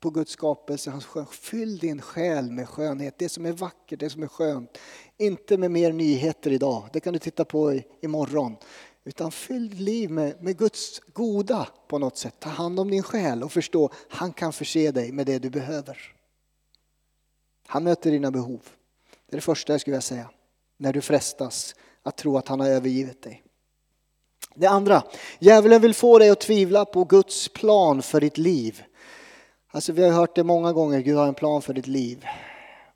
på 0.00 0.10
Guds 0.10 0.32
skapelse. 0.32 1.00
Fyll 1.30 1.78
din 1.78 2.00
själ 2.00 2.50
med 2.50 2.68
skönhet, 2.68 3.14
det 3.18 3.28
som 3.28 3.46
är 3.46 3.52
vackert, 3.52 4.00
det 4.00 4.10
som 4.10 4.22
är 4.22 4.26
skönt. 4.26 4.78
Inte 5.16 5.56
med 5.56 5.70
mer 5.70 5.92
nyheter 5.92 6.50
idag, 6.50 6.88
det 6.92 7.00
kan 7.00 7.12
du 7.12 7.18
titta 7.18 7.44
på 7.44 7.80
imorgon. 8.00 8.56
Utan 9.04 9.30
fyll 9.30 9.70
ditt 9.70 9.80
liv 9.80 10.10
med, 10.10 10.42
med 10.42 10.58
Guds 10.58 11.00
goda 11.12 11.68
på 11.88 11.98
något 11.98 12.16
sätt. 12.16 12.34
Ta 12.38 12.48
hand 12.48 12.80
om 12.80 12.90
din 12.90 13.02
själ 13.02 13.42
och 13.42 13.52
förstå, 13.52 13.90
han 14.08 14.32
kan 14.32 14.52
förse 14.52 14.90
dig 14.90 15.12
med 15.12 15.26
det 15.26 15.38
du 15.38 15.50
behöver. 15.50 16.17
Han 17.70 17.84
möter 17.84 18.10
dina 18.10 18.30
behov. 18.30 18.60
Det 19.26 19.34
är 19.34 19.36
det 19.36 19.42
första 19.42 19.72
jag 19.72 19.80
skulle 19.80 19.92
vilja 19.92 20.00
säga. 20.00 20.30
När 20.78 20.92
du 20.92 21.00
frestas 21.00 21.74
att 22.02 22.16
tro 22.16 22.36
att 22.36 22.48
han 22.48 22.60
har 22.60 22.68
övergivit 22.68 23.22
dig. 23.22 23.42
Det 24.54 24.66
andra, 24.66 25.02
djävulen 25.38 25.80
vill 25.80 25.94
få 25.94 26.18
dig 26.18 26.30
att 26.30 26.40
tvivla 26.40 26.84
på 26.84 27.04
Guds 27.04 27.48
plan 27.48 28.02
för 28.02 28.20
ditt 28.20 28.38
liv. 28.38 28.82
Alltså 29.70 29.92
vi 29.92 30.04
har 30.04 30.10
hört 30.10 30.34
det 30.34 30.44
många 30.44 30.72
gånger, 30.72 31.00
Gud 31.00 31.16
har 31.16 31.26
en 31.26 31.34
plan 31.34 31.62
för 31.62 31.74
ditt 31.74 31.86
liv. 31.86 32.24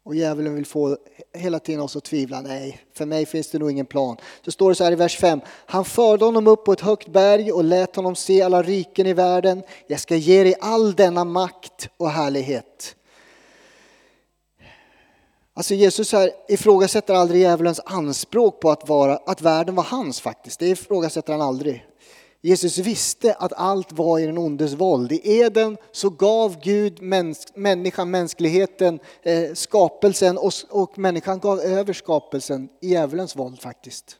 Och 0.04 0.14
djävulen 0.14 0.54
vill 0.54 0.66
få 0.66 0.98
hela 1.34 1.58
tiden 1.58 1.80
oss 1.80 1.96
att 1.96 2.04
tvivla. 2.04 2.40
Nej, 2.40 2.80
för 2.94 3.06
mig 3.06 3.26
finns 3.26 3.50
det 3.50 3.58
nog 3.58 3.70
ingen 3.70 3.86
plan. 3.86 4.16
Så 4.44 4.50
står 4.50 4.68
det 4.68 4.74
så 4.74 4.84
här 4.84 4.92
i 4.92 4.96
vers 4.96 5.16
5. 5.16 5.40
Han 5.46 5.84
förde 5.84 6.24
honom 6.24 6.46
upp 6.46 6.64
på 6.64 6.72
ett 6.72 6.80
högt 6.80 7.08
berg 7.08 7.52
och 7.52 7.64
lät 7.64 7.96
honom 7.96 8.16
se 8.16 8.42
alla 8.42 8.62
riken 8.62 9.06
i 9.06 9.12
världen. 9.12 9.62
Jag 9.86 10.00
ska 10.00 10.16
ge 10.16 10.42
dig 10.42 10.54
all 10.60 10.94
denna 10.94 11.24
makt 11.24 11.88
och 11.96 12.10
härlighet. 12.10 12.96
Alltså 15.54 15.74
Jesus 15.74 16.12
här 16.12 16.30
ifrågasätter 16.48 17.14
aldrig 17.14 17.40
djävulens 17.40 17.80
anspråk 17.84 18.60
på 18.60 18.70
att, 18.70 18.88
vara, 18.88 19.16
att 19.16 19.42
världen 19.42 19.74
var 19.74 19.84
hans 19.84 20.20
faktiskt. 20.20 20.60
Det 20.60 20.68
ifrågasätter 20.68 21.32
han 21.32 21.42
aldrig. 21.42 21.86
Jesus 22.44 22.78
visste 22.78 23.34
att 23.34 23.52
allt 23.52 23.92
var 23.92 24.18
i 24.18 24.26
den 24.26 24.38
ondes 24.38 24.72
våld. 24.72 25.12
I 25.12 25.38
Eden 25.38 25.76
så 25.92 26.10
gav 26.10 26.60
Gud 26.62 27.02
mäns 27.02 27.46
människan, 27.54 28.10
mänskligheten, 28.10 29.00
eh, 29.22 29.52
skapelsen 29.54 30.38
och, 30.38 30.52
och 30.70 30.98
människan 30.98 31.38
gav 31.38 31.60
över 31.60 31.92
skapelsen 31.92 32.68
i 32.80 32.90
djävulens 32.90 33.36
våld 33.36 33.60
faktiskt. 33.60 34.16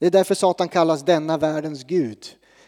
Det 0.00 0.06
är 0.06 0.10
därför 0.10 0.34
Satan 0.34 0.68
kallas 0.68 1.02
denna 1.02 1.38
världens 1.38 1.84
Gud. 1.84 2.26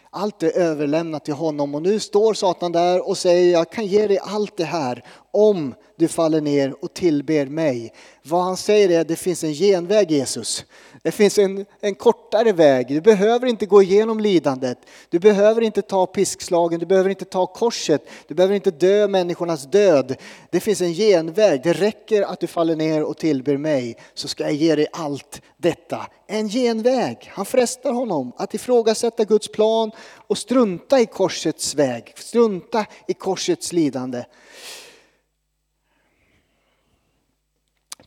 Allt 0.09 0.43
är 0.43 0.57
överlämnat 0.57 1.25
till 1.25 1.33
honom 1.33 1.75
och 1.75 1.81
nu 1.81 1.99
står 1.99 2.33
Satan 2.33 2.71
där 2.71 3.07
och 3.07 3.17
säger 3.17 3.53
jag 3.53 3.71
kan 3.71 3.85
ge 3.85 4.07
dig 4.07 4.19
allt 4.21 4.57
det 4.57 4.65
här 4.65 5.05
om 5.35 5.73
du 5.97 6.07
faller 6.07 6.41
ner 6.41 6.75
och 6.83 6.93
tillber 6.93 7.45
mig. 7.45 7.93
Vad 8.23 8.43
han 8.43 8.57
säger 8.57 8.89
är 8.89 8.99
att 9.01 9.07
det 9.07 9.15
finns 9.15 9.43
en 9.43 9.53
genväg 9.53 10.11
Jesus. 10.11 10.65
Det 11.01 11.11
finns 11.11 11.37
en, 11.37 11.65
en 11.79 11.95
kortare 11.95 12.51
väg. 12.51 12.87
Du 12.87 13.01
behöver 13.01 13.47
inte 13.47 13.65
gå 13.65 13.81
igenom 13.81 14.19
lidandet. 14.19 14.77
Du 15.09 15.19
behöver 15.19 15.61
inte 15.61 15.81
ta 15.81 16.05
piskslagen, 16.05 16.79
du 16.79 16.85
behöver 16.85 17.09
inte 17.09 17.25
ta 17.25 17.47
korset. 17.47 18.01
Du 18.27 18.35
behöver 18.35 18.55
inte 18.55 18.71
dö 18.71 19.07
människornas 19.07 19.63
död. 19.63 20.15
Det 20.49 20.59
finns 20.59 20.81
en 20.81 20.93
genväg. 20.93 21.63
Det 21.63 21.73
räcker 21.73 22.21
att 22.21 22.39
du 22.39 22.47
faller 22.47 22.75
ner 22.75 23.03
och 23.03 23.17
tillber 23.17 23.57
mig 23.57 23.97
så 24.13 24.27
ska 24.27 24.43
jag 24.43 24.53
ge 24.53 24.75
dig 24.75 24.87
allt 24.91 25.41
detta. 25.57 26.07
En 26.27 26.49
genväg. 26.49 27.31
Han 27.33 27.45
frestar 27.45 27.93
honom 27.93 28.31
att 28.37 28.53
ifrågasätta 28.53 29.23
Guds 29.23 29.51
plan 29.51 29.91
och 30.27 30.37
strunta 30.37 30.99
i 30.99 31.05
korsets 31.05 31.75
väg, 31.75 32.13
strunta 32.15 32.85
i 33.07 33.13
korsets 33.13 33.73
lidande. 33.73 34.23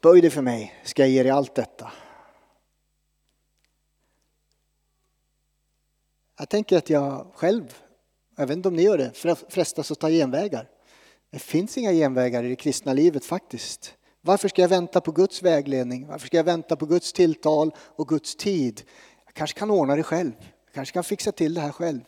Böj 0.02 0.20
dig 0.20 0.30
för 0.30 0.42
mig, 0.42 0.74
ska 0.84 1.02
jag 1.02 1.10
ge 1.10 1.22
dig 1.22 1.32
allt 1.32 1.54
detta. 1.54 1.92
Jag 6.38 6.48
tänker 6.48 6.78
att 6.78 6.90
jag 6.90 7.32
själv, 7.34 7.78
jag 8.36 8.46
vet 8.46 8.56
inte 8.56 8.68
om 8.68 8.76
ni 8.76 8.82
gör 8.82 8.98
det, 8.98 9.12
frestas 9.48 9.90
att 9.90 10.00
ta 10.00 10.08
genvägar. 10.08 10.68
Det 11.30 11.38
finns 11.38 11.78
inga 11.78 11.92
genvägar 11.92 12.44
i 12.44 12.48
det 12.48 12.56
kristna 12.56 12.92
livet 12.92 13.24
faktiskt. 13.24 13.94
Varför 14.20 14.48
ska 14.48 14.62
jag 14.62 14.68
vänta 14.68 15.00
på 15.00 15.12
Guds 15.12 15.42
vägledning? 15.42 16.06
Varför 16.06 16.26
ska 16.26 16.36
jag 16.36 16.44
vänta 16.44 16.76
på 16.76 16.86
Guds 16.86 17.12
tilltal 17.12 17.74
och 17.78 18.08
Guds 18.08 18.36
tid? 18.36 18.82
Jag 19.24 19.34
kanske 19.34 19.58
kan 19.58 19.70
ordna 19.70 19.96
det 19.96 20.02
själv. 20.02 20.32
Jag 20.64 20.74
kanske 20.74 20.92
kan 20.92 21.04
fixa 21.04 21.32
till 21.32 21.54
det 21.54 21.60
här 21.60 21.72
själv. 21.72 22.00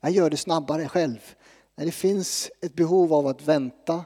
Jag 0.00 0.10
gör 0.10 0.30
det 0.30 0.36
snabbare 0.36 0.88
själv. 0.88 1.34
När 1.76 1.84
det 1.84 1.92
finns 1.92 2.50
ett 2.60 2.74
behov 2.74 3.14
av 3.14 3.26
att 3.26 3.42
vänta 3.42 4.04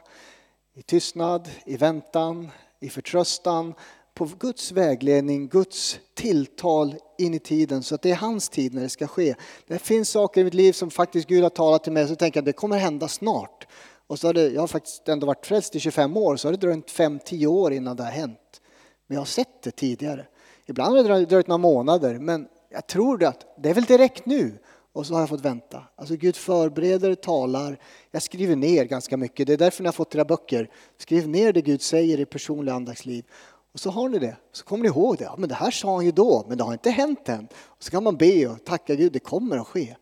i 0.75 0.83
tystnad, 0.83 1.49
i 1.65 1.77
väntan, 1.77 2.51
i 2.83 2.89
förtröstan 2.89 3.75
på 4.15 4.29
Guds 4.39 4.73
vägledning, 4.73 5.49
Guds 5.49 6.01
tilltal 6.15 6.95
in 7.19 7.35
i 7.35 7.39
tiden 7.39 7.83
så 7.83 7.95
att 7.95 8.03
det 8.03 8.11
är 8.11 8.17
hans 8.17 8.49
tid 8.49 8.75
när 8.75 8.83
det 8.83 8.89
ska 8.89 9.07
ske. 9.07 9.35
Det 9.67 9.79
finns 9.79 10.09
saker 10.09 10.41
i 10.41 10.45
mitt 10.45 10.55
liv 10.55 10.73
som 10.73 10.91
faktiskt 10.91 11.29
Gud 11.29 11.43
har 11.43 11.51
talat 11.51 11.85
till 11.85 11.93
mig 11.93 12.09
så 12.09 12.15
tänker 12.15 12.39
jag 12.39 12.43
att 12.43 12.47
det 12.47 12.53
kommer 12.53 12.79
hända 12.79 13.09
snart. 13.09 13.67
Och 14.07 14.19
så 14.19 14.29
har 14.29 14.35
det, 14.35 14.49
jag 14.49 14.61
har 14.61 14.67
faktiskt 14.67 15.09
ändå 15.09 15.27
varit 15.27 15.47
frälst 15.47 15.77
i 15.77 15.81
25 15.81 16.17
år 16.17 16.37
så 16.37 16.49
har 16.49 16.53
det 16.53 16.59
dröjt 16.59 16.91
5-10 16.91 17.47
år 17.47 17.73
innan 17.73 17.97
det 17.97 18.03
har 18.03 18.11
hänt. 18.11 18.61
Men 19.07 19.15
jag 19.15 19.21
har 19.21 19.27
sett 19.27 19.63
det 19.63 19.71
tidigare. 19.71 20.27
Ibland 20.67 20.97
har 20.97 21.19
det 21.19 21.27
dröjt 21.27 21.47
några 21.47 21.59
månader 21.59 22.19
men 22.19 22.49
jag 22.71 22.87
tror 22.87 23.25
att 23.25 23.47
det 23.63 23.71
är 23.71 23.75
väl 23.75 23.85
direkt 23.85 24.27
nu. 24.27 24.59
Och 24.93 25.07
så 25.07 25.15
har 25.15 25.21
jag 25.21 25.29
fått 25.29 25.45
vänta. 25.45 25.85
Alltså 25.97 26.17
Gud 26.17 26.37
förbereder, 26.37 27.15
talar. 27.15 27.79
Jag 28.11 28.23
skriver 28.23 28.57
ner 28.57 28.85
ganska 28.85 29.17
mycket. 29.17 29.47
Det 29.47 29.53
är 29.53 29.57
därför 29.57 29.83
ni 29.83 29.87
har 29.87 29.93
fått 29.93 30.15
era 30.15 30.25
böcker. 30.25 30.71
Skriv 30.99 31.29
ner 31.29 31.53
det 31.53 31.63
Gud 31.63 31.83
säger 31.83 32.21
i 32.21 32.25
personliga 32.25 32.75
andaktsliv. 32.75 33.25
Och 33.73 33.81
så 33.81 33.91
har 33.91 34.09
ni 34.09 34.19
det. 34.19 34.37
Så 34.53 34.65
kommer 34.65 34.83
ni 34.83 34.89
ihåg 34.89 35.19
det. 35.19 35.25
Ja, 35.25 35.35
men 35.39 35.49
det 35.49 35.55
här 35.55 35.71
sa 35.71 35.95
han 35.95 36.05
ju 36.05 36.13
då, 36.13 36.45
men 36.49 36.59
det 36.59 36.65
har 36.65 36.73
inte 36.73 36.91
hänt 36.91 37.29
än. 37.29 37.49
Och 37.55 37.83
så 37.83 37.91
kan 37.91 38.05
man 38.05 38.17
be 38.17 38.47
och 38.47 38.65
tacka 38.65 38.95
Gud, 38.95 39.13
det 39.13 39.19
kommer 39.19 39.59
att 39.59 39.67
ske. 39.67 39.97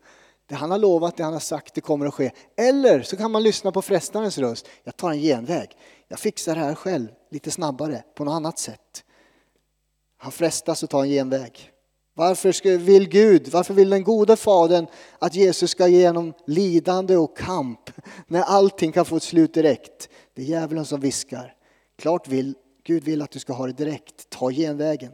Det 0.45 0.55
han 0.55 0.71
har 0.71 0.77
lovat, 0.77 1.17
det 1.17 1.23
han 1.23 1.33
har 1.33 1.39
sagt, 1.39 1.73
det 1.73 1.81
kommer 1.81 2.05
att 2.05 2.13
ske. 2.13 2.31
Eller 2.57 3.01
så 3.01 3.17
kan 3.17 3.31
man 3.31 3.43
lyssna 3.43 3.71
på 3.71 3.81
frestarens 3.81 4.37
röst. 4.37 4.67
Jag 4.83 4.97
tar 4.97 5.11
en 5.11 5.19
genväg. 5.19 5.69
Jag 6.07 6.19
fixar 6.19 6.55
det 6.55 6.61
här 6.61 6.75
själv, 6.75 7.07
lite 7.29 7.51
snabbare, 7.51 8.03
på 8.15 8.23
något 8.23 8.33
annat 8.33 8.59
sätt. 8.59 9.03
Han 10.17 10.31
frestas 10.31 10.83
att 10.83 10.89
ta 10.89 11.03
en 11.03 11.09
genväg. 11.09 11.71
Varför 12.13 12.77
vill 12.77 13.09
Gud, 13.09 13.47
varför 13.47 13.73
vill 13.73 13.89
den 13.89 14.03
gode 14.03 14.35
fadern 14.35 14.87
att 15.19 15.35
Jesus 15.35 15.71
ska 15.71 15.87
genom 15.87 16.33
lidande 16.47 17.17
och 17.17 17.37
kamp 17.37 17.91
när 18.27 18.41
allting 18.41 18.91
kan 18.91 19.05
få 19.05 19.15
ett 19.15 19.23
slut 19.23 19.53
direkt? 19.53 20.09
Det 20.35 20.41
är 20.41 20.45
djävulen 20.45 20.85
som 20.85 20.99
viskar. 20.99 21.55
Klart 21.97 22.27
vill 22.27 22.55
Gud 22.83 23.03
vill 23.03 23.21
att 23.21 23.31
du 23.31 23.39
ska 23.39 23.53
ha 23.53 23.67
det 23.67 23.73
direkt. 23.73 24.29
Ta 24.29 24.51
genvägen. 24.51 25.11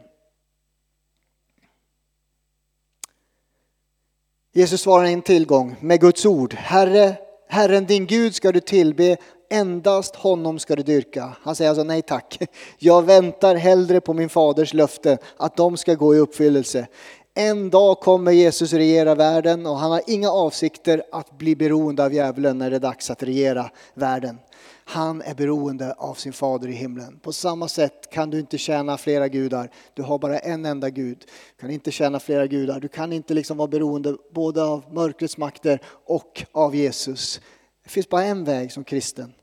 Jesus 4.52 4.80
svarar 4.80 5.04
en 5.04 5.22
tillgång 5.22 5.76
med 5.80 6.00
Guds 6.00 6.26
ord. 6.26 6.54
Herre, 6.54 7.16
Herren 7.48 7.86
din 7.86 8.06
Gud 8.06 8.34
ska 8.34 8.52
du 8.52 8.60
tillbe, 8.60 9.16
endast 9.50 10.16
honom 10.16 10.58
ska 10.58 10.76
du 10.76 10.82
dyrka. 10.82 11.36
Han 11.42 11.56
säger 11.56 11.70
alltså 11.70 11.84
nej 11.84 12.02
tack. 12.02 12.38
Jag 12.78 13.02
väntar 13.02 13.54
hellre 13.54 14.00
på 14.00 14.14
min 14.14 14.28
faders 14.28 14.74
löfte 14.74 15.18
att 15.36 15.56
de 15.56 15.76
ska 15.76 15.94
gå 15.94 16.14
i 16.14 16.18
uppfyllelse. 16.18 16.86
En 17.34 17.70
dag 17.70 18.00
kommer 18.00 18.32
Jesus 18.32 18.72
regera 18.72 19.14
världen 19.14 19.66
och 19.66 19.76
han 19.76 19.90
har 19.90 20.02
inga 20.06 20.30
avsikter 20.30 21.02
att 21.12 21.38
bli 21.38 21.56
beroende 21.56 22.04
av 22.04 22.14
djävulen 22.14 22.58
när 22.58 22.70
det 22.70 22.76
är 22.76 22.80
dags 22.80 23.10
att 23.10 23.22
regera 23.22 23.70
världen. 23.94 24.38
Han 24.84 25.22
är 25.22 25.34
beroende 25.34 25.92
av 25.92 26.14
sin 26.14 26.32
fader 26.32 26.68
i 26.68 26.72
himlen. 26.72 27.18
På 27.22 27.32
samma 27.32 27.68
sätt 27.68 28.10
kan 28.10 28.30
du 28.30 28.40
inte 28.40 28.58
tjäna 28.58 28.98
flera 28.98 29.28
gudar. 29.28 29.70
Du 29.94 30.02
har 30.02 30.18
bara 30.18 30.38
en 30.38 30.64
enda 30.64 30.90
Gud. 30.90 31.18
Du 31.56 31.60
kan 31.60 31.70
inte 31.70 31.90
tjäna 31.90 32.20
flera 32.20 32.46
gudar. 32.46 32.80
Du 32.80 32.88
kan 32.88 33.12
inte 33.12 33.34
liksom 33.34 33.56
vara 33.56 33.68
beroende 33.68 34.16
både 34.34 34.62
av 34.62 34.84
mörkrets 34.92 35.36
makter 35.38 35.80
och 36.06 36.44
av 36.52 36.74
Jesus. 36.74 37.40
Det 37.88 37.92
finns 37.92 38.08
bara 38.08 38.24
en 38.24 38.44
väg 38.44 38.72
som 38.72 38.84
kristen. 38.84 39.34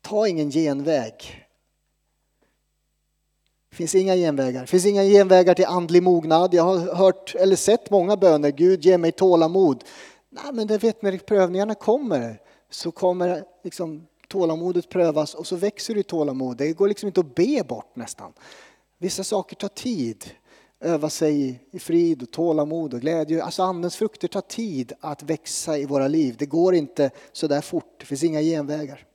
Ta 0.00 0.28
ingen 0.28 0.50
genväg. 0.50 1.46
Det 3.70 3.76
finns 3.76 3.94
inga 3.94 4.14
genvägar. 4.14 4.60
Det 4.60 4.66
finns 4.66 4.86
inga 4.86 5.02
genvägar 5.02 5.54
till 5.54 5.64
andlig 5.64 6.02
mognad. 6.02 6.54
Jag 6.54 6.62
har 6.62 6.94
hört 6.94 7.34
eller 7.34 7.56
sett 7.56 7.90
många 7.90 8.16
böner. 8.16 8.50
Gud 8.50 8.84
ge 8.84 8.98
mig 8.98 9.12
tålamod. 9.12 9.84
Nej, 10.30 10.52
men 10.52 10.66
det 10.66 10.78
vet 10.78 11.02
när 11.02 11.18
prövningarna 11.18 11.74
kommer 11.74 12.40
så 12.70 12.90
kommer 12.90 13.44
liksom 13.64 14.06
tålamodet 14.28 14.88
prövas 14.88 15.34
och 15.34 15.46
så 15.46 15.56
växer 15.56 15.94
du 15.94 16.00
i 16.00 16.04
tålamod. 16.04 16.56
Det 16.56 16.72
går 16.72 16.88
liksom 16.88 17.06
inte 17.06 17.20
att 17.20 17.34
be 17.34 17.64
bort 17.68 17.96
nästan. 17.96 18.32
Vissa 18.98 19.24
saker 19.24 19.56
tar 19.56 19.68
tid. 19.68 20.24
Öva 20.84 21.10
sig 21.10 21.60
i 21.70 21.78
frid 21.78 22.22
och 22.22 22.30
tålamod 22.30 22.94
och 22.94 23.00
glädje. 23.00 23.44
Alltså 23.44 23.62
andens 23.62 23.96
frukter 23.96 24.28
tar 24.28 24.40
tid 24.40 24.92
att 25.00 25.22
växa 25.22 25.78
i 25.78 25.86
våra 25.86 26.08
liv. 26.08 26.36
Det 26.38 26.46
går 26.46 26.74
inte 26.74 27.10
så 27.32 27.46
där 27.46 27.60
fort. 27.60 27.96
Det 27.98 28.06
finns 28.06 28.24
inga 28.24 28.40
genvägar. 28.40 29.06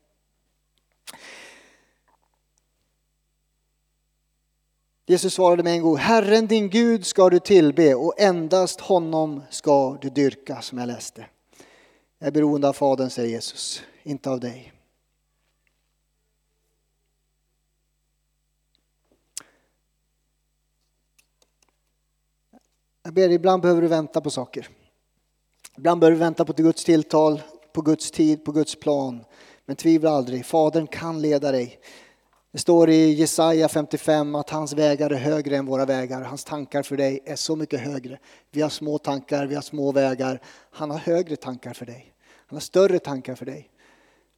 Jesus 5.05 5.33
svarade 5.33 5.63
med 5.63 5.73
en 5.73 5.81
gång, 5.81 5.97
Herren 5.97 6.47
din 6.47 6.69
Gud 6.69 7.05
ska 7.05 7.29
du 7.29 7.39
tillbe 7.39 7.95
och 7.95 8.21
endast 8.21 8.81
honom 8.81 9.43
ska 9.49 9.97
du 10.01 10.09
dyrka, 10.09 10.61
som 10.61 10.77
jag 10.77 10.87
läste. 10.87 11.25
Jag 12.19 12.27
är 12.27 12.31
beroende 12.31 12.69
av 12.69 12.73
Fadern, 12.73 13.09
säger 13.09 13.29
Jesus, 13.29 13.81
inte 14.03 14.29
av 14.29 14.39
dig. 14.39 14.78
Jag 23.09 23.13
ber, 23.13 23.29
ibland 23.29 23.61
behöver 23.61 23.81
du 23.81 23.87
vänta 23.87 24.21
på 24.21 24.29
saker. 24.29 24.69
Ibland 25.77 25.99
behöver 25.99 26.15
du 26.15 26.19
vänta 26.19 26.45
på 26.45 26.53
Guds 26.53 26.83
tilltal, 26.83 27.41
på 27.73 27.81
Guds 27.81 28.11
tid, 28.11 28.45
på 28.45 28.51
Guds 28.51 28.75
plan. 28.75 29.25
Men 29.65 29.75
tvivla 29.75 30.09
aldrig, 30.09 30.45
Fadern 30.45 30.87
kan 30.87 31.21
leda 31.21 31.51
dig. 31.51 31.79
Det 32.51 32.59
står 32.59 32.89
i 32.89 33.13
Jesaja 33.13 33.69
55 33.69 34.35
att 34.35 34.49
hans 34.49 34.73
vägar 34.73 35.09
är 35.09 35.15
högre 35.15 35.57
än 35.57 35.65
våra 35.65 35.85
vägar. 35.85 36.21
Hans 36.21 36.43
tankar 36.43 36.83
för 36.83 36.97
dig 36.97 37.19
är 37.25 37.35
så 37.35 37.55
mycket 37.55 37.79
högre. 37.79 38.19
Vi 38.51 38.61
har 38.61 38.69
små 38.69 38.97
tankar, 38.97 39.45
vi 39.45 39.55
har 39.55 39.61
små 39.61 39.91
vägar. 39.91 40.41
Han 40.71 40.91
har 40.91 40.97
högre 40.97 41.35
tankar 41.35 41.73
för 41.73 41.85
dig. 41.85 42.13
Han 42.47 42.55
har 42.55 42.61
större 42.61 42.99
tankar 42.99 43.35
för 43.35 43.45
dig. 43.45 43.69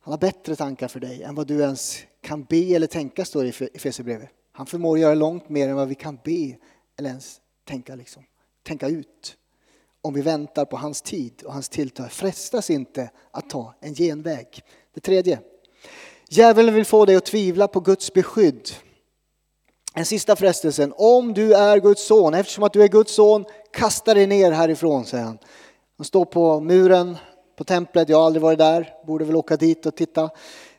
Han 0.01 0.11
har 0.11 0.19
bättre 0.19 0.55
tankar 0.55 0.87
för 0.87 0.99
dig 0.99 1.23
än 1.23 1.35
vad 1.35 1.47
du 1.47 1.61
ens 1.61 1.99
kan 2.21 2.43
be 2.43 2.75
eller 2.75 2.87
tänka, 2.87 3.25
står 3.25 3.43
det 3.43 3.61
i 3.61 3.69
Efesierbrevet. 3.73 4.29
Han 4.51 4.65
förmår 4.65 4.99
göra 4.99 5.15
långt 5.15 5.49
mer 5.49 5.69
än 5.69 5.75
vad 5.75 5.87
vi 5.87 5.95
kan 5.95 6.19
be 6.23 6.57
eller 6.97 7.09
ens 7.09 7.41
tänka. 7.65 7.95
Liksom 7.95 8.23
tänka 8.63 8.87
ut. 8.87 9.37
Om 10.01 10.13
vi 10.13 10.21
väntar 10.21 10.65
på 10.65 10.77
hans 10.77 11.01
tid 11.01 11.43
och 11.45 11.53
hans 11.53 11.69
tilltal. 11.69 12.09
Frestas 12.09 12.69
inte 12.69 13.09
att 13.31 13.49
ta 13.49 13.73
en 13.79 13.95
genväg. 13.95 14.63
Det 14.93 15.01
tredje. 15.01 15.39
Djävulen 16.29 16.75
vill 16.75 16.85
få 16.85 17.05
dig 17.05 17.15
att 17.15 17.25
tvivla 17.25 17.67
på 17.67 17.79
Guds 17.79 18.13
beskydd. 18.13 18.69
En 19.93 20.05
sista 20.05 20.35
frestelsen. 20.35 20.93
Om 20.97 21.33
du 21.33 21.53
är 21.53 21.79
Guds 21.79 22.05
son, 22.05 22.33
eftersom 22.33 22.63
att 22.63 22.73
du 22.73 22.83
är 22.83 22.87
Guds 22.87 23.15
son, 23.15 23.45
kasta 23.73 24.13
dig 24.13 24.27
ner 24.27 24.51
härifrån, 24.51 25.05
säger 25.05 25.23
han. 25.23 25.37
Han 25.97 26.05
står 26.05 26.25
på 26.25 26.59
muren 26.59 27.17
på 27.57 27.63
templet, 27.63 28.09
jag 28.09 28.17
har 28.17 28.25
aldrig 28.25 28.41
varit 28.41 28.59
där, 28.59 28.93
borde 29.07 29.25
väl 29.25 29.35
åka 29.35 29.55
dit 29.55 29.85
och 29.85 29.95
titta. 29.95 30.29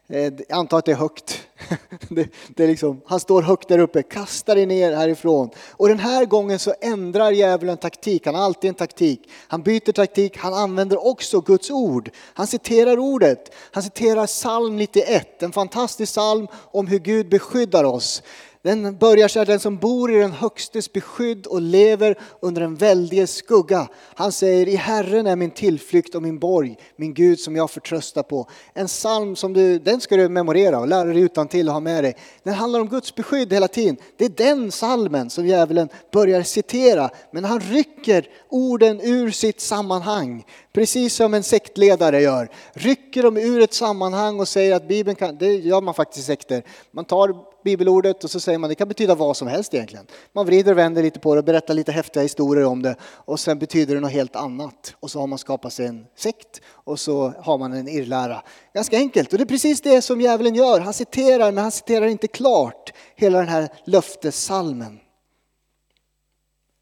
Eh, 0.09 0.23
jag 0.23 0.59
antar 0.59 0.79
att 0.79 0.85
det 0.85 0.93
är 0.93 0.97
högt. 0.97 1.49
Det, 2.09 2.29
det 2.49 2.65
är 2.65 2.69
liksom, 2.69 3.01
han 3.07 3.21
står 3.21 3.43
högt 3.43 3.69
där 3.69 3.79
uppe, 3.79 4.03
kastar 4.03 4.55
dig 4.55 4.67
ner 4.67 4.93
härifrån. 4.93 5.51
Och 5.71 5.89
den 5.89 5.99
här 5.99 6.25
gången 6.25 6.59
så 6.59 6.75
ändrar 6.81 7.31
djävulen 7.31 7.77
taktik, 7.77 8.27
han 8.27 8.35
har 8.35 8.43
alltid 8.43 8.69
en 8.69 8.75
taktik. 8.75 9.31
Han 9.49 9.63
byter 9.63 9.93
taktik, 9.93 10.37
han 10.37 10.55
använder 10.55 11.07
också 11.07 11.41
Guds 11.41 11.71
ord. 11.71 12.11
Han 12.35 12.47
citerar 12.47 12.99
ordet, 12.99 13.55
han 13.73 13.83
citerar 13.83 14.27
psalm 14.27 14.77
91, 14.77 15.43
en 15.43 15.53
fantastisk 15.53 16.13
psalm 16.13 16.47
om 16.55 16.87
hur 16.87 16.99
Gud 16.99 17.29
beskyddar 17.29 17.85
oss. 17.85 18.23
Den 18.65 18.97
börjar 18.97 19.29
så 19.29 19.39
här, 19.39 19.47
den 19.47 19.61
som 19.61 19.77
bor 19.77 20.13
i 20.13 20.19
den 20.19 20.33
högstes 20.33 20.93
beskydd 20.93 21.47
och 21.47 21.61
lever 21.61 22.19
under 22.41 22.63
en 22.63 22.75
Väldiges 22.75 23.35
skugga. 23.35 23.89
Han 24.15 24.33
säger, 24.33 24.69
i 24.69 24.77
Herren 24.77 25.27
är 25.27 25.37
min 25.37 25.51
tillflykt 25.51 26.15
och 26.15 26.23
min 26.23 26.39
borg, 26.39 26.77
min 26.97 27.15
Gud 27.15 27.41
som 27.41 27.57
jag 27.57 27.71
förtröstar 27.71 28.23
på. 28.23 28.49
En 28.75 28.87
psalm 28.87 29.37
som 29.37 29.53
du, 29.53 29.79
den 29.79 30.01
ska 30.01 30.17
du 30.17 30.29
memorera 30.29 30.79
och 30.79 30.89
lära 30.89 31.05
dig 31.05 31.23
utan 31.23 31.49
till 31.49 31.69
och 31.69 31.73
ha 31.73 31.81
med 31.81 32.05
dig. 32.05 32.17
Den 32.43 32.55
handlar 32.55 32.81
om 32.81 32.89
Guds 32.89 33.15
beskydd 33.15 33.53
hela 33.53 33.69
tiden. 33.69 33.97
Det 34.17 34.25
är 34.25 34.29
den 34.29 34.71
psalmen 34.71 35.31
som 35.31 35.47
djävulen 35.47 35.89
börjar 36.13 36.43
citera. 36.43 37.11
Men 37.31 37.45
han 37.45 37.61
rycker 37.61 38.29
orden 38.49 39.01
ur 39.01 39.31
sitt 39.31 39.61
sammanhang. 39.61 40.45
Precis 40.73 41.15
som 41.15 41.35
en 41.35 41.43
sektledare 41.43 42.21
gör. 42.21 42.49
Rycker 42.73 43.23
dem 43.23 43.37
ur 43.37 43.63
ett 43.63 43.75
sammanhang 43.75 44.41
och 44.41 44.49
säger 44.49 44.77
att 44.77 44.89
Bibeln 44.89 45.17
kan, 45.17 45.39
det 45.39 45.55
gör 45.55 45.81
man 45.81 45.95
faktiskt 45.95 46.19
i 46.19 46.23
sekter. 46.27 46.63
Man 46.91 47.05
tar 47.05 47.35
bibelordet 47.65 48.25
och 48.25 48.31
så 48.31 48.41
säger 48.41 48.59
man 48.59 48.69
det 48.71 48.75
kan 48.75 48.89
betyda 48.89 49.15
vad 49.15 49.37
som 49.37 49.49
helst 49.49 49.75
egentligen. 49.75 50.07
Man 50.33 50.47
vrider 50.47 50.73
och 50.73 50.79
vänder 50.79 51.03
lite 51.03 51.21
på 51.21 51.35
det 51.35 51.39
och 51.39 51.45
berättar 51.45 51.75
lite 51.75 51.93
häftiga 51.93 52.23
historier 52.23 52.65
om 52.65 52.83
det 52.83 52.97
och 53.03 53.41
sen 53.41 53.59
betyder 53.59 53.95
det 53.95 54.01
något 54.01 54.13
helt 54.13 54.37
annat. 54.37 54.95
Och 55.01 55.11
så 55.11 55.21
har 55.21 55.27
man 55.27 55.39
skapat 55.39 55.73
sig 55.73 55.87
en 55.87 56.07
sekt 56.17 56.61
och 56.67 57.01
så 57.01 57.33
har 57.39 57.59
man 57.59 57.73
en 57.73 57.89
irrlära. 57.89 58.43
Ganska 58.75 58.97
enkelt 58.97 59.33
och 59.33 59.39
det 59.39 59.45
är 59.45 59.47
precis 59.47 59.81
det 59.81 60.03
som 60.03 60.21
djävulen 60.21 60.55
gör. 60.55 60.81
Han 60.81 60.95
citerar 60.95 61.53
men 61.53 61.63
han 61.63 61.73
citerar 61.73 62.07
inte 62.07 62.27
klart 62.27 62.93
hela 63.17 63.39
den 63.39 63.49
här 63.49 63.69
löftessalmen. 63.85 65.01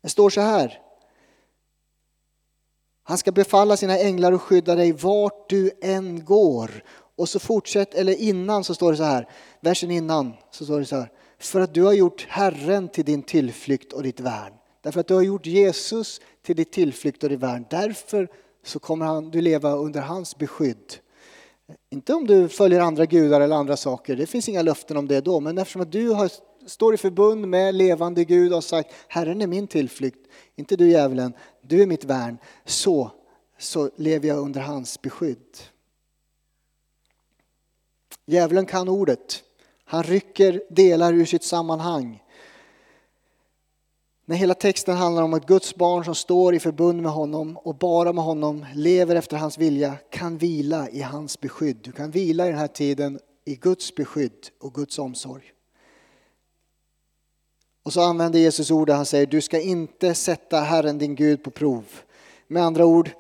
Det 0.03 0.09
står 0.09 0.31
så 0.31 0.41
här. 0.41 0.90
Han 3.11 3.19
ska 3.19 3.33
befalla 3.33 3.77
sina 3.77 3.99
änglar 3.99 4.33
och 4.33 4.43
skydda 4.43 4.75
dig 4.75 4.93
vart 4.93 5.51
du 5.51 5.71
än 5.83 6.25
går. 6.25 6.71
Och 7.17 7.29
så 7.29 7.39
fortsätt, 7.39 7.95
eller 7.95 8.13
innan 8.21 8.65
så 8.65 8.75
står 8.75 8.91
det 8.91 8.97
så 8.97 9.05
här, 9.05 9.29
versen 9.61 9.91
innan 9.91 10.33
så 10.51 10.65
står 10.65 10.79
det 10.79 10.87
så 10.87 10.97
här. 10.97 11.11
För 11.39 11.61
att 11.61 11.75
du 11.75 11.83
har 11.83 11.93
gjort 11.93 12.27
Herren 12.29 12.89
till 12.89 13.05
din 13.05 13.23
tillflykt 13.23 13.93
och 13.93 14.03
ditt 14.03 14.21
värn. 14.21 14.53
Därför 14.83 15.01
att 15.01 15.07
du 15.07 15.15
har 15.15 15.23
gjort 15.23 15.47
Jesus 15.47 16.21
till 16.43 16.57
ditt 16.57 16.73
tillflykt 16.73 17.23
och 17.23 17.31
ditt 17.31 17.41
värn. 17.41 17.67
Därför 17.71 18.29
så 18.65 18.79
kommer 18.79 19.07
han, 19.07 19.31
du 19.31 19.41
leva 19.41 19.73
under 19.73 20.01
hans 20.01 20.39
beskydd. 20.39 20.95
Inte 21.91 22.15
om 22.15 22.27
du 22.27 22.49
följer 22.49 22.81
andra 22.81 23.07
gudar 23.07 23.41
eller 23.41 23.57
andra 23.57 23.77
saker, 23.77 24.17
det 24.17 24.27
finns 24.27 24.49
inga 24.49 24.63
löften 24.63 24.97
om 24.97 25.09
det 25.09 25.21
då, 25.21 25.41
men 25.41 25.59
eftersom 25.59 25.83
att 25.83 25.93
du 25.93 26.11
har 26.11 26.31
står 26.67 26.95
i 26.95 26.97
förbund 26.97 27.49
med 27.49 27.75
levande 27.75 28.25
Gud 28.25 28.49
och 28.49 28.57
har 28.57 28.61
sagt 28.61 28.95
Herren 29.09 29.43
är 29.43 29.47
min 29.47 29.67
tillflykt, 29.67 30.19
inte 30.57 30.77
du 30.77 30.91
djävulen, 30.91 31.33
du 31.71 31.83
är 31.83 31.87
mitt 31.87 32.05
värn. 32.05 32.39
Så, 32.65 33.11
så 33.59 33.91
lever 33.97 34.29
jag 34.29 34.39
under 34.39 34.61
hans 34.61 35.03
beskydd. 35.03 35.59
Djävulen 38.27 38.67
kan 38.67 38.89
ordet. 38.89 39.43
Han 39.85 40.03
rycker 40.03 40.63
delar 40.71 41.13
ur 41.13 41.25
sitt 41.25 41.45
sammanhang. 41.45 42.23
När 44.25 44.37
hela 44.37 44.55
texten 44.55 44.97
handlar 44.97 45.23
om 45.23 45.35
att 45.35 45.47
Guds 45.47 45.75
barn 45.75 46.05
som 46.05 46.15
står 46.15 46.55
i 46.55 46.61
förbund 46.61 47.03
med 47.03 47.13
honom 47.13 47.57
och 47.57 47.75
bara 47.75 48.13
med 48.13 48.25
honom 48.25 48.67
lever 48.75 49.17
efter 49.17 49.37
hans 49.37 49.59
vilja 49.59 49.97
kan 50.11 50.39
vila 50.39 50.89
i 50.89 51.01
hans 51.01 51.41
beskydd. 51.41 51.79
Du 51.83 51.93
kan 51.93 52.11
vila 52.11 52.47
i 52.47 52.51
den 52.51 52.59
här 52.59 52.69
tiden 52.69 53.21
i 53.45 53.57
Guds 53.57 53.95
beskydd 53.95 54.49
och 54.61 54.75
Guds 54.75 54.99
omsorg. 54.99 55.53
Och 57.91 57.95
så 57.95 58.01
använder 58.01 58.39
Jesus 58.39 58.71
ord 58.71 58.87
där 58.87 58.95
han 58.95 59.07
säger 59.07 59.27
du 59.27 59.41
ska 59.41 59.61
inte 59.61 60.15
sätta 60.15 60.61
Herren 60.61 60.99
din 60.99 61.15
Gud 61.15 61.43
på 61.43 61.51
prov. 61.51 61.85
Med 62.49 62.63
andra 62.63 62.85
ord, 62.85 63.11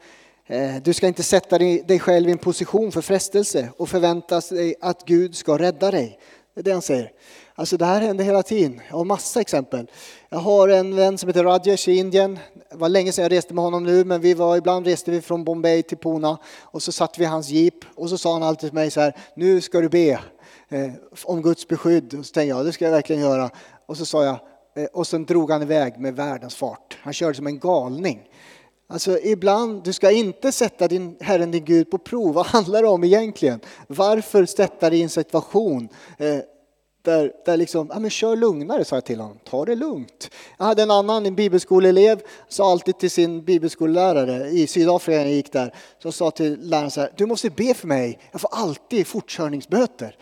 eh, 0.47 0.77
du 0.83 0.93
ska 0.93 1.07
inte 1.07 1.23
sätta 1.23 1.59
dig 1.59 1.99
själv 1.99 2.29
i 2.29 2.33
en 2.33 2.39
position 2.39 2.93
för 2.93 3.01
frestelse 3.01 3.69
och 3.77 3.89
förvänta 3.89 4.41
dig 4.41 4.75
att 4.81 5.05
Gud 5.05 5.37
ska 5.37 5.59
rädda 5.59 5.91
dig. 5.91 6.19
Det 6.55 6.61
är 6.61 6.65
det 6.65 6.73
han 6.73 6.83
säger. 6.83 7.13
Alltså 7.55 7.77
det 7.77 7.85
här 7.85 8.01
händer 8.01 8.25
hela 8.25 8.43
tiden. 8.43 8.81
Jag 8.89 8.97
har 8.97 9.05
massa 9.05 9.41
exempel. 9.41 9.91
Jag 10.29 10.39
har 10.39 10.69
en 10.69 10.97
vän 10.97 11.19
som 11.19 11.29
heter 11.29 11.45
Rajesh 11.45 11.89
i 11.89 11.97
Indien. 11.97 12.39
Det 12.71 12.77
var 12.77 12.89
länge 12.89 13.13
sedan 13.13 13.23
jag 13.23 13.33
reste 13.33 13.55
med 13.55 13.65
honom 13.65 13.85
nu, 13.85 14.05
men 14.05 14.21
vi 14.21 14.35
var, 14.35 14.57
ibland 14.57 14.87
reste 14.87 15.11
vi 15.11 15.21
från 15.21 15.45
Bombay 15.45 15.83
till 15.83 15.99
Pune 15.99 16.37
och 16.61 16.83
så 16.83 16.93
satt 16.93 17.19
vi 17.19 17.25
i 17.25 17.27
hans 17.27 17.49
jeep 17.49 17.85
och 17.95 18.11
så 18.11 18.19
sa 18.19 18.33
han 18.33 18.43
alltid 18.43 18.71
till 18.71 18.75
mig 18.75 18.91
så 18.91 19.01
här, 19.01 19.17
nu 19.35 19.61
ska 19.61 19.81
du 19.81 19.89
be 19.89 20.11
eh, 20.69 20.91
om 21.25 21.43
Guds 21.43 21.69
beskydd. 21.69 22.15
Och 22.15 22.27
så 22.27 22.33
tänkte 22.33 22.57
jag, 22.57 22.65
det 22.65 22.73
ska 22.73 22.85
jag 22.85 22.93
verkligen 22.93 23.23
göra. 23.23 23.51
Och 23.87 23.97
så 23.97 24.07
sa 24.07 24.25
jag, 24.25 24.39
Eh, 24.75 24.85
och 24.85 25.07
sen 25.07 25.25
drog 25.25 25.51
han 25.51 25.63
iväg 25.63 25.99
med 25.99 26.17
världens 26.17 26.55
fart. 26.55 26.99
Han 27.03 27.13
körde 27.13 27.35
som 27.35 27.47
en 27.47 27.59
galning. 27.59 28.29
Alltså 28.89 29.19
ibland, 29.19 29.83
du 29.85 29.93
ska 29.93 30.11
inte 30.11 30.53
sätta 30.53 30.89
din 30.89 31.17
Herren 31.21 31.51
din 31.51 31.65
Gud 31.65 31.91
på 31.91 31.99
prov. 31.99 32.35
Vad 32.35 32.47
handlar 32.47 32.83
det 32.83 32.89
om 32.89 33.05
egentligen? 33.05 33.61
Varför 33.87 34.47
sätta 34.47 34.91
dig 34.91 34.99
i 34.99 35.03
en 35.03 35.09
situation 35.09 35.89
eh, 36.19 36.39
där, 37.03 37.33
där 37.45 37.57
liksom, 37.57 37.91
ja 37.93 37.99
men 37.99 38.11
kör 38.11 38.37
lugnare 38.37 38.85
sa 38.85 38.97
jag 38.97 39.05
till 39.05 39.21
honom, 39.21 39.39
ta 39.45 39.65
det 39.65 39.75
lugnt. 39.75 40.31
Jag 40.59 40.65
hade 40.65 40.83
en 40.83 40.91
annan, 40.91 41.27
en 41.27 41.35
bibelskoleelev, 41.35 42.21
sa 42.49 42.71
alltid 42.71 42.99
till 42.99 43.11
sin 43.11 43.45
bibelskollärare 43.45 44.49
i 44.49 44.67
Sydafrika 44.67 45.19
när 45.19 45.25
jag 45.25 45.35
gick 45.35 45.53
där, 45.53 45.75
som 45.99 46.13
sa 46.13 46.31
till 46.31 46.59
läraren 46.61 46.91
så 46.91 47.01
här, 47.01 47.13
du 47.17 47.27
måste 47.27 47.51
be 47.51 47.75
för 47.75 47.87
mig, 47.87 48.19
jag 48.33 48.41
får 48.41 48.51
alltid 48.53 49.07
fortkörningsböter. 49.07 50.17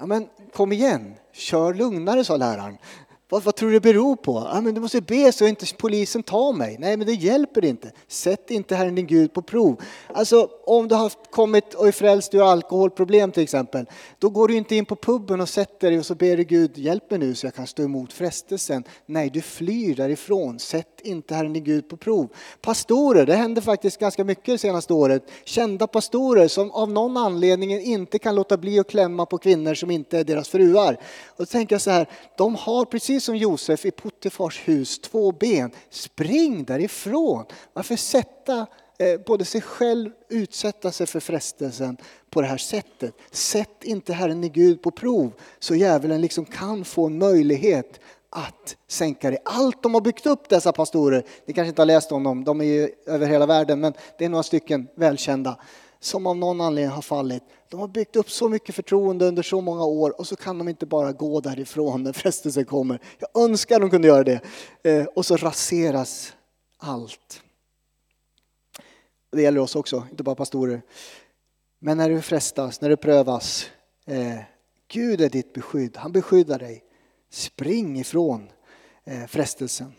Ja 0.00 0.06
men 0.06 0.28
kom 0.52 0.72
igen, 0.72 1.14
kör 1.32 1.74
lugnare 1.74 2.24
sa 2.24 2.36
läraren. 2.36 2.78
Vad, 3.32 3.42
vad 3.42 3.56
tror 3.56 3.68
du 3.68 3.74
det 3.74 3.80
beror 3.80 4.16
på? 4.16 4.38
Ah, 4.38 4.60
men 4.60 4.74
du 4.74 4.80
måste 4.80 5.00
be 5.00 5.32
så 5.32 5.46
inte 5.46 5.66
polisen 5.78 6.22
tar 6.22 6.52
mig. 6.52 6.76
Nej, 6.78 6.96
men 6.96 7.06
det 7.06 7.12
hjälper 7.12 7.64
inte. 7.64 7.92
Sätt 8.08 8.50
inte 8.50 8.76
Herren 8.76 8.94
din 8.94 9.06
Gud 9.06 9.32
på 9.32 9.42
prov. 9.42 9.82
Alltså, 10.06 10.48
om 10.66 10.88
du 10.88 10.94
har 10.94 11.12
kommit 11.30 11.74
och 11.74 11.88
är 11.88 11.92
frälst 11.92 12.34
ur 12.34 12.50
alkoholproblem 12.50 13.32
till 13.32 13.42
exempel, 13.42 13.86
då 14.18 14.30
går 14.30 14.48
du 14.48 14.54
inte 14.54 14.76
in 14.76 14.84
på 14.84 14.96
puben 14.96 15.40
och 15.40 15.48
sätter 15.48 15.90
dig 15.90 15.98
och 15.98 16.06
så 16.06 16.14
ber 16.14 16.36
du 16.36 16.44
Gud, 16.44 16.78
hjälp 16.78 17.10
mig 17.10 17.18
nu 17.18 17.34
så 17.34 17.46
jag 17.46 17.54
kan 17.54 17.66
stå 17.66 17.82
emot 17.82 18.12
frestelsen. 18.12 18.84
Nej, 19.06 19.30
du 19.30 19.40
flyr 19.40 19.94
därifrån. 19.94 20.58
Sätt 20.58 21.00
inte 21.02 21.34
Herren 21.34 21.52
din 21.52 21.64
Gud 21.64 21.88
på 21.88 21.96
prov. 21.96 22.28
Pastorer, 22.60 23.26
det 23.26 23.34
händer 23.34 23.62
faktiskt 23.62 24.00
ganska 24.00 24.24
mycket 24.24 24.46
det 24.46 24.58
senaste 24.58 24.92
året. 24.92 25.30
Kända 25.44 25.86
pastorer 25.86 26.48
som 26.48 26.70
av 26.70 26.90
någon 26.90 27.16
anledning 27.16 27.80
inte 27.80 28.18
kan 28.18 28.34
låta 28.34 28.56
bli 28.56 28.78
att 28.78 28.88
klämma 28.88 29.26
på 29.26 29.38
kvinnor 29.38 29.74
som 29.74 29.90
inte 29.90 30.18
är 30.18 30.24
deras 30.24 30.48
fruar. 30.48 30.96
Och 31.26 31.36
då 31.38 31.46
tänker 31.46 31.74
jag 31.74 31.82
så 31.82 31.90
här, 31.90 32.08
de 32.36 32.54
har 32.54 32.84
precis 32.84 33.21
precis 33.22 33.26
som 33.26 33.36
Josef 33.36 33.86
i 33.86 33.90
Puttefars 33.90 34.68
hus, 34.68 34.98
två 34.98 35.32
ben. 35.32 35.70
Spring 35.90 36.64
därifrån. 36.64 37.44
Varför 37.72 37.96
sätta 37.96 38.66
eh, 38.98 39.20
både 39.26 39.44
sig 39.44 39.60
själv, 39.60 40.10
utsätta 40.28 40.92
sig 40.92 41.06
för 41.06 41.20
frestelsen 41.20 41.96
på 42.30 42.40
det 42.40 42.46
här 42.46 42.58
sättet. 42.58 43.14
Sätt 43.30 43.84
inte 43.84 44.12
Herren 44.12 44.44
i 44.44 44.48
Gud 44.48 44.82
på 44.82 44.90
prov 44.90 45.32
så 45.58 45.74
djävulen 45.74 46.20
liksom 46.20 46.44
kan 46.44 46.84
få 46.84 47.06
en 47.06 47.18
möjlighet 47.18 48.00
att 48.30 48.76
sänka 48.88 49.30
det. 49.30 49.38
Allt 49.44 49.82
de 49.82 49.94
har 49.94 50.00
byggt 50.00 50.26
upp 50.26 50.48
dessa 50.48 50.72
pastorer, 50.72 51.24
ni 51.46 51.54
kanske 51.54 51.68
inte 51.68 51.82
har 51.82 51.86
läst 51.86 52.12
om 52.12 52.24
dem, 52.24 52.44
de 52.44 52.60
är 52.60 52.64
ju 52.64 52.90
över 53.06 53.26
hela 53.26 53.46
världen, 53.46 53.80
men 53.80 53.92
det 54.18 54.24
är 54.24 54.28
några 54.28 54.42
stycken 54.42 54.88
välkända 54.96 55.56
som 56.00 56.26
av 56.26 56.36
någon 56.36 56.60
anledning 56.60 56.94
har 56.94 57.02
fallit. 57.02 57.42
De 57.72 57.80
har 57.80 57.88
byggt 57.88 58.16
upp 58.16 58.30
så 58.30 58.48
mycket 58.48 58.74
förtroende 58.74 59.24
under 59.24 59.42
så 59.42 59.60
många 59.60 59.84
år 59.84 60.20
och 60.20 60.26
så 60.26 60.36
kan 60.36 60.58
de 60.58 60.68
inte 60.68 60.86
bara 60.86 61.12
gå 61.12 61.40
därifrån 61.40 62.02
när 62.02 62.12
frestelsen 62.12 62.64
kommer. 62.64 63.00
Jag 63.18 63.44
önskar 63.44 63.80
de 63.80 63.90
kunde 63.90 64.08
göra 64.08 64.24
det. 64.24 64.40
Eh, 64.82 65.04
och 65.04 65.26
så 65.26 65.36
raseras 65.36 66.32
allt. 66.78 67.42
Det 69.30 69.42
gäller 69.42 69.60
oss 69.60 69.76
också, 69.76 70.06
inte 70.10 70.22
bara 70.22 70.34
pastorer. 70.34 70.82
Men 71.78 71.96
när 71.96 72.10
du 72.10 72.22
frestas, 72.22 72.80
när 72.80 72.88
du 72.88 72.96
prövas, 72.96 73.70
eh, 74.06 74.38
Gud 74.88 75.20
är 75.20 75.28
ditt 75.28 75.52
beskydd. 75.52 75.96
Han 75.96 76.12
beskyddar 76.12 76.58
dig. 76.58 76.84
Spring 77.30 78.00
ifrån 78.00 78.48
eh, 79.04 79.26
frestelsen. 79.26 79.92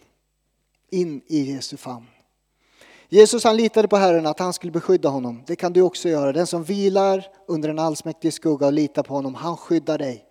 In 0.90 1.22
i 1.28 1.42
Jesu 1.42 1.78
famn. 1.78 2.13
Jesus 3.14 3.44
han 3.44 3.58
litade 3.58 3.88
på 3.88 3.98
Herren 3.98 4.26
att 4.26 4.40
han 4.40 4.54
skulle 4.54 4.72
beskydda 4.72 5.10
honom. 5.10 5.44
Det 5.48 5.56
kan 5.56 5.74
du 5.74 5.82
också 5.82 6.10
göra. 6.10 6.32
Den 6.32 6.48
som 6.48 6.64
vilar 6.64 7.26
under 7.48 7.70
en 7.70 7.80
allsmäktig 7.80 8.34
skugga 8.34 8.66
och 8.66 8.74
litar 8.74 9.04
på 9.04 9.14
honom, 9.14 9.36
han 9.36 9.58
skyddar 9.58 9.98
dig. 9.98 10.26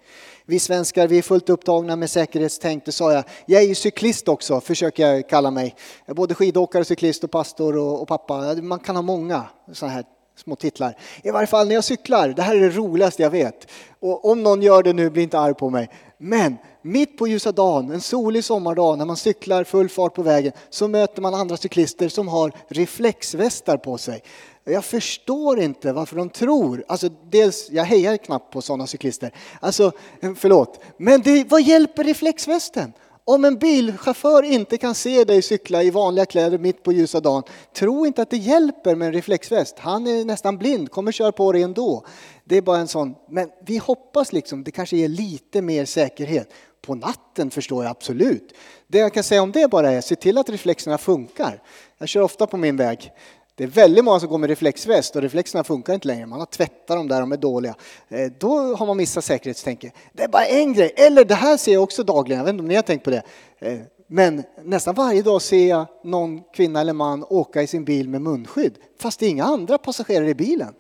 Vi 0.47 0.59
svenskar 0.59 1.09
vi 1.09 1.18
är 1.18 1.22
fullt 1.22 1.49
upptagna 1.49 1.97
med 1.97 2.11
säkerhetstänk, 2.11 2.85
det 2.85 2.93
sa 2.93 3.12
jag. 3.12 3.24
Jag 3.47 3.62
är 3.62 3.66
ju 3.66 3.74
cyklist 3.74 4.28
också, 4.28 4.61
försöker 4.61 5.07
jag 5.07 5.28
kalla 5.28 5.51
mig. 5.51 5.74
Jag 6.07 6.12
är 6.12 6.16
både 6.16 6.35
skidåkare, 6.35 6.85
cyklist 6.85 7.24
och 7.24 7.30
pastor 7.30 7.76
och, 7.76 8.03
och 8.03 8.09
pappa. 8.09 8.55
Man 8.55 8.78
kan 8.78 8.97
ha 8.97 9.03
många 9.03 9.45
sådana 9.72 9.95
här 9.95 10.05
små 10.37 10.57
titlar. 10.57 10.97
I 11.22 11.30
varje 11.30 11.47
fall 11.47 11.68
när 11.68 11.74
jag 11.74 11.85
cyklar, 11.85 12.28
det 12.28 12.43
här 12.43 12.57
är 12.57 12.61
det 12.61 12.70
roligaste 12.70 13.22
jag 13.22 13.30
vet. 13.30 13.70
Och 14.01 14.30
om 14.30 14.43
någon 14.43 14.62
gör 14.62 14.83
det 14.83 14.93
nu, 14.93 15.11
bli 15.11 15.22
inte 15.22 15.39
arg 15.39 15.55
på 15.55 15.70
mig. 15.70 15.91
Men 16.25 16.57
mitt 16.83 17.18
på 17.18 17.29
ljusa 17.29 17.53
dagen, 17.53 17.91
en 17.91 18.01
solig 18.01 18.45
sommardag 18.45 18.99
när 18.99 19.05
man 19.05 19.16
cyklar 19.16 19.64
full 19.64 19.89
fart 19.89 20.14
på 20.14 20.23
vägen 20.23 20.53
så 20.70 20.89
möter 20.89 21.23
man 21.23 21.35
andra 21.35 21.57
cyklister 21.57 22.09
som 22.09 22.29
har 22.29 22.53
reflexvästar 22.68 23.77
på 23.77 23.99
sig. 23.99 24.23
Jag 24.64 24.85
förstår 24.85 25.61
inte 25.61 25.93
varför 25.93 26.16
de 26.16 26.31
tror, 26.31 26.85
alltså 26.89 27.09
dels, 27.31 27.70
jag 27.70 27.85
hejar 27.85 28.16
knappt 28.16 28.53
på 28.53 28.62
sådana 28.62 28.87
cyklister, 28.87 29.35
alltså 29.61 29.93
förlåt, 30.37 30.81
men 30.97 31.23
det, 31.23 31.45
vad 31.51 31.62
hjälper 31.62 32.05
reflexvästen? 32.05 32.93
Om 33.25 33.45
en 33.45 33.59
bilchaufför 33.59 34.43
inte 34.43 34.77
kan 34.77 34.95
se 34.95 35.25
dig 35.25 35.43
cykla 35.43 35.83
i 35.83 35.91
vanliga 35.91 36.27
kläder 36.27 36.59
mitt 36.59 36.83
på 36.83 36.93
ljusa 36.93 37.20
dagen, 37.20 37.43
tro 37.75 38.07
inte 38.07 38.23
att 38.23 38.31
det 38.31 38.37
hjälper 38.37 38.95
med 38.95 39.07
en 39.07 39.14
reflexväst. 39.14 39.79
Han 39.79 40.07
är 40.07 40.25
nästan 40.25 40.59
blind, 40.59 40.91
kommer 40.91 41.12
köra 41.12 41.33
på 41.33 41.53
dig 41.53 41.62
ändå. 41.62 42.05
Det 42.53 42.57
är 42.57 42.63
bara 42.63 42.79
en 42.79 42.89
sån, 42.89 43.15
men 43.29 43.51
vi 43.67 43.79
hoppas 43.79 44.33
liksom, 44.33 44.65
det 44.65 44.71
kanske 44.71 44.97
ger 44.97 45.09
lite 45.09 45.63
mer 45.63 45.85
säkerhet. 45.85 46.53
På 46.81 46.95
natten 46.95 47.51
förstår 47.51 47.85
jag 47.85 47.91
absolut. 47.91 48.55
Det 48.87 48.99
jag 48.99 49.15
kan 49.15 49.23
säga 49.25 49.43
om 49.43 49.53
det 49.53 49.71
bara 49.71 49.91
är, 49.91 50.01
se 50.01 50.17
till 50.17 50.39
att 50.39 50.49
reflexerna 50.49 50.99
funkar. 50.99 51.63
Jag 51.99 52.09
kör 52.09 52.21
ofta 52.21 52.47
på 52.47 52.57
min 52.57 52.77
väg. 52.77 53.13
Det 53.55 53.65
är 53.65 53.69
väldigt 53.69 54.05
många 54.05 54.21
som 54.21 54.29
går 54.29 54.39
med 54.39 54.51
reflexväst 54.51 55.17
och 55.17 55.23
reflexerna 55.23 55.65
funkar 55.65 55.95
inte 55.95 56.09
längre. 56.09 56.27
Man 56.27 56.39
har 56.39 56.47
tvättat 56.47 56.97
dem 56.97 57.09
där, 57.09 57.21
de 57.21 57.33
är 57.33 57.37
dåliga. 57.37 57.75
Eh, 58.09 58.33
då 58.39 58.75
har 58.75 58.87
man 58.87 58.97
missat 58.97 59.25
säkerhetstänket. 59.25 59.93
Det 60.13 60.23
är 60.23 60.29
bara 60.29 60.45
en 60.45 60.73
grej. 60.73 60.95
Eller 60.97 61.25
det 61.25 61.35
här 61.35 61.57
ser 61.57 61.73
jag 61.73 61.83
också 61.83 62.03
dagligen, 62.03 62.39
jag 62.39 62.45
vet 62.45 62.53
inte 62.53 62.63
om 62.63 62.69
ni 62.69 62.75
har 62.75 62.83
tänkt 62.83 63.05
på 63.05 63.11
det. 63.11 63.23
Eh, 63.59 63.79
men 64.07 64.43
nästan 64.65 64.95
varje 64.95 65.23
dag 65.23 65.43
ser 65.43 65.69
jag 65.69 65.87
någon 66.05 66.41
kvinna 66.55 66.81
eller 66.81 66.93
man 66.93 67.25
åka 67.29 67.63
i 67.63 67.67
sin 67.67 67.85
bil 67.85 68.09
med 68.09 68.23
munskydd. 68.23 68.79
Fast 68.99 69.21
det 69.21 69.27
är 69.27 69.31
inga 69.31 69.45
andra 69.45 69.79
passagerare 69.79 70.29
i 70.29 70.35
bilen. 70.35 70.75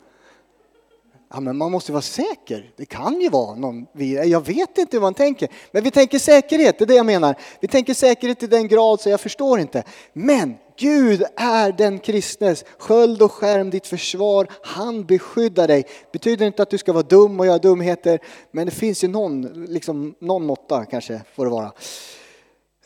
Ja, 1.34 1.40
men 1.40 1.56
man 1.56 1.72
måste 1.72 1.92
vara 1.92 2.02
säker. 2.02 2.70
Det 2.76 2.84
kan 2.84 3.20
ju 3.20 3.28
vara 3.28 3.54
någon 3.54 3.86
Jag 4.26 4.46
vet 4.46 4.78
inte 4.78 4.96
hur 4.96 5.00
man 5.00 5.14
tänker. 5.14 5.48
Men 5.70 5.84
vi 5.84 5.90
tänker 5.90 6.18
säkerhet, 6.18 6.78
det 6.78 6.84
är 6.84 6.86
det 6.86 6.94
jag 6.94 7.06
menar. 7.06 7.34
Vi 7.60 7.68
tänker 7.68 7.94
säkerhet 7.94 8.38
till 8.38 8.50
den 8.50 8.68
grad 8.68 9.00
så 9.00 9.08
jag 9.08 9.20
förstår 9.20 9.60
inte. 9.60 9.84
Men 10.12 10.54
Gud 10.76 11.22
är 11.36 11.72
den 11.72 11.98
kristnes 11.98 12.64
sköld 12.78 13.22
och 13.22 13.32
skärm, 13.32 13.70
ditt 13.70 13.86
försvar. 13.86 14.46
Han 14.62 15.04
beskyddar 15.04 15.68
dig. 15.68 15.84
Betyder 16.12 16.46
inte 16.46 16.62
att 16.62 16.70
du 16.70 16.78
ska 16.78 16.92
vara 16.92 17.02
dum 17.02 17.40
och 17.40 17.46
göra 17.46 17.58
dumheter, 17.58 18.18
men 18.50 18.66
det 18.66 18.72
finns 18.72 19.04
ju 19.04 19.08
någon, 19.08 19.64
liksom, 19.68 20.14
någon 20.18 20.46
måtta 20.46 20.84
kanske 20.84 21.20
får 21.34 21.44
det 21.44 21.50
vara. 21.50 21.72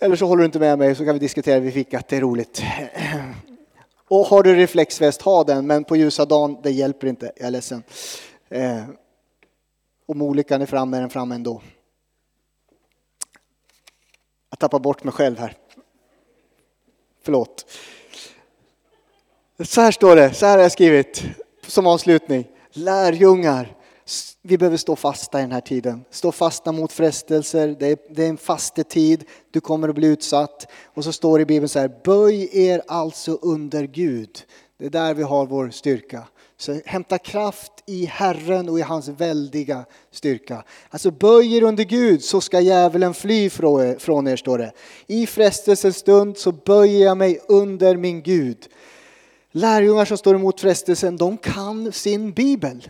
Eller 0.00 0.16
så 0.16 0.26
håller 0.26 0.40
du 0.40 0.46
inte 0.46 0.58
med 0.58 0.78
mig 0.78 0.94
så 0.94 1.04
kan 1.04 1.14
vi 1.14 1.18
diskutera 1.18 1.60
vid 1.60 1.72
fikat, 1.72 2.08
det 2.08 2.16
är 2.16 2.20
roligt. 2.20 2.62
Och 4.08 4.26
har 4.26 4.42
du 4.42 4.54
reflexväst, 4.54 5.22
ha 5.22 5.44
den, 5.44 5.66
men 5.66 5.84
på 5.84 5.96
ljusa 5.96 6.24
dagen, 6.24 6.56
det 6.62 6.70
hjälper 6.70 7.06
inte, 7.06 7.32
jag 7.36 7.46
är 7.46 7.50
ledsen. 7.50 7.82
Eh, 8.48 8.84
om 10.06 10.22
olyckan 10.22 10.62
är 10.62 10.66
framme 10.66 10.96
är 10.96 11.00
den 11.00 11.10
framme 11.10 11.34
ändå. 11.34 11.62
Jag 14.50 14.58
tappar 14.58 14.78
bort 14.78 15.04
mig 15.04 15.12
själv 15.12 15.38
här. 15.38 15.56
Förlåt. 17.22 17.66
Så 19.64 19.80
här 19.80 19.90
står 19.90 20.16
det, 20.16 20.34
så 20.34 20.46
här 20.46 20.56
har 20.56 20.62
jag 20.62 20.72
skrivit 20.72 21.24
som 21.66 21.86
avslutning. 21.86 22.48
Lärjungar 22.70 23.76
vi 24.42 24.58
behöver 24.58 24.76
stå 24.76 24.96
fasta 24.96 25.38
i 25.38 25.42
den 25.42 25.52
här 25.52 25.60
tiden. 25.60 26.04
Stå 26.10 26.32
fasta 26.32 26.72
mot 26.72 26.92
frestelser. 26.92 27.76
Det 27.78 27.86
är, 27.86 27.98
det 28.10 28.24
är 28.24 28.28
en 28.28 28.36
fastetid. 28.36 29.24
Du 29.50 29.60
kommer 29.60 29.88
att 29.88 29.94
bli 29.94 30.06
utsatt. 30.06 30.66
Och 30.84 31.04
så 31.04 31.12
står 31.12 31.38
det 31.38 31.42
i 31.42 31.46
Bibeln 31.46 31.68
så 31.68 31.78
här, 31.78 32.00
böj 32.04 32.48
er 32.52 32.82
alltså 32.88 33.38
under 33.42 33.84
Gud. 33.84 34.42
Det 34.78 34.86
är 34.86 34.90
där 34.90 35.14
vi 35.14 35.22
har 35.22 35.46
vår 35.46 35.70
styrka. 35.70 36.28
Så 36.58 36.80
hämta 36.84 37.18
kraft 37.18 37.72
i 37.86 38.04
Herren 38.04 38.68
och 38.68 38.78
i 38.78 38.82
hans 38.82 39.08
väldiga 39.08 39.84
styrka. 40.10 40.64
Alltså 40.90 41.10
böj 41.10 41.56
er 41.56 41.62
under 41.62 41.84
Gud 41.84 42.22
så 42.22 42.40
ska 42.40 42.60
djävulen 42.60 43.14
fly 43.14 43.50
från 43.50 44.28
er, 44.28 44.36
står 44.36 44.58
det. 44.58 44.72
I 45.06 45.26
frestelsens 45.26 45.96
stund 45.96 46.38
så 46.38 46.52
böjer 46.52 47.04
jag 47.04 47.16
mig 47.16 47.40
under 47.48 47.96
min 47.96 48.22
Gud. 48.22 48.68
Lärjungar 49.52 50.04
som 50.04 50.18
står 50.18 50.34
emot 50.34 50.60
frestelsen, 50.60 51.16
de 51.16 51.36
kan 51.36 51.92
sin 51.92 52.32
bibel. 52.32 52.88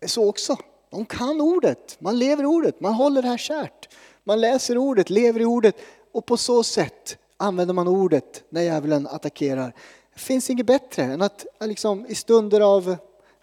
Det 0.00 0.06
är 0.06 0.08
så 0.08 0.28
också. 0.28 0.56
De 0.90 1.06
kan 1.06 1.40
ordet, 1.40 1.96
man 1.98 2.18
lever 2.18 2.46
ordet, 2.46 2.80
man 2.80 2.94
håller 2.94 3.22
det 3.22 3.28
här 3.28 3.38
kärt. 3.38 3.88
Man 4.24 4.40
läser 4.40 4.78
ordet, 4.78 5.10
lever 5.10 5.40
i 5.40 5.44
ordet 5.44 5.76
och 6.12 6.26
på 6.26 6.36
så 6.36 6.62
sätt 6.62 7.18
använder 7.36 7.74
man 7.74 7.88
ordet 7.88 8.44
när 8.48 8.62
djävulen 8.62 9.06
attackerar. 9.06 9.74
Det 10.14 10.20
finns 10.20 10.50
inget 10.50 10.66
bättre 10.66 11.02
än 11.02 11.22
att 11.22 11.46
liksom, 11.60 12.06
i 12.06 12.14
stunder 12.14 12.60
av 12.60 12.96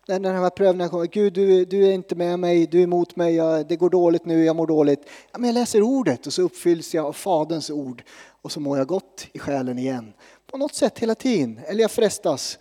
när 0.08 0.20
den 0.20 0.36
här 0.36 0.50
prövningen 0.50 0.90
kommer, 0.90 1.06
Gud 1.06 1.34
du, 1.34 1.66
du 1.66 1.88
är 1.88 1.92
inte 1.92 2.16
med 2.16 2.40
mig, 2.40 2.68
du 2.68 2.80
är 2.80 2.84
emot 2.84 3.16
mig, 3.16 3.36
jag, 3.36 3.68
det 3.68 3.76
går 3.76 3.90
dåligt 3.90 4.26
nu, 4.26 4.46
jag 4.46 4.56
mår 4.56 4.68
dåligt. 4.68 5.00
Ja, 5.32 5.40
men 5.40 5.48
jag 5.48 5.54
läser 5.54 5.82
ordet 5.82 6.28
och 6.28 6.34
så 6.34 6.42
uppfylls 6.42 6.94
jag 6.94 7.06
av 7.06 7.14
Faderns 7.14 7.70
ord 7.70 8.04
och 8.42 8.52
så 8.52 8.60
mår 8.60 8.78
jag 8.78 8.88
gott 8.88 9.28
i 9.34 9.40
själen 9.40 9.78
igen. 9.78 10.14
På 10.52 10.58
något 10.58 10.76
sätt 10.76 11.00
hela 11.00 11.16
tiden, 11.16 11.60
eller 11.68 11.82
jag 11.82 11.92
frestas 11.92 12.60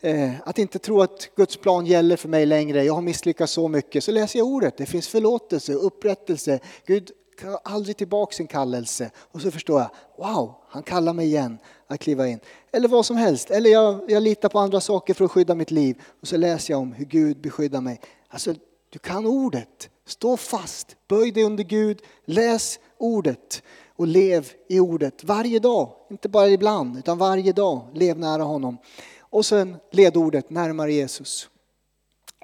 eh, 0.00 0.30
att 0.44 0.58
inte 0.58 0.78
tro 0.78 1.02
att 1.02 1.30
Guds 1.36 1.56
plan 1.56 1.86
gäller 1.86 2.16
för 2.16 2.28
mig 2.28 2.46
längre, 2.46 2.84
jag 2.84 2.94
har 2.94 3.02
misslyckats 3.02 3.52
så 3.52 3.68
mycket. 3.68 4.04
Så 4.04 4.12
läser 4.12 4.38
jag 4.38 4.48
ordet, 4.48 4.76
det 4.76 4.86
finns 4.86 5.08
förlåtelse, 5.08 5.72
upprättelse. 5.72 6.60
Gud 6.86 7.10
tar 7.42 7.60
aldrig 7.64 7.96
tillbaka 7.96 8.34
sin 8.34 8.46
kallelse. 8.46 9.10
Och 9.16 9.40
så 9.40 9.50
förstår 9.50 9.80
jag, 9.80 9.90
wow, 10.18 10.54
han 10.68 10.82
kallar 10.82 11.12
mig 11.12 11.26
igen 11.26 11.58
att 11.86 12.00
kliva 12.00 12.28
in. 12.28 12.40
Eller 12.72 12.88
vad 12.88 13.06
som 13.06 13.16
helst, 13.16 13.50
eller 13.50 13.70
jag, 13.70 14.10
jag 14.10 14.22
litar 14.22 14.48
på 14.48 14.58
andra 14.58 14.80
saker 14.80 15.14
för 15.14 15.24
att 15.24 15.30
skydda 15.30 15.54
mitt 15.54 15.70
liv. 15.70 16.02
Och 16.20 16.28
så 16.28 16.36
läser 16.36 16.74
jag 16.74 16.80
om 16.80 16.92
hur 16.92 17.04
Gud 17.04 17.40
beskyddar 17.40 17.80
mig. 17.80 18.00
Alltså, 18.28 18.54
du 18.90 18.98
kan 18.98 19.26
ordet. 19.26 19.88
Stå 20.06 20.36
fast, 20.36 20.96
böj 21.08 21.30
dig 21.30 21.44
under 21.44 21.64
Gud, 21.64 22.02
läs 22.24 22.78
ordet 22.98 23.62
och 23.96 24.06
lev 24.06 24.48
i 24.68 24.80
ordet 24.80 25.24
varje 25.24 25.58
dag. 25.58 25.92
Inte 26.10 26.28
bara 26.28 26.48
ibland, 26.48 26.98
utan 26.98 27.18
varje 27.18 27.52
dag. 27.52 27.88
Lev 27.94 28.18
nära 28.18 28.42
honom. 28.42 28.78
Och 29.20 29.46
sen 29.46 29.76
ledordet 29.90 30.50
närmare 30.50 30.92
Jesus. 30.92 31.48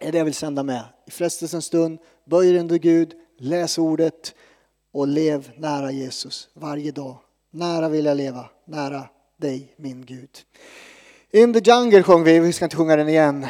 Det 0.00 0.08
är 0.08 0.12
det 0.12 0.18
jag 0.18 0.24
vill 0.24 0.34
sända 0.34 0.62
med. 0.62 0.84
I 1.06 1.10
frestelsens 1.10 1.64
stund, 1.64 1.98
böj 2.24 2.52
dig 2.52 2.60
under 2.60 2.78
Gud, 2.78 3.14
läs 3.38 3.78
ordet 3.78 4.34
och 4.98 5.08
lev 5.08 5.50
nära 5.56 5.90
Jesus 5.90 6.48
varje 6.54 6.90
dag. 6.90 7.16
Nära 7.50 7.88
vill 7.88 8.04
jag 8.04 8.16
leva, 8.16 8.50
nära 8.64 9.08
dig 9.36 9.74
min 9.76 10.04
Gud. 10.04 10.30
In 11.30 11.52
the 11.52 11.70
jungle 11.70 12.02
sjöng 12.02 12.24
vi, 12.24 12.40
vi 12.40 12.52
ska 12.52 12.64
inte 12.64 12.76
sjunga 12.76 12.96
den 12.96 13.08
igen. 13.08 13.46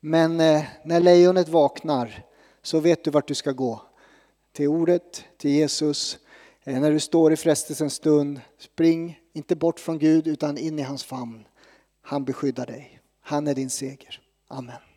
Men 0.00 0.40
eh, 0.40 0.64
när 0.84 1.00
lejonet 1.00 1.48
vaknar 1.48 2.22
så 2.62 2.80
vet 2.80 3.04
du 3.04 3.10
vart 3.10 3.28
du 3.28 3.34
ska 3.34 3.52
gå. 3.52 3.82
Till 4.52 4.68
ordet, 4.68 5.24
till 5.38 5.50
Jesus. 5.50 6.18
Eh, 6.64 6.80
när 6.80 6.90
du 6.90 7.00
står 7.00 7.32
i 7.32 7.36
frestelsens 7.36 7.94
stund, 7.94 8.40
spring 8.58 9.18
inte 9.34 9.56
bort 9.56 9.80
från 9.80 9.98
Gud 9.98 10.26
utan 10.26 10.58
in 10.58 10.78
i 10.78 10.82
hans 10.82 11.04
famn. 11.04 11.44
Han 12.02 12.24
beskyddar 12.24 12.66
dig. 12.66 13.00
Han 13.20 13.46
är 13.46 13.54
din 13.54 13.70
seger. 13.70 14.20
Amen. 14.48 14.87